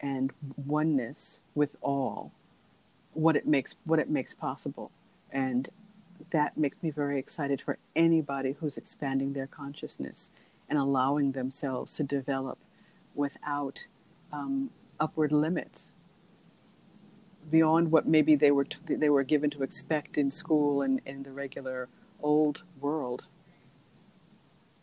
and 0.00 0.32
oneness 0.66 1.40
with 1.54 1.76
all, 1.82 2.32
what 3.12 3.36
it 3.36 3.46
makes 3.46 3.74
what 3.84 3.98
it 3.98 4.08
makes 4.08 4.34
possible, 4.34 4.90
and 5.32 5.68
that 6.30 6.56
makes 6.56 6.76
me 6.82 6.90
very 6.90 7.18
excited 7.18 7.60
for 7.60 7.78
anybody 7.96 8.54
who's 8.60 8.76
expanding 8.76 9.32
their 9.32 9.46
consciousness 9.46 10.30
and 10.68 10.78
allowing 10.78 11.32
themselves 11.32 11.94
to 11.96 12.02
develop 12.02 12.58
without 13.14 13.86
um, 14.32 14.70
upward 15.00 15.32
limits 15.32 15.94
beyond 17.50 17.90
what 17.90 18.06
maybe 18.06 18.34
they 18.34 18.50
were 18.50 18.64
t- 18.64 18.94
they 18.94 19.08
were 19.08 19.22
given 19.22 19.50
to 19.50 19.62
expect 19.62 20.18
in 20.18 20.30
school 20.30 20.82
and 20.82 21.00
in 21.06 21.22
the 21.22 21.30
regular 21.30 21.88
old 22.22 22.62
world. 22.80 23.26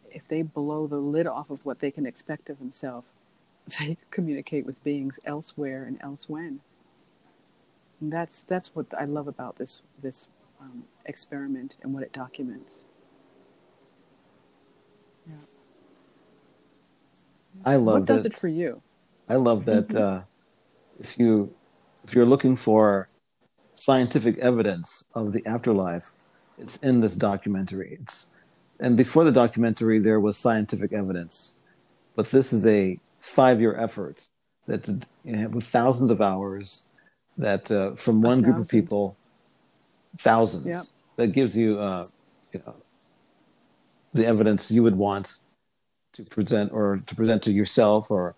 If 0.10 0.28
they 0.28 0.42
blow 0.42 0.88
the 0.88 0.98
lid 0.98 1.28
off 1.28 1.50
of 1.50 1.66
what 1.66 1.80
they 1.80 1.92
can 1.92 2.06
expect 2.06 2.50
of 2.50 2.60
themselves 2.60 3.08
they 3.80 3.98
communicate 4.12 4.66
with 4.66 4.84
beings 4.84 5.20
elsewhere 5.26 5.86
and 5.86 6.00
elsewhen 6.02 6.60
and 8.02 8.12
that's 8.12 8.44
that's 8.44 8.76
what 8.76 8.86
I 8.98 9.06
love 9.06 9.28
about 9.28 9.58
this 9.58 9.82
this 10.02 10.28
um, 10.60 10.84
experiment 11.06 11.76
and 11.82 11.94
what 11.94 12.04
it 12.04 12.14
documents. 12.14 12.86
Yeah. 15.28 15.36
I 17.64 17.76
love 17.78 18.00
what 18.02 18.06
does 18.06 18.24
that, 18.24 18.34
it 18.34 18.38
for 18.38 18.48
you? 18.48 18.82
I 19.28 19.36
love 19.36 19.66
that 19.66 19.96
uh, 19.96 20.22
if 21.00 21.18
you 21.18 21.54
if 22.08 22.14
you're 22.14 22.26
looking 22.26 22.56
for 22.56 23.10
scientific 23.74 24.38
evidence 24.38 25.04
of 25.16 25.34
the 25.34 25.46
afterlife, 25.46 26.12
it's 26.58 26.78
in 26.78 27.02
this 27.02 27.16
documentary. 27.16 27.98
It's 28.02 28.30
and 28.80 28.96
before 28.98 29.24
the 29.24 29.32
documentary, 29.32 30.00
there 30.00 30.20
was 30.20 30.38
scientific 30.38 30.92
evidence, 30.94 31.56
but 32.16 32.30
this 32.30 32.52
is 32.52 32.66
a 32.66 33.00
five-year 33.22 33.76
effort 33.76 34.30
that 34.68 34.88
you 35.24 35.36
know, 35.36 35.48
with 35.50 35.66
thousands 35.66 36.12
of 36.12 36.22
hours 36.22 36.88
that 37.38 37.70
uh, 37.72 37.96
from 37.96 38.22
one 38.22 38.42
group 38.42 38.58
of 38.58 38.68
people, 38.68 39.18
thousands. 40.20 40.66
Yep. 40.66 40.84
That 41.18 41.28
gives 41.28 41.56
you, 41.56 41.80
uh, 41.80 42.08
you 42.52 42.62
know, 42.66 42.76
the 44.14 44.26
evidence 44.26 44.70
you 44.70 44.84
would 44.84 44.96
want 44.96 45.40
to 46.14 46.24
present 46.24 46.72
or 46.74 47.02
to 47.08 47.16
present 47.16 47.42
to 47.44 47.52
yourself 47.52 48.12
or 48.12 48.36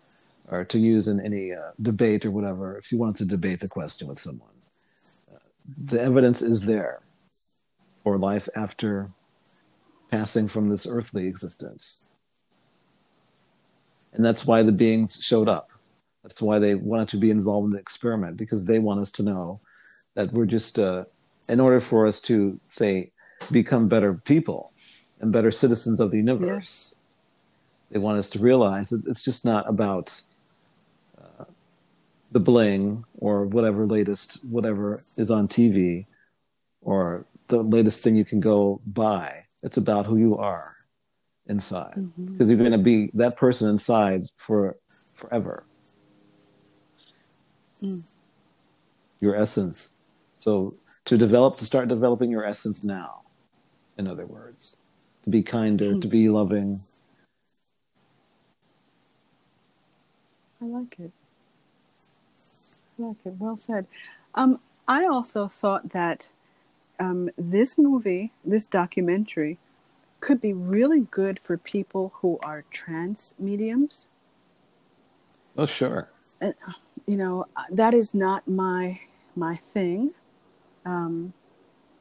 or 0.50 0.64
to 0.66 0.80
use 0.80 1.08
in 1.08 1.20
any 1.20 1.54
uh, 1.54 1.72
debate 1.82 2.26
or 2.26 2.32
whatever, 2.32 2.78
if 2.78 2.92
you 2.92 2.98
wanted 2.98 3.18
to 3.18 3.26
debate 3.26 3.60
the 3.60 3.68
question 3.68 4.08
with 4.08 4.20
someone, 4.20 4.50
uh, 5.34 5.40
the 5.86 6.02
evidence 6.02 6.42
is 6.42 6.62
there 6.62 7.02
for 8.04 8.18
life 8.18 8.48
after 8.56 9.10
passing 10.10 10.48
from 10.48 10.70
this 10.70 10.88
earthly 10.88 11.28
existence. 11.28 12.08
And 14.14 14.24
that's 14.24 14.46
why 14.46 14.64
the 14.64 14.72
beings 14.72 15.20
showed 15.22 15.50
up. 15.50 15.72
That's 16.24 16.42
why 16.42 16.60
they 16.60 16.76
wanted 16.76 17.10
to 17.10 17.18
be 17.18 17.30
involved 17.30 17.66
in 17.66 17.72
the 17.72 17.80
experiment, 17.80 18.38
because 18.38 18.64
they 18.64 18.80
want 18.80 19.02
us 19.02 19.12
to 19.14 19.24
know 19.24 19.60
that 20.16 20.32
we're 20.32 20.46
just, 20.46 20.80
uh, 20.80 21.04
in 21.50 21.60
order 21.60 21.80
for 21.80 22.08
us 22.08 22.20
to, 22.22 22.60
say, 22.70 23.12
become 23.52 23.88
better 23.88 24.14
people 24.14 24.72
and 25.20 25.32
better 25.32 25.52
citizens 25.52 26.00
of 26.00 26.12
the 26.12 26.18
universe, 26.18 26.96
yes. 26.96 26.96
they 27.92 28.00
want 28.00 28.18
us 28.18 28.30
to 28.32 28.40
realize 28.40 28.90
that 28.90 29.06
it's 29.08 29.24
just 29.24 29.46
not 29.46 29.70
about 29.70 30.20
the 32.32 32.40
bling 32.40 33.04
or 33.18 33.46
whatever 33.46 33.86
latest 33.86 34.44
whatever 34.46 35.02
is 35.18 35.32
on 35.32 35.48
TV 35.48 36.06
or 36.82 37.26
the 37.48 37.58
latest 37.58 38.02
thing 38.02 38.16
you 38.16 38.26
can 38.26 38.40
go 38.40 38.82
buy. 38.86 39.44
It's 39.64 39.78
about 39.78 40.06
who 40.06 40.18
you 40.18 40.38
are 40.38 40.74
inside 41.48 41.94
because 41.94 42.12
mm-hmm. 42.20 42.50
you're 42.50 42.58
going 42.58 42.72
to 42.72 42.78
be 42.78 43.10
that 43.14 43.38
person 43.38 43.70
inside 43.70 44.26
for 44.36 44.78
forever. 45.16 45.64
Mm. 47.82 48.04
Your 49.20 49.36
essence. 49.36 49.94
So 50.40 50.76
to 51.06 51.18
develop, 51.18 51.58
to 51.58 51.66
start 51.66 51.88
developing 51.88 52.30
your 52.30 52.44
essence 52.44 52.84
now, 52.84 53.22
in 53.98 54.08
other 54.08 54.26
words, 54.26 54.78
to 55.24 55.30
be 55.30 55.42
kinder, 55.42 55.94
mm. 55.94 56.02
to 56.02 56.08
be 56.08 56.30
loving. 56.30 56.78
I 60.62 60.66
like 60.66 61.00
it 61.00 61.12
like 62.98 63.18
it. 63.26 63.34
Well 63.38 63.58
said. 63.58 63.88
Um, 64.36 64.60
I 64.88 65.06
also 65.06 65.48
thought 65.48 65.90
that 65.90 66.30
um, 67.00 67.30
this 67.38 67.78
movie, 67.78 68.32
this 68.44 68.68
documentary, 68.68 69.58
could 70.20 70.42
be 70.42 70.54
really 70.54 71.02
good 71.02 71.40
for 71.40 71.58
people 71.58 72.12
who 72.16 72.40
are 72.42 72.64
trance 72.72 73.36
mediums. 73.38 74.10
Oh, 75.58 75.66
sure. 75.66 76.10
And, 76.42 76.54
you 77.06 77.18
know, 77.18 77.46
that 77.72 77.94
is 77.94 78.14
not 78.14 78.48
my 78.48 79.00
my 79.36 79.56
thing. 79.56 80.12
Um, 80.86 81.34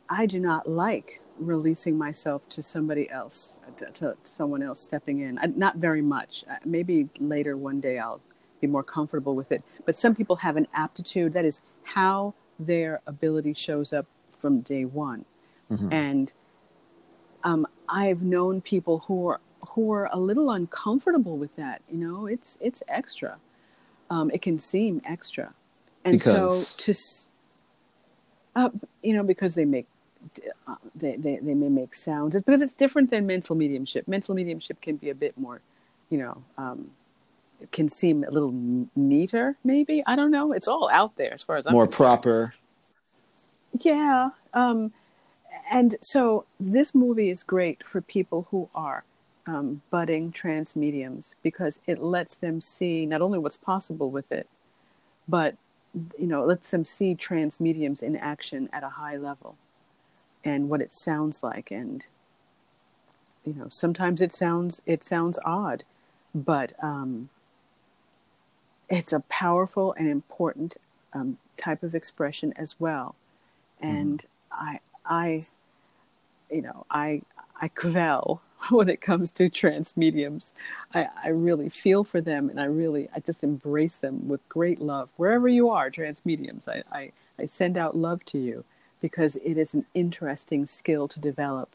I 0.08 0.26
do 0.26 0.38
not 0.38 0.68
like 0.68 1.20
releasing 1.38 1.98
myself 1.98 2.48
to 2.48 2.62
somebody 2.62 3.10
else, 3.10 3.58
to, 3.76 3.90
to 3.90 4.16
someone 4.22 4.62
else 4.62 4.80
stepping 4.80 5.20
in. 5.20 5.38
I, 5.38 5.46
not 5.46 5.76
very 5.76 6.00
much. 6.00 6.44
Maybe 6.64 7.08
later 7.18 7.56
one 7.56 7.80
day 7.80 7.98
I'll 7.98 8.20
be 8.60 8.66
more 8.66 8.82
comfortable 8.82 9.34
with 9.34 9.52
it. 9.52 9.62
But 9.84 9.96
some 9.96 10.14
people 10.14 10.36
have 10.36 10.56
an 10.56 10.68
aptitude 10.72 11.32
that 11.34 11.44
is 11.44 11.60
how 11.82 12.34
their 12.58 13.00
ability 13.06 13.54
shows 13.54 13.92
up 13.92 14.06
from 14.40 14.60
day 14.60 14.84
one. 14.84 15.24
Mm-hmm. 15.70 15.92
And 15.92 16.32
um, 17.44 17.66
I've 17.88 18.22
known 18.22 18.60
people 18.60 19.00
who 19.00 19.28
are 19.28 19.40
who 19.70 19.92
are 19.92 20.08
a 20.12 20.18
little 20.18 20.50
uncomfortable 20.50 21.36
with 21.36 21.56
that. 21.56 21.82
You 21.90 21.98
know, 21.98 22.26
it's 22.26 22.56
it's 22.60 22.82
extra. 22.88 23.38
Um, 24.10 24.30
it 24.32 24.42
can 24.42 24.58
seem 24.60 25.02
extra, 25.04 25.52
and 26.04 26.12
because... 26.12 26.68
so 26.68 26.92
to, 26.92 27.00
uh, 28.54 28.70
you 29.02 29.12
know, 29.12 29.24
because 29.24 29.54
they 29.54 29.64
make 29.64 29.86
uh, 30.68 30.76
they, 30.94 31.16
they 31.16 31.38
they 31.42 31.54
may 31.54 31.68
make 31.68 31.94
sounds. 31.94 32.36
It's 32.36 32.44
because 32.44 32.62
it's 32.62 32.74
different 32.74 33.10
than 33.10 33.26
mental 33.26 33.56
mediumship. 33.56 34.06
Mental 34.06 34.34
mediumship 34.34 34.80
can 34.80 34.96
be 34.96 35.10
a 35.10 35.14
bit 35.14 35.36
more, 35.36 35.60
you 36.08 36.18
know, 36.18 36.44
um, 36.56 36.92
can 37.72 37.88
seem 37.88 38.24
a 38.24 38.30
little 38.30 38.52
neater, 38.96 39.56
maybe. 39.64 40.02
I 40.06 40.16
don't 40.16 40.30
know. 40.30 40.52
It's 40.52 40.68
all 40.68 40.88
out 40.90 41.16
there 41.16 41.32
as 41.32 41.42
far 41.42 41.56
as 41.56 41.66
I'm 41.66 41.72
more 41.72 41.86
concerned. 41.86 41.96
proper. 41.96 42.54
Yeah. 43.80 44.30
Um, 44.54 44.92
and 45.70 45.96
so 46.02 46.44
this 46.60 46.94
movie 46.94 47.30
is 47.30 47.42
great 47.42 47.86
for 47.86 48.00
people 48.00 48.46
who 48.50 48.68
are 48.74 49.04
um, 49.46 49.82
budding 49.90 50.32
trance 50.32 50.76
mediums 50.76 51.34
because 51.42 51.80
it 51.86 52.02
lets 52.02 52.36
them 52.36 52.60
see 52.60 53.06
not 53.06 53.22
only 53.22 53.38
what's 53.38 53.56
possible 53.56 54.10
with 54.10 54.30
it, 54.32 54.48
but 55.28 55.56
you 56.18 56.26
know, 56.26 56.42
it 56.42 56.46
lets 56.46 56.70
them 56.70 56.84
see 56.84 57.14
trance 57.14 57.58
mediums 57.58 58.02
in 58.02 58.16
action 58.16 58.68
at 58.72 58.82
a 58.82 58.88
high 58.88 59.16
level 59.16 59.56
and 60.44 60.68
what 60.68 60.82
it 60.82 60.92
sounds 60.92 61.42
like. 61.42 61.70
And 61.70 62.06
you 63.44 63.54
know, 63.54 63.68
sometimes 63.68 64.20
it 64.20 64.34
sounds 64.34 64.82
it 64.86 65.04
sounds 65.04 65.38
odd, 65.44 65.84
but 66.34 66.72
um, 66.82 67.28
it's 68.88 69.12
a 69.12 69.20
powerful 69.20 69.92
and 69.94 70.08
important 70.08 70.76
um, 71.12 71.38
type 71.56 71.82
of 71.82 71.94
expression 71.94 72.52
as 72.56 72.76
well. 72.78 73.14
And 73.80 74.24
mm-hmm. 74.52 74.78
I, 75.08 75.24
I, 75.24 75.46
you 76.50 76.62
know, 76.62 76.86
I, 76.90 77.22
I 77.60 77.68
quell 77.68 78.42
when 78.70 78.88
it 78.88 79.00
comes 79.00 79.30
to 79.32 79.48
trance 79.48 79.96
mediums. 79.96 80.52
I, 80.94 81.08
I 81.24 81.28
really 81.28 81.68
feel 81.68 82.04
for 82.04 82.20
them 82.20 82.48
and 82.48 82.60
I 82.60 82.64
really, 82.64 83.08
I 83.14 83.20
just 83.20 83.42
embrace 83.42 83.96
them 83.96 84.28
with 84.28 84.46
great 84.48 84.80
love. 84.80 85.08
Wherever 85.16 85.48
you 85.48 85.68
are, 85.70 85.90
trance 85.90 86.22
mediums, 86.24 86.68
I, 86.68 86.82
I, 86.90 87.12
I 87.38 87.46
send 87.46 87.76
out 87.76 87.96
love 87.96 88.24
to 88.26 88.38
you 88.38 88.64
because 89.00 89.36
it 89.36 89.58
is 89.58 89.74
an 89.74 89.84
interesting 89.94 90.66
skill 90.66 91.06
to 91.08 91.20
develop. 91.20 91.70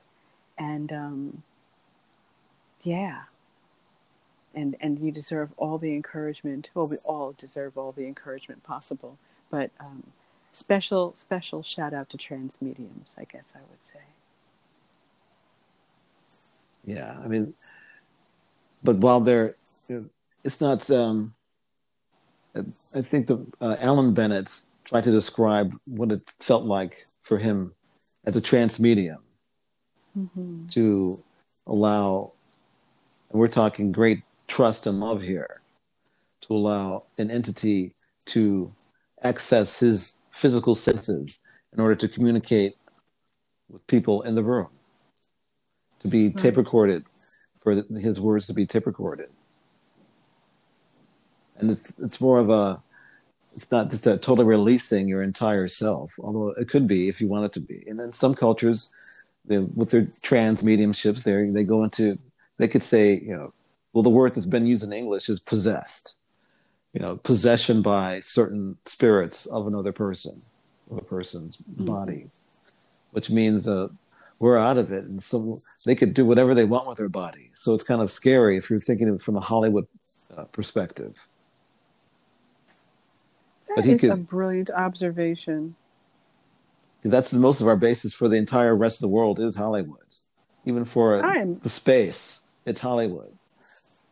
And 0.58 0.92
um, 0.92 1.44
yeah, 2.84 3.24
and 4.54 4.76
and 4.80 5.00
you 5.00 5.12
deserve 5.12 5.50
all 5.58 5.78
the 5.78 5.94
encouragement. 5.94 6.70
Well, 6.74 6.88
we 6.88 6.98
all 6.98 7.34
deserve 7.38 7.78
all 7.78 7.92
the 7.92 8.06
encouragement 8.06 8.64
possible, 8.64 9.18
but 9.50 9.72
um, 9.80 10.04
special 10.52 11.14
special 11.16 11.64
shout 11.64 11.94
out 11.94 12.10
to 12.10 12.18
trance 12.18 12.62
mediums. 12.62 13.16
I 13.18 13.26
guess 13.26 13.54
I 13.56 13.60
would 13.60 13.86
say. 13.94 14.00
Yeah, 16.84 17.18
I 17.24 17.28
mean, 17.28 17.54
but 18.84 18.98
while 18.98 19.22
they're, 19.22 19.56
it's 20.44 20.62
not. 20.62 20.90
Um, 20.90 21.34
I 22.54 23.02
think 23.02 23.28
the 23.28 23.46
uh, 23.62 23.78
Alan 23.80 24.14
Bennett 24.14 24.52
tried 24.84 25.06
to 25.06 25.12
describe 25.12 25.74
what 25.86 26.12
it 26.12 26.22
felt 26.40 26.66
like 26.66 27.06
for 27.24 27.38
him 27.38 27.74
as 28.26 28.36
a 28.36 28.42
trance 28.42 28.78
medium 28.78 29.20
mm-hmm. 30.18 30.68
to 30.68 31.18
allow, 31.66 32.34
and 33.32 33.40
we're 33.40 33.48
talking 33.48 33.94
great 33.94 34.22
trust 34.52 34.86
and 34.86 35.00
love 35.00 35.22
here, 35.22 35.62
to 36.42 36.54
allow 36.54 37.04
an 37.18 37.32
entity 37.32 37.94
to 38.26 38.70
access 39.24 39.80
his 39.80 40.18
physical 40.32 40.76
senses 40.76 41.40
in 41.72 41.80
order 41.80 41.96
to 41.96 42.10
communicate 42.10 42.76
with 43.70 43.86
people 43.88 44.24
in 44.24 44.36
the 44.36 44.44
room, 44.44 44.68
to 46.02 46.10
be 46.10 46.28
right. 46.28 46.38
tape 46.38 46.58
recorded, 46.58 47.06
for 47.62 47.82
his 47.98 48.20
words 48.20 48.46
to 48.48 48.54
be 48.54 48.66
tape 48.66 48.88
recorded. 48.88 49.30
And 51.58 51.72
it's 51.72 51.98
it's 52.00 52.20
more 52.20 52.40
of 52.40 52.50
a 52.50 52.84
it's 53.54 53.72
not 53.72 53.90
just 53.90 54.06
a 54.06 54.18
totally 54.18 54.48
releasing 54.48 55.08
your 55.08 55.24
entire 55.24 55.70
self, 55.70 56.12
although 56.20 56.50
it 56.50 56.68
could 56.68 56.88
be 56.88 57.08
if 57.08 57.22
you 57.22 57.30
want 57.30 57.46
it 57.46 57.54
to 57.54 57.62
be. 57.62 57.86
And 57.88 58.02
in 58.02 58.12
some 58.12 58.36
cultures, 58.36 58.90
they, 59.46 59.60
with 59.60 59.92
their 59.92 60.08
trance 60.22 60.62
mediumships, 60.62 61.24
they 61.24 61.50
they 61.52 61.64
go 61.64 61.86
into 61.86 62.20
they 62.58 62.68
could 62.68 62.84
say, 62.84 63.14
you 63.14 63.34
know, 63.34 63.54
well, 63.94 64.04
the 64.04 64.10
word 64.10 64.36
that's 64.36 64.48
been 64.48 64.66
used 64.66 64.84
in 64.84 64.94
English 64.94 65.30
is 65.30 65.40
possessed. 65.40 66.16
You 66.94 67.02
know, 67.02 67.18
possession 67.18 67.82
by 67.82 68.22
certain 68.22 68.78
spirits 68.86 69.46
of 69.46 69.68
another 69.68 69.92
person, 69.92 70.42
of 70.90 70.98
a 70.98 71.02
person's 71.02 71.58
mm-hmm. 71.58 71.86
body, 71.86 72.28
which 73.12 73.30
means 73.30 73.68
uh, 73.68 73.88
we're 74.40 74.58
out 74.58 74.78
of 74.78 74.92
it, 74.92 75.06
and 75.06 75.22
so 75.24 75.58
they 75.86 75.96
could 75.96 76.14
do 76.14 76.26
whatever 76.26 76.54
they 76.54 76.66
want 76.66 76.88
with 76.88 76.98
their 76.98 77.10
body. 77.10 77.52
So 77.60 77.74
it's 77.74 77.84
kind 77.84 78.02
of 78.02 78.12
scary 78.12 78.58
if 78.58 78.70
you're 78.70 78.80
thinking 78.80 79.08
of 79.08 79.16
it 79.16 79.22
from 79.22 79.38
a 79.38 79.40
Hollywood 79.40 79.88
uh, 80.36 80.46
perspective. 80.46 81.14
That 83.76 83.86
he 83.86 83.98
could, 83.98 84.10
a 84.10 84.18
brilliant 84.18 84.70
observation. 84.72 85.76
That's 87.04 87.32
most 87.34 87.62
of 87.62 87.68
our 87.68 87.78
basis 87.78 88.14
for 88.14 88.28
the 88.28 88.36
entire 88.36 88.76
rest 88.76 88.98
of 88.98 89.02
the 89.02 89.16
world 89.16 89.40
is 89.40 89.56
Hollywood. 89.56 90.00
Even 90.66 90.86
for 90.86 91.24
I'm, 91.26 91.60
the 91.60 91.70
space, 91.70 92.44
it's 92.66 92.82
Hollywood. 92.82 93.32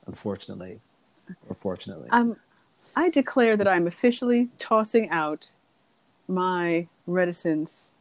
Unfortunately, 0.09 0.79
or 1.47 1.55
fortunately. 1.55 2.09
Um, 2.09 2.35
I 2.95 3.09
declare 3.09 3.55
that 3.55 3.67
I'm 3.67 3.85
officially 3.85 4.49
tossing 4.57 5.07
out 5.11 5.51
my 6.27 6.87
reticence 7.05 7.91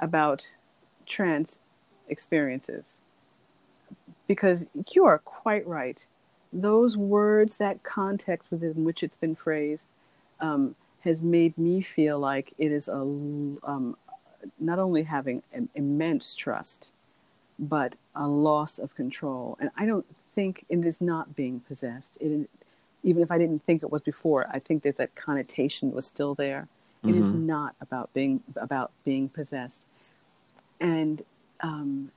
about 0.00 0.54
trance 1.06 1.60
experiences 2.08 2.98
because 4.26 4.66
you 4.92 5.04
are 5.04 5.20
quite 5.20 5.64
right. 5.64 6.04
Those 6.52 6.96
words, 6.96 7.58
that 7.58 7.84
context 7.84 8.50
within 8.50 8.82
which 8.82 9.04
it's 9.04 9.14
been 9.14 9.36
phrased, 9.36 9.86
um, 10.40 10.74
has 11.04 11.22
made 11.22 11.56
me 11.56 11.80
feel 11.80 12.18
like 12.18 12.52
it 12.58 12.72
is 12.72 12.88
a 12.88 12.94
um, 12.94 13.96
not 14.58 14.80
only 14.80 15.04
having 15.04 15.44
an 15.52 15.68
immense 15.76 16.34
trust, 16.34 16.90
but 17.56 17.94
a 18.16 18.26
loss 18.26 18.80
of 18.80 18.96
control. 18.96 19.56
And 19.60 19.70
I 19.76 19.86
don't 19.86 20.06
think 20.34 20.64
it 20.68 20.84
is 20.84 21.00
not 21.00 21.34
being 21.36 21.60
possessed. 21.60 22.16
It, 22.20 22.48
even 23.02 23.22
if 23.22 23.30
I 23.30 23.38
didn't 23.38 23.64
think 23.64 23.82
it 23.82 23.90
was 23.90 24.02
before, 24.02 24.46
I 24.50 24.58
think 24.58 24.82
that 24.84 24.96
that 24.96 25.14
connotation 25.14 25.92
was 25.92 26.06
still 26.06 26.34
there. 26.34 26.68
It 27.02 27.08
mm-hmm. 27.08 27.22
is 27.22 27.28
not 27.30 27.74
about 27.80 28.12
being 28.14 28.42
about 28.54 28.92
being 29.04 29.28
possessed, 29.28 29.82
and 30.80 31.22
um, 31.60 32.12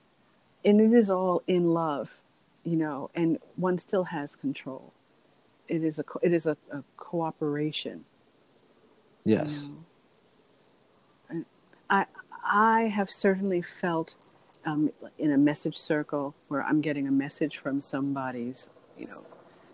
and 0.64 0.80
it 0.80 0.94
is 0.94 1.10
all 1.10 1.42
in 1.48 1.74
love, 1.74 2.20
you 2.64 2.76
know. 2.76 3.10
And 3.16 3.40
one 3.56 3.80
still 3.80 4.04
has 4.04 4.36
control. 4.36 4.94
It 5.68 5.84
is 5.84 5.98
a 5.98 6.04
it 6.22 6.34
is 6.34 6.46
a, 6.46 6.56
a 6.72 6.84
cooperation 6.98 8.06
Yes. 9.26 9.70
You 11.30 11.40
know? 11.40 11.46
I 11.90 12.06
I 12.44 12.82
have 12.84 13.10
certainly 13.10 13.62
felt 13.62 14.16
um, 14.66 14.92
in 15.18 15.32
a 15.32 15.38
message 15.38 15.78
circle 15.78 16.36
where 16.50 16.64
I'm 16.64 16.82
getting 16.82 17.08
a 17.08 17.12
message 17.12 17.58
from 17.58 17.82
somebody's, 17.82 18.70
you 18.98 19.08
know, 19.08 19.24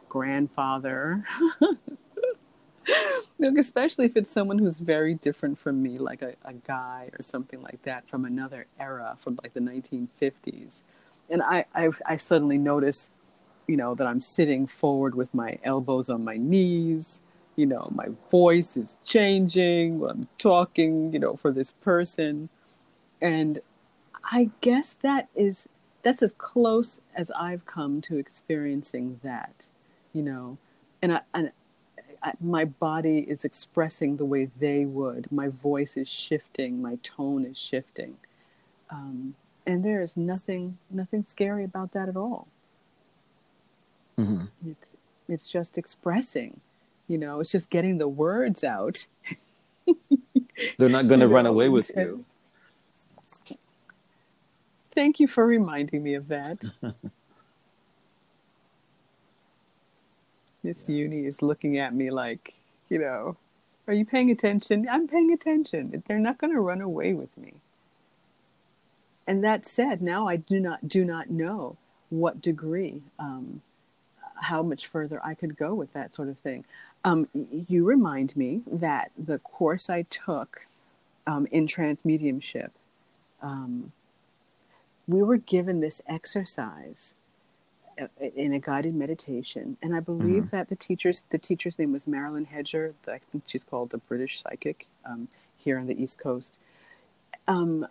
grandfather. 0.10 1.26
Look, 3.40 3.58
especially 3.58 4.06
if 4.06 4.18
it's 4.18 4.32
someone 4.32 4.60
who's 4.60 4.80
very 4.80 5.16
different 5.16 5.60
from 5.60 5.82
me, 5.82 5.98
like 5.98 6.22
a, 6.22 6.36
a 6.46 6.54
guy 6.54 7.10
or 7.18 7.24
something 7.24 7.62
like 7.62 7.82
that 7.84 8.08
from 8.10 8.26
another 8.26 8.68
era, 8.80 9.18
from 9.20 9.40
like 9.44 9.54
the 9.54 9.60
1950s. 9.60 10.84
And 11.30 11.42
I, 11.42 11.66
I, 11.74 11.90
I 12.06 12.18
suddenly 12.18 12.58
notice, 12.58 13.10
you 13.68 13.78
know, 13.78 13.96
that 13.96 14.06
I'm 14.08 14.22
sitting 14.22 14.68
forward 14.68 15.16
with 15.16 15.34
my 15.34 15.58
elbows 15.64 16.10
on 16.10 16.24
my 16.24 16.38
knees, 16.38 17.20
you 17.56 17.66
know, 17.66 17.90
my 17.94 18.08
voice 18.30 18.78
is 18.78 18.98
changing 19.06 20.04
I'm 20.08 20.24
talking, 20.38 21.14
you 21.14 21.20
know, 21.20 21.36
for 21.36 21.52
this 21.52 21.74
person. 21.74 22.50
And 23.22 23.60
I 24.24 24.50
guess 24.62 24.94
that 25.02 25.30
is 25.36 25.68
that's 26.04 26.24
as 26.24 26.34
close 26.38 27.00
as 27.16 27.32
I've 27.32 27.66
come 27.66 28.02
to 28.02 28.18
experiencing 28.18 29.20
that, 29.24 29.68
you 30.14 30.22
know. 30.24 30.58
And 31.02 31.14
I, 31.14 31.22
and 31.34 31.52
I, 32.24 32.34
my 32.40 32.66
body 32.66 33.20
is 33.20 33.46
expressing 33.46 34.18
the 34.18 34.26
way 34.26 34.50
they 34.60 34.86
would. 34.86 35.32
My 35.32 35.50
voice 35.50 35.98
is 35.98 36.10
shifting. 36.10 36.82
My 36.82 36.98
tone 37.04 37.46
is 37.46 37.58
shifting. 37.58 38.18
Um, 38.90 39.36
and 39.68 39.86
there 39.86 40.02
is 40.02 40.18
nothing 40.18 40.78
nothing 40.90 41.24
scary 41.24 41.64
about 41.64 41.94
that 41.94 42.10
at 42.10 42.18
all. 42.18 42.48
Mm-hmm. 44.18 44.46
It's 44.70 44.96
it's 45.28 45.48
just 45.48 45.78
expressing 45.78 46.60
you 47.12 47.18
know, 47.18 47.42
it's 47.42 47.52
just 47.52 47.70
getting 47.70 47.98
the 47.98 48.08
words 48.08 48.64
out. 48.64 49.06
They're 50.78 50.88
not 50.88 51.10
going 51.10 51.20
to 51.20 51.28
run 51.28 51.46
away 51.46 51.68
with 51.68 51.92
you. 51.94 52.24
Thank 54.94 55.20
you 55.20 55.28
for 55.28 55.46
reminding 55.46 56.04
me 56.04 56.16
of 56.16 56.28
that. 56.28 56.64
Miss 60.64 60.88
Uni 60.90 61.26
is 61.26 61.42
looking 61.42 61.78
at 61.78 61.94
me 61.94 62.12
like, 62.12 62.54
you 62.90 63.00
know, 63.00 63.38
are 63.88 63.94
you 63.94 64.06
paying 64.06 64.30
attention? 64.30 64.88
I'm 64.90 65.08
paying 65.08 65.32
attention. 65.32 66.04
They're 66.08 66.20
not 66.20 66.38
going 66.38 66.54
to 66.54 66.60
run 66.60 66.82
away 66.82 67.14
with 67.14 67.36
me. 67.38 67.54
And 69.26 69.44
that 69.44 69.68
said, 69.68 70.02
now 70.02 70.28
I 70.28 70.36
do 70.36 70.60
not 70.60 70.88
do 70.88 71.06
not 71.06 71.30
know 71.30 71.78
what 72.10 72.42
degree, 72.42 73.02
um, 73.18 73.62
how 74.36 74.62
much 74.62 74.88
further 74.88 75.20
I 75.24 75.34
could 75.34 75.58
go 75.58 75.74
with 75.74 75.94
that 75.94 76.14
sort 76.14 76.28
of 76.28 76.38
thing. 76.40 76.66
Um, 77.04 77.28
you 77.68 77.86
remind 77.86 78.36
me 78.36 78.62
that 78.68 79.12
the 79.18 79.40
course 79.40 79.90
I 79.90 80.04
took 80.04 80.68
um, 81.26 81.48
in 81.52 81.66
trance 81.66 82.02
mediumship, 82.04 82.72
um, 83.42 83.92
we 85.12 85.24
were 85.24 85.38
given 85.38 85.80
this 85.80 86.02
exercise 86.08 87.16
uh, 88.02 88.08
in 88.20 88.54
a 88.54 88.60
guided 88.60 88.96
meditation, 88.96 89.78
and 89.82 89.96
I 89.96 90.00
believe 90.00 90.44
mm-hmm. 90.44 90.56
that 90.56 90.70
the 90.70 90.76
teacher's 90.76 91.24
the 91.30 91.38
teacher's 91.38 91.78
name 91.78 91.92
was 91.92 92.08
Marilyn 92.08 92.46
Hedger. 92.46 92.94
I 93.08 93.20
think 93.32 93.44
she's 93.48 93.64
called 93.64 93.90
the 93.90 93.98
British 93.98 94.42
psychic 94.42 94.88
um, 95.06 95.28
here 95.58 95.78
on 95.78 95.88
the 95.88 96.02
East 96.02 96.20
Coast. 96.20 96.58
Um, 97.48 97.88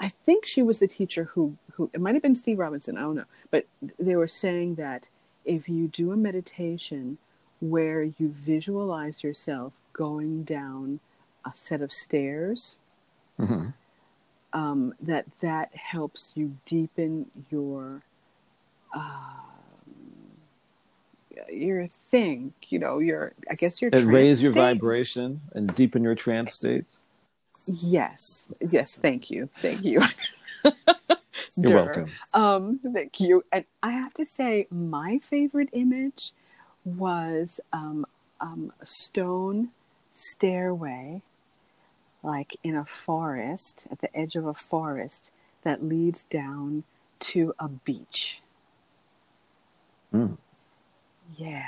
I 0.00 0.08
think 0.08 0.46
she 0.46 0.62
was 0.62 0.78
the 0.78 0.88
teacher 0.88 1.24
who 1.24 1.56
who 1.72 1.90
it 1.92 2.00
might 2.00 2.14
have 2.14 2.22
been 2.22 2.36
Steve 2.36 2.58
Robinson. 2.58 2.96
I 2.96 3.00
don't 3.00 3.16
know, 3.16 3.24
but 3.50 3.66
they 3.98 4.16
were 4.16 4.28
saying 4.28 4.76
that 4.76 5.06
if 5.44 5.68
you 5.68 5.88
do 5.88 6.12
a 6.12 6.16
meditation 6.16 7.18
where 7.60 8.02
you 8.02 8.28
visualize 8.28 9.22
yourself 9.22 9.72
going 9.92 10.42
down 10.42 11.00
a 11.44 11.50
set 11.54 11.80
of 11.80 11.92
stairs. 11.92 12.78
Mm-hmm. 13.38 13.68
Um, 14.54 14.94
that 15.00 15.24
that 15.40 15.74
helps 15.74 16.32
you 16.34 16.56
deepen 16.66 17.30
your 17.50 18.02
uh, 18.94 19.32
your 21.50 21.88
thing. 22.10 22.52
You 22.68 22.78
know, 22.78 22.98
your 22.98 23.32
I 23.50 23.54
guess 23.54 23.80
your 23.80 23.90
and 23.92 24.12
raise 24.12 24.42
your 24.42 24.52
vibration 24.52 25.40
and 25.54 25.74
deepen 25.74 26.02
your 26.02 26.14
trance 26.14 26.54
states. 26.54 27.04
Yes, 27.66 28.52
yes. 28.60 28.96
Thank 28.96 29.30
you, 29.30 29.48
thank 29.60 29.84
you. 29.84 30.00
You're 31.56 31.74
welcome. 31.74 32.10
Um, 32.34 32.80
thank 32.92 33.20
you. 33.20 33.44
And 33.52 33.64
I 33.82 33.90
have 33.90 34.14
to 34.14 34.24
say, 34.24 34.66
my 34.70 35.18
favorite 35.18 35.68
image 35.72 36.32
was 36.84 37.60
um, 37.72 38.06
um, 38.40 38.72
a 38.80 38.86
stone 38.86 39.70
stairway, 40.14 41.22
like 42.22 42.56
in 42.62 42.76
a 42.76 42.84
forest, 42.84 43.86
at 43.90 44.00
the 44.00 44.14
edge 44.16 44.36
of 44.36 44.46
a 44.46 44.54
forest, 44.54 45.30
that 45.62 45.84
leads 45.84 46.24
down 46.24 46.84
to 47.20 47.54
a 47.58 47.68
beach. 47.68 48.40
Mm. 50.12 50.36
Yeah. 51.36 51.66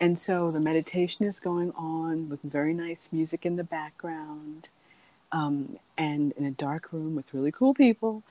And 0.00 0.18
so 0.18 0.50
the 0.50 0.60
meditation 0.60 1.26
is 1.26 1.38
going 1.38 1.72
on 1.72 2.28
with 2.28 2.42
very 2.42 2.72
nice 2.72 3.10
music 3.12 3.44
in 3.44 3.56
the 3.56 3.64
background 3.64 4.70
um, 5.32 5.78
and 5.98 6.32
in 6.32 6.46
a 6.46 6.50
dark 6.50 6.92
room 6.92 7.14
with 7.14 7.32
really 7.34 7.52
cool 7.52 7.74
people. 7.74 8.22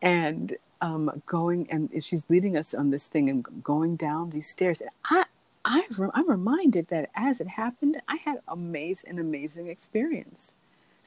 And 0.00 0.56
um, 0.80 1.22
going, 1.26 1.68
and 1.70 1.90
she's 2.04 2.22
leading 2.28 2.56
us 2.56 2.72
on 2.72 2.90
this 2.90 3.06
thing 3.06 3.28
and 3.28 3.44
going 3.64 3.96
down 3.96 4.30
these 4.30 4.48
stairs. 4.48 4.80
And 4.80 4.90
I, 5.04 5.24
I, 5.64 5.84
I'm 6.14 6.30
reminded 6.30 6.88
that 6.88 7.10
as 7.16 7.40
it 7.40 7.48
happened, 7.48 8.00
I 8.08 8.16
had 8.24 8.38
amazing, 8.46 9.10
an 9.10 9.18
amazing 9.18 9.66
experience. 9.66 10.54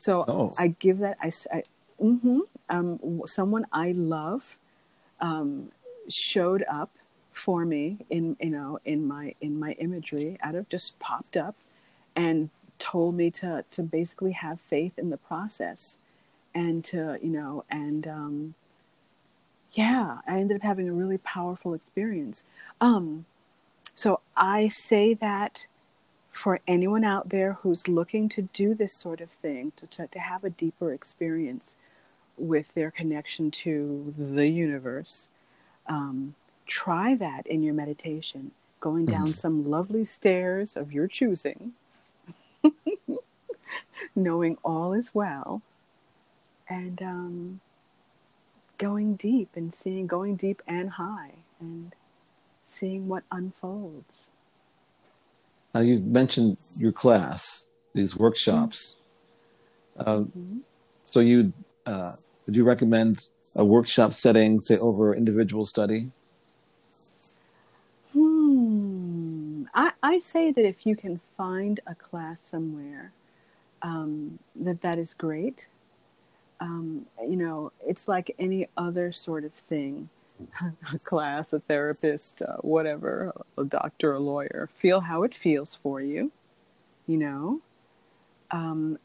So 0.01 0.25
oh. 0.27 0.51
I 0.57 0.69
give 0.79 0.97
that, 0.97 1.17
I, 1.21 1.31
I 1.53 1.63
mm-hmm, 2.01 2.39
um, 2.69 3.21
someone 3.27 3.67
I 3.71 3.91
love 3.91 4.57
um, 5.19 5.71
showed 6.09 6.65
up 6.67 6.89
for 7.31 7.65
me 7.65 7.97
in 8.09 8.35
you 8.41 8.49
know 8.49 8.77
in 8.83 9.07
my 9.07 9.33
in 9.39 9.57
my 9.57 9.71
imagery 9.73 10.37
out 10.41 10.53
of 10.53 10.67
just 10.67 10.99
popped 10.99 11.37
up 11.37 11.55
and 12.15 12.49
told 12.77 13.15
me 13.15 13.31
to 13.31 13.63
to 13.71 13.81
basically 13.81 14.33
have 14.33 14.59
faith 14.59 14.91
in 14.97 15.09
the 15.09 15.17
process 15.17 15.97
and 16.53 16.83
to 16.83 17.17
you 17.21 17.29
know 17.29 17.63
and 17.69 18.05
um 18.05 18.53
yeah 19.71 20.17
i 20.27 20.39
ended 20.39 20.57
up 20.57 20.61
having 20.61 20.89
a 20.89 20.93
really 20.93 21.19
powerful 21.19 21.73
experience 21.73 22.43
um 22.81 23.23
so 23.95 24.19
i 24.35 24.67
say 24.67 25.13
that 25.13 25.65
for 26.31 26.59
anyone 26.67 27.03
out 27.03 27.29
there 27.29 27.53
who's 27.61 27.87
looking 27.87 28.29
to 28.29 28.43
do 28.53 28.73
this 28.73 28.93
sort 28.93 29.21
of 29.21 29.29
thing 29.29 29.73
to, 29.75 29.85
to, 29.87 30.07
to 30.07 30.19
have 30.19 30.43
a 30.43 30.49
deeper 30.49 30.93
experience 30.93 31.75
with 32.37 32.73
their 32.73 32.89
connection 32.89 33.51
to 33.51 34.13
the 34.17 34.47
universe 34.47 35.27
um, 35.87 36.35
try 36.65 37.15
that 37.15 37.45
in 37.47 37.63
your 37.63 37.73
meditation, 37.73 38.51
going 38.79 39.05
down 39.05 39.27
mm-hmm. 39.27 39.33
some 39.33 39.69
lovely 39.69 40.05
stairs 40.05 40.75
of 40.75 40.91
your 40.91 41.07
choosing, 41.07 41.73
knowing 44.15 44.57
all 44.63 44.93
is 44.93 45.13
well, 45.13 45.61
and 46.69 47.01
um, 47.01 47.59
going 48.77 49.15
deep 49.15 49.49
and 49.55 49.75
seeing, 49.75 50.07
going 50.07 50.35
deep 50.35 50.61
and 50.67 50.91
high, 50.91 51.33
and 51.59 51.93
seeing 52.65 53.07
what 53.07 53.23
unfolds. 53.31 54.27
Now, 55.73 55.81
you've 55.81 56.05
mentioned 56.05 56.57
your 56.77 56.91
class, 56.91 57.67
these 57.93 58.17
workshops. 58.17 58.97
Mm-hmm. 59.97 60.09
Uh, 60.09 60.19
mm-hmm. 60.19 60.57
So, 61.03 61.19
you 61.19 61.53
uh, 61.85 62.11
would 62.45 62.55
you 62.55 62.63
recommend 62.63 63.27
a 63.55 63.65
workshop 63.65 64.13
setting, 64.13 64.59
say, 64.59 64.77
over 64.77 65.15
individual 65.15 65.65
study? 65.65 66.11
I, 69.73 69.91
I 70.03 70.19
say 70.19 70.51
that 70.51 70.65
if 70.65 70.85
you 70.85 70.95
can 70.95 71.21
find 71.37 71.79
a 71.87 71.95
class 71.95 72.43
somewhere, 72.43 73.11
um, 73.81 74.39
that 74.55 74.81
that 74.81 74.97
is 74.97 75.13
great. 75.13 75.69
Um, 76.59 77.07
you 77.21 77.35
know, 77.35 77.71
it's 77.85 78.07
like 78.07 78.35
any 78.37 78.67
other 78.77 79.11
sort 79.11 79.43
of 79.43 79.53
thing 79.53 80.09
a 80.93 80.99
class, 81.03 81.53
a 81.53 81.59
therapist, 81.59 82.41
uh, 82.41 82.57
whatever, 82.57 83.33
a 83.57 83.63
doctor, 83.63 84.13
a 84.13 84.19
lawyer. 84.19 84.69
Feel 84.77 85.01
how 85.01 85.23
it 85.23 85.33
feels 85.33 85.75
for 85.75 86.01
you, 86.01 86.31
you 87.07 87.17
know. 87.17 87.61
Um, 88.51 88.97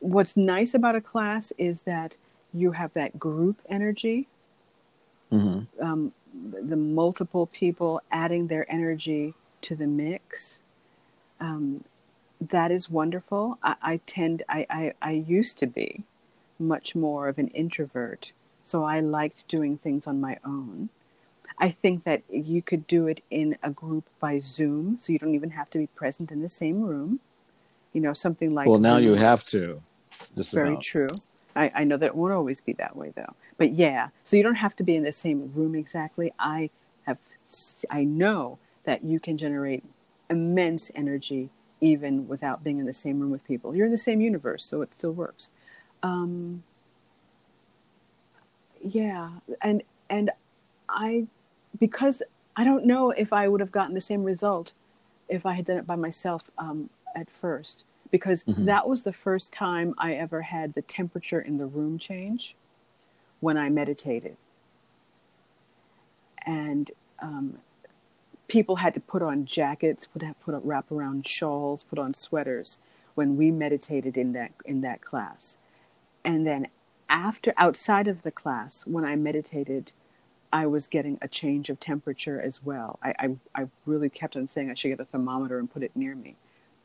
what's 0.00 0.36
nice 0.36 0.74
about 0.74 0.96
a 0.96 1.00
class 1.00 1.52
is 1.58 1.82
that 1.82 2.16
you 2.52 2.72
have 2.72 2.92
that 2.94 3.18
group 3.18 3.60
energy. 3.68 4.28
Mm-hmm. 5.32 5.84
Um, 5.84 6.12
the 6.42 6.76
multiple 6.76 7.46
people 7.46 8.00
adding 8.10 8.46
their 8.46 8.70
energy 8.70 9.34
to 9.62 9.74
the 9.74 9.86
mix. 9.86 10.60
Um, 11.40 11.84
that 12.40 12.70
is 12.70 12.90
wonderful. 12.90 13.58
I, 13.62 13.74
I 13.82 14.00
tend, 14.06 14.42
I, 14.48 14.66
I, 14.68 14.92
I 15.02 15.10
used 15.12 15.58
to 15.58 15.66
be 15.66 16.04
much 16.58 16.94
more 16.94 17.28
of 17.28 17.38
an 17.38 17.48
introvert, 17.48 18.32
so 18.66 18.82
I 18.82 18.98
liked 18.98 19.46
doing 19.46 19.78
things 19.78 20.08
on 20.08 20.20
my 20.20 20.38
own. 20.44 20.88
I 21.56 21.70
think 21.70 22.02
that 22.02 22.22
you 22.28 22.62
could 22.62 22.88
do 22.88 23.06
it 23.06 23.22
in 23.30 23.56
a 23.62 23.70
group 23.70 24.04
by 24.18 24.40
Zoom, 24.40 24.98
so 24.98 25.12
you 25.12 25.20
don't 25.20 25.36
even 25.36 25.50
have 25.50 25.70
to 25.70 25.78
be 25.78 25.86
present 25.86 26.32
in 26.32 26.42
the 26.42 26.48
same 26.48 26.82
room. 26.82 27.20
You 27.92 28.00
know, 28.00 28.12
something 28.12 28.52
like. 28.54 28.66
Well, 28.66 28.80
now 28.80 28.98
Zoom. 28.98 29.04
you 29.04 29.14
have 29.14 29.46
to. 29.46 29.80
Very 30.52 30.72
about. 30.72 30.82
true. 30.82 31.08
I, 31.54 31.70
I 31.76 31.84
know 31.84 31.96
that 31.96 32.06
it 32.06 32.14
won't 32.16 32.32
always 32.32 32.60
be 32.60 32.72
that 32.74 32.96
way, 32.96 33.12
though. 33.14 33.34
But 33.56 33.72
yeah, 33.72 34.08
so 34.24 34.36
you 34.36 34.42
don't 34.42 34.56
have 34.56 34.74
to 34.76 34.82
be 34.82 34.96
in 34.96 35.04
the 35.04 35.12
same 35.12 35.52
room 35.54 35.76
exactly. 35.76 36.32
I 36.40 36.70
have, 37.04 37.18
I 37.88 38.02
know 38.02 38.58
that 38.82 39.04
you 39.04 39.20
can 39.20 39.38
generate 39.38 39.84
immense 40.28 40.90
energy 40.96 41.50
even 41.80 42.26
without 42.26 42.64
being 42.64 42.80
in 42.80 42.86
the 42.86 42.92
same 42.92 43.20
room 43.20 43.30
with 43.30 43.44
people. 43.46 43.76
You're 43.76 43.86
in 43.86 43.92
the 43.92 43.98
same 43.98 44.20
universe, 44.20 44.64
so 44.64 44.82
it 44.82 44.92
still 44.92 45.12
works. 45.12 45.50
Um, 46.02 46.64
yeah, 48.88 49.30
and 49.62 49.82
and 50.10 50.30
I 50.88 51.26
because 51.78 52.22
I 52.56 52.64
don't 52.64 52.86
know 52.86 53.10
if 53.10 53.32
I 53.32 53.48
would 53.48 53.60
have 53.60 53.72
gotten 53.72 53.94
the 53.94 54.00
same 54.00 54.22
result 54.22 54.72
if 55.28 55.44
I 55.44 55.54
had 55.54 55.66
done 55.66 55.78
it 55.78 55.86
by 55.86 55.96
myself 55.96 56.50
um, 56.58 56.88
at 57.14 57.28
first 57.28 57.84
because 58.10 58.44
mm-hmm. 58.44 58.64
that 58.66 58.88
was 58.88 59.02
the 59.02 59.12
first 59.12 59.52
time 59.52 59.94
I 59.98 60.14
ever 60.14 60.42
had 60.42 60.74
the 60.74 60.82
temperature 60.82 61.40
in 61.40 61.58
the 61.58 61.66
room 61.66 61.98
change 61.98 62.54
when 63.40 63.56
I 63.56 63.68
meditated. 63.68 64.36
And 66.44 66.90
um, 67.20 67.58
people 68.48 68.76
had 68.76 68.94
to 68.94 69.00
put 69.00 69.22
on 69.22 69.44
jackets, 69.44 70.06
put 70.06 70.22
put 70.44 70.54
up 70.54 70.62
wrap 70.64 70.90
around 70.90 71.26
shawls, 71.26 71.84
put 71.84 71.98
on 71.98 72.14
sweaters 72.14 72.78
when 73.14 73.36
we 73.36 73.50
meditated 73.50 74.16
in 74.16 74.32
that 74.32 74.52
in 74.64 74.80
that 74.82 75.00
class. 75.00 75.58
And 76.24 76.46
then 76.46 76.68
after 77.08 77.52
outside 77.56 78.08
of 78.08 78.22
the 78.22 78.30
class, 78.30 78.86
when 78.86 79.04
I 79.04 79.16
meditated, 79.16 79.92
I 80.52 80.66
was 80.66 80.86
getting 80.86 81.18
a 81.20 81.28
change 81.28 81.70
of 81.70 81.80
temperature 81.80 82.40
as 82.40 82.62
well. 82.62 82.98
I 83.02 83.14
I, 83.18 83.62
I 83.62 83.68
really 83.84 84.08
kept 84.08 84.36
on 84.36 84.48
saying 84.48 84.70
I 84.70 84.74
should 84.74 84.88
get 84.88 85.00
a 85.00 85.04
thermometer 85.04 85.58
and 85.58 85.70
put 85.70 85.82
it 85.82 85.92
near 85.94 86.14
me. 86.14 86.36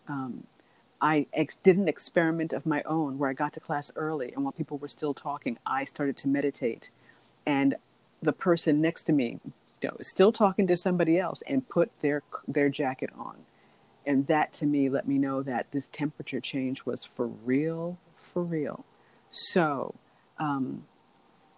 Um, 0.07 0.45
I 0.99 1.25
ex- 1.33 1.55
did 1.55 1.77
an 1.77 1.87
experiment 1.87 2.53
of 2.53 2.65
my 2.65 2.83
own 2.83 3.17
where 3.17 3.29
I 3.29 3.33
got 3.33 3.53
to 3.53 3.59
class 3.59 3.91
early, 3.95 4.31
and 4.33 4.43
while 4.43 4.51
people 4.51 4.77
were 4.77 4.87
still 4.87 5.13
talking, 5.13 5.57
I 5.65 5.85
started 5.85 6.17
to 6.17 6.27
meditate, 6.27 6.91
and 7.45 7.75
the 8.21 8.33
person 8.33 8.81
next 8.81 9.03
to 9.03 9.13
me 9.13 9.39
you 9.81 9.89
know, 9.89 9.97
still 10.01 10.31
talking 10.31 10.67
to 10.67 10.75
somebody 10.75 11.17
else 11.17 11.41
and 11.47 11.67
put 11.67 11.91
their 12.01 12.23
their 12.47 12.69
jacket 12.69 13.09
on. 13.17 13.37
And 14.05 14.27
that 14.27 14.53
to 14.53 14.65
me 14.65 14.89
let 14.89 15.07
me 15.07 15.17
know 15.17 15.43
that 15.43 15.67
this 15.71 15.87
temperature 15.91 16.39
change 16.39 16.85
was 16.85 17.05
for 17.05 17.27
real, 17.27 17.97
for 18.15 18.43
real. 18.43 18.85
So, 19.31 19.95
um, 20.41 20.83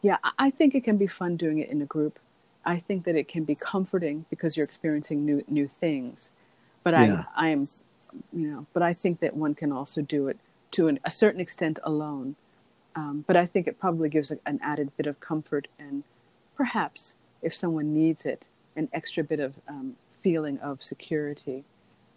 yeah, 0.02 0.18
I 0.38 0.52
think 0.52 0.76
it 0.76 0.84
can 0.84 0.98
be 0.98 1.08
fun 1.08 1.38
doing 1.38 1.60
it 1.60 1.70
in 1.70 1.82
a 1.82 1.86
group. 1.86 2.20
I 2.66 2.80
think 2.80 3.06
that 3.06 3.16
it 3.16 3.28
can 3.28 3.46
be 3.46 3.56
comforting 3.56 4.26
because 4.30 4.56
you're 4.56 4.66
experiencing 4.66 5.26
new 5.26 5.44
new 5.48 5.68
things. 5.68 6.32
But 6.84 6.94
yeah. 6.94 7.24
I 7.36 7.48
I 7.48 7.50
am, 7.50 7.70
you 8.32 8.48
know, 8.52 8.68
but 8.74 8.84
I 8.84 8.94
think 8.94 9.20
that 9.22 9.36
one 9.36 9.56
can 9.56 9.72
also 9.72 10.02
do 10.02 10.28
it 10.28 10.38
to 10.72 10.88
an, 10.88 11.00
a 11.04 11.12
certain 11.12 11.42
extent 11.42 11.80
alone. 11.84 12.36
Um, 12.96 13.24
but 13.26 13.36
I 13.36 13.46
think 13.48 13.68
it 13.68 13.80
probably 13.80 14.10
gives 14.10 14.30
a, 14.32 14.38
an 14.46 14.60
added 14.62 14.92
bit 14.98 15.08
of 15.08 15.20
comfort 15.20 15.68
and 15.80 16.04
perhaps 16.56 17.16
if 17.42 17.54
someone 17.54 17.94
needs 17.94 18.26
it, 18.26 18.48
an 18.76 18.88
extra 18.94 19.24
bit 19.24 19.40
of 19.40 19.56
um, 19.68 19.96
feeling 20.22 20.60
of 20.60 20.84
security 20.84 21.64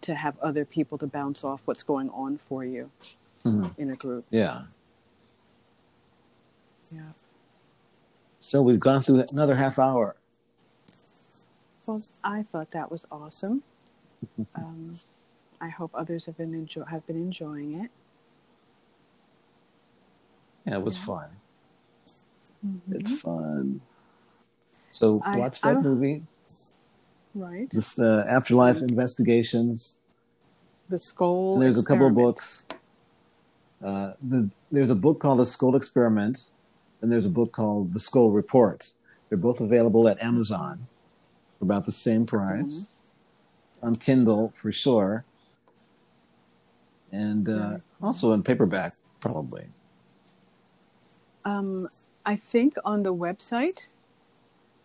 to 0.01 0.15
have 0.15 0.37
other 0.39 0.65
people 0.65 0.97
to 0.97 1.07
bounce 1.07 1.43
off 1.43 1.61
what's 1.65 1.83
going 1.83 2.09
on 2.11 2.39
for 2.47 2.63
you 2.63 2.89
mm-hmm. 3.45 3.81
in 3.81 3.91
a 3.91 3.95
group. 3.95 4.25
Yeah. 4.29 4.61
Yeah. 6.91 7.01
So 8.39 8.61
we've 8.61 8.79
gone 8.79 9.03
through 9.03 9.25
another 9.31 9.55
half 9.55 9.79
hour. 9.79 10.15
Well, 11.85 12.01
I 12.23 12.43
thought 12.43 12.71
that 12.71 12.91
was 12.91 13.05
awesome. 13.11 13.63
um, 14.55 14.91
I 15.59 15.69
hope 15.69 15.91
others 15.93 16.25
have 16.25 16.37
been 16.37 16.53
enjoy- 16.53 16.85
have 16.85 17.05
been 17.07 17.17
enjoying 17.17 17.81
it. 17.81 17.91
Yeah, 20.65 20.75
it 20.75 20.83
was 20.83 20.97
yeah. 20.97 21.05
fun. 21.05 21.29
Mm-hmm. 22.65 22.95
It's 22.95 23.21
fun. 23.21 23.81
So 24.91 25.19
I, 25.23 25.37
watch 25.37 25.61
that 25.61 25.77
I, 25.77 25.81
movie. 25.81 26.23
Right. 27.33 27.69
This 27.71 27.99
uh, 27.99 28.23
Afterlife 28.29 28.81
Investigations. 28.81 30.01
The 30.89 30.97
Scole. 30.97 31.53
And 31.55 31.61
there's 31.61 31.77
experiment. 31.77 31.85
a 31.85 32.09
couple 32.09 32.29
of 32.29 32.35
books. 32.35 32.67
Uh, 33.83 34.13
the, 34.21 34.49
there's 34.71 34.89
a 34.89 34.95
book 34.95 35.19
called 35.19 35.39
The 35.39 35.45
Scole 35.45 35.75
Experiment, 35.75 36.47
and 37.01 37.11
there's 37.11 37.25
a 37.25 37.29
book 37.29 37.51
called 37.51 37.93
The 37.93 37.99
Scole 37.99 38.31
Report. 38.31 38.93
They're 39.29 39.37
both 39.37 39.59
available 39.61 40.07
at 40.07 40.21
Amazon 40.21 40.87
for 41.57 41.65
about 41.65 41.85
the 41.85 41.91
same 41.91 42.25
price. 42.25 42.61
Mm-hmm. 42.61 42.93
On 43.83 43.95
Kindle 43.95 44.51
for 44.59 44.71
sure, 44.71 45.23
and 47.11 47.47
uh, 47.47 47.77
also 48.01 48.33
in 48.33 48.41
paperback 48.41 48.93
probably. 49.19 49.65
Um, 51.45 51.87
I 52.25 52.35
think 52.35 52.75
on 52.83 53.03
the 53.03 53.13
website 53.13 53.99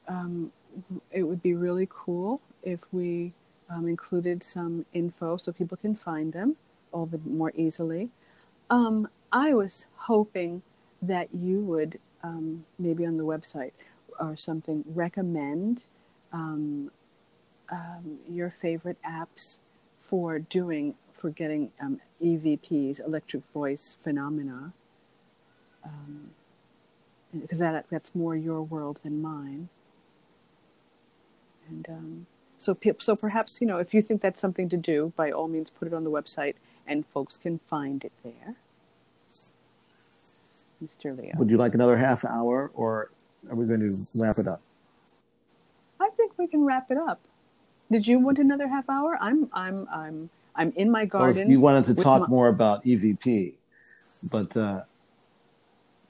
um, 0.09 0.53
it 1.11 1.23
would 1.23 1.43
be 1.43 1.55
really 1.55 1.89
cool 1.91 2.41
if 2.63 2.81
we 2.93 3.33
um, 3.71 3.89
included 3.89 4.45
some 4.45 4.85
info 4.93 5.37
so 5.37 5.53
people 5.53 5.77
can 5.77 5.97
find 5.97 6.33
them 6.33 6.57
all 6.93 7.07
the 7.07 7.19
more 7.25 7.53
easily. 7.57 8.11
Um, 8.71 9.09
I 9.33 9.55
was 9.55 9.87
hoping 9.97 10.63
that 11.03 11.29
you 11.35 11.61
would 11.61 11.99
um, 12.25 12.65
maybe 12.79 13.07
on 13.07 13.17
the 13.19 13.25
website 13.25 13.73
or 14.21 14.37
something 14.37 14.85
recommend 14.95 15.85
um, 16.33 16.91
um, 17.71 18.19
your 18.31 18.51
favorite 18.51 18.99
apps 19.07 19.59
for 20.01 20.39
doing 20.39 20.95
for 21.13 21.31
getting 21.31 21.73
um, 21.81 22.01
EVPs, 22.23 23.05
electric 23.05 23.45
voice 23.53 23.99
phenomena, 24.05 24.73
because 27.39 27.61
that 27.61 27.87
that's 27.91 28.15
more 28.15 28.37
your 28.37 28.63
world 28.63 28.99
than 29.05 29.23
mine. 29.23 29.69
And 31.69 31.89
um, 31.89 32.27
so, 32.59 32.75
so 32.99 33.17
perhaps 33.17 33.61
you 33.61 33.67
know, 33.67 33.79
if 33.79 33.95
you 33.95 34.03
think 34.03 34.23
that's 34.23 34.41
something 34.41 34.69
to 34.71 34.77
do, 34.77 35.13
by 35.17 35.31
all 35.33 35.49
means, 35.49 35.71
put 35.71 35.89
it 35.89 35.95
on 35.95 36.05
the 36.05 36.11
website, 36.11 36.55
and 36.87 37.07
folks 37.07 37.39
can 37.39 37.61
find 37.69 38.05
it 38.05 38.13
there. 38.25 38.57
Mr. 40.83 41.17
Leo, 41.17 41.33
Would 41.37 41.51
you 41.51 41.57
like 41.57 41.75
another 41.75 41.97
half 41.97 42.25
hour, 42.25 42.71
or 42.75 43.11
are 43.49 43.55
we 43.55 43.67
going 43.67 43.81
to 43.81 43.95
wrap 44.21 44.39
it 44.39 44.49
up? 44.49 44.61
I 46.01 46.09
think 46.17 46.33
we 46.39 46.47
can 46.47 46.65
wrap 46.65 46.91
it 46.91 46.97
up. 46.97 47.21
Did 47.91 48.07
you 48.09 48.19
want 48.19 48.39
another 48.39 48.67
half 48.69 48.89
hour? 48.89 49.17
I'm, 49.21 49.49
I'm, 49.53 49.87
I'm, 49.93 50.31
I'm 50.57 50.73
in 50.77 50.91
my 50.91 51.05
garden. 51.05 51.43
If 51.43 51.49
you 51.49 51.61
wanted 51.61 51.85
to 51.85 51.95
talk 51.95 52.23
my- 52.23 52.27
more 52.29 52.49
about 52.49 52.85
EVP, 52.85 53.53
but 54.31 54.57
uh, 54.57 54.83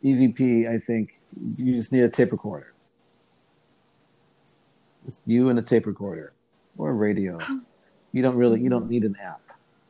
EVP, 0.05 0.69
I 0.69 0.79
think 0.79 1.19
you 1.57 1.75
just 1.75 1.93
need 1.93 2.03
a 2.03 2.09
tape 2.09 2.33
recorder. 2.33 2.73
It's 5.07 5.21
you 5.27 5.49
and 5.49 5.59
a 5.59 5.63
tape 5.63 5.87
recorder 5.87 6.33
or 6.79 6.91
a 6.91 6.95
radio. 6.95 7.39
You 8.15 8.21
don't 8.21 8.37
really, 8.37 8.61
you 8.61 8.69
don't 8.69 8.91
need 8.91 9.05
an 9.05 9.17
app 9.25 9.41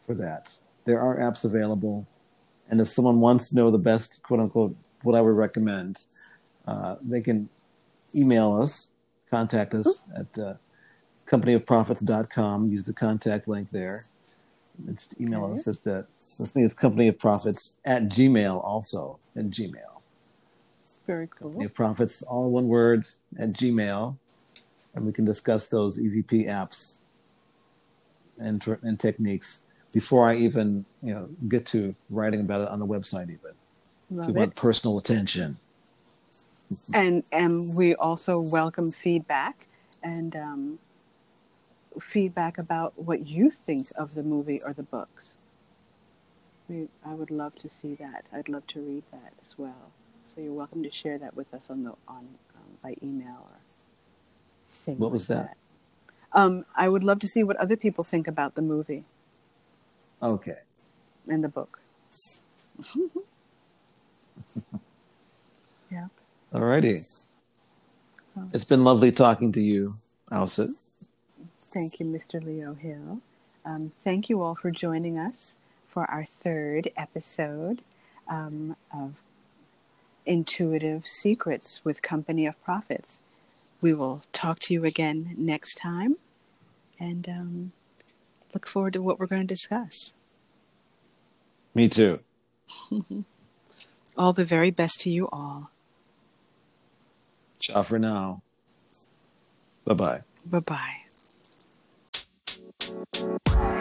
for 0.07 0.15
that. 0.15 0.57
There 0.85 1.01
are 1.01 1.17
apps 1.19 1.45
available, 1.45 2.07
and 2.73 2.81
if 2.81 2.89
someone 2.89 3.21
wants 3.21 3.51
to 3.51 3.55
know 3.57 3.71
the 3.71 3.77
best, 3.77 4.23
quote 4.23 4.41
unquote, 4.41 4.73
what 5.03 5.15
I 5.15 5.21
would 5.21 5.37
recommend, 5.37 5.99
uh, 6.67 6.97
they 7.03 7.21
can 7.21 7.51
email 8.15 8.55
us, 8.55 8.91
contact 9.31 9.75
us 9.75 10.01
at 10.17 10.39
uh, 10.39 10.55
companyofprophets.com. 11.27 12.71
Use 12.71 12.85
the 12.85 12.95
contact 12.95 13.47
link 13.47 13.69
there. 13.73 14.01
It's 14.89 15.15
email 15.21 15.45
Okay. 15.45 15.53
us 15.53 15.69
at 15.69 15.87
uh, 15.87 16.03
I 16.43 16.47
think 16.47 16.65
it's 16.65 16.75
company 16.75 17.09
of 17.09 17.19
prophets 17.19 17.77
at 17.85 18.05
Gmail 18.05 18.65
also 18.65 19.19
at 19.37 19.51
Gmail. 19.51 20.01
Very 21.07 21.27
Company 21.27 21.59
cool. 21.59 21.67
of 21.67 21.75
prophets, 21.75 22.23
all 22.23 22.51
one 22.51 22.69
word 22.69 23.05
at 23.39 23.51
Gmail, 23.51 24.17
and 24.95 25.05
we 25.05 25.13
can 25.13 25.27
discuss 25.27 25.69
those 25.69 25.99
EVP 26.01 26.47
apps 26.47 27.03
and 28.39 28.63
and 28.83 28.99
techniques 28.99 29.65
before 29.93 30.29
I 30.29 30.37
even 30.37 30.85
you 31.03 31.15
know 31.15 31.29
get 31.49 31.67
to 31.67 31.95
writing 32.11 32.41
about 32.41 32.63
it 32.63 32.69
on 32.69 32.79
the 32.79 32.87
website. 32.87 33.25
Even 33.25 33.53
if 34.11 34.17
you 34.17 34.19
Love 34.19 34.37
want 34.37 34.55
personal 34.57 34.99
attention. 34.99 35.59
And 36.95 37.25
and 37.33 37.75
we 37.75 37.95
also 37.95 38.39
welcome 38.39 38.91
feedback 38.91 39.67
and 40.03 40.35
um, 40.37 40.79
feedback 42.01 42.59
about 42.59 42.99
what 42.99 43.27
you 43.27 43.51
think 43.51 43.89
of 43.99 44.15
the 44.15 44.23
movie 44.23 44.61
or 44.67 44.73
the 44.73 44.83
books. 44.83 45.37
We, 46.69 46.89
I 47.05 47.13
would 47.13 47.31
love 47.31 47.55
to 47.57 47.69
see 47.69 47.95
that. 47.97 48.25
I'd 48.33 48.49
love 48.49 48.67
to 48.69 48.81
read 48.81 49.03
that 49.13 49.33
as 49.45 49.59
well. 49.59 49.91
So 50.25 50.41
you're 50.41 50.55
welcome 50.55 50.83
to 50.83 50.91
share 50.91 51.19
that 51.19 51.37
with 51.37 51.53
us 51.53 51.69
on 51.69 51.85
the 51.85 51.91
on 52.09 52.27
um, 52.57 52.79
by 52.83 52.97
email 53.03 53.47
or 53.51 53.59
thing. 54.71 54.99
What 54.99 55.11
was 55.11 55.29
like 55.29 55.49
that? 55.49 55.57
Um, 56.33 56.65
I 56.75 56.89
would 56.89 57.05
love 57.05 57.19
to 57.21 57.29
see 57.29 57.43
what 57.43 57.57
other 57.57 57.77
people 57.77 58.05
think 58.05 58.27
about 58.27 58.55
the 58.55 58.63
movie 58.63 59.05
Okay. 60.23 60.57
In 61.27 61.41
the 61.41 61.49
book. 61.49 61.81
yeah. 65.91 66.07
Alrighty. 66.53 67.25
It's 68.53 68.65
been 68.65 68.85
lovely 68.85 69.13
talking 69.13 69.53
to 69.53 69.61
you, 69.61 69.93
Alcid. 70.31 70.71
Thank 71.61 72.01
you, 72.01 72.07
Mr. 72.07 72.43
Leo 72.45 72.75
Hill. 72.75 73.21
Um, 73.65 73.93
thank 74.05 74.29
you 74.29 74.43
all 74.43 74.55
for 74.55 74.71
joining 74.71 75.19
us 75.19 75.55
for 75.89 76.11
our 76.11 76.25
third 76.25 76.91
episode 76.97 77.83
um, 78.29 78.77
of 78.93 79.15
Intuitive 80.25 81.07
Secrets 81.07 81.85
with 81.85 82.03
Company 82.03 82.47
of 82.47 82.63
Prophets. 82.63 83.21
We 83.81 83.93
will 83.93 84.23
talk 84.33 84.59
to 84.61 84.75
you 84.75 84.85
again 84.85 85.35
next 85.37 85.75
time 85.75 86.17
and 86.99 87.29
um, 87.29 87.73
look 88.55 88.67
forward 88.67 88.93
to 88.95 89.03
what 89.03 89.19
we're 89.19 89.27
going 89.27 89.43
to 89.43 89.47
discuss. 89.47 90.15
Me 91.75 91.89
too. 91.89 92.21
All 94.17 94.33
the 94.33 94.45
very 94.45 94.71
best 94.71 95.01
to 95.01 95.11
you 95.11 95.27
all. 95.33 95.71
Ciao 97.61 97.83
for 97.83 97.99
now. 97.99 98.43
Bye 99.87 99.95
bye. 99.95 100.21
Bye 100.45 100.61
bye. 103.57 103.79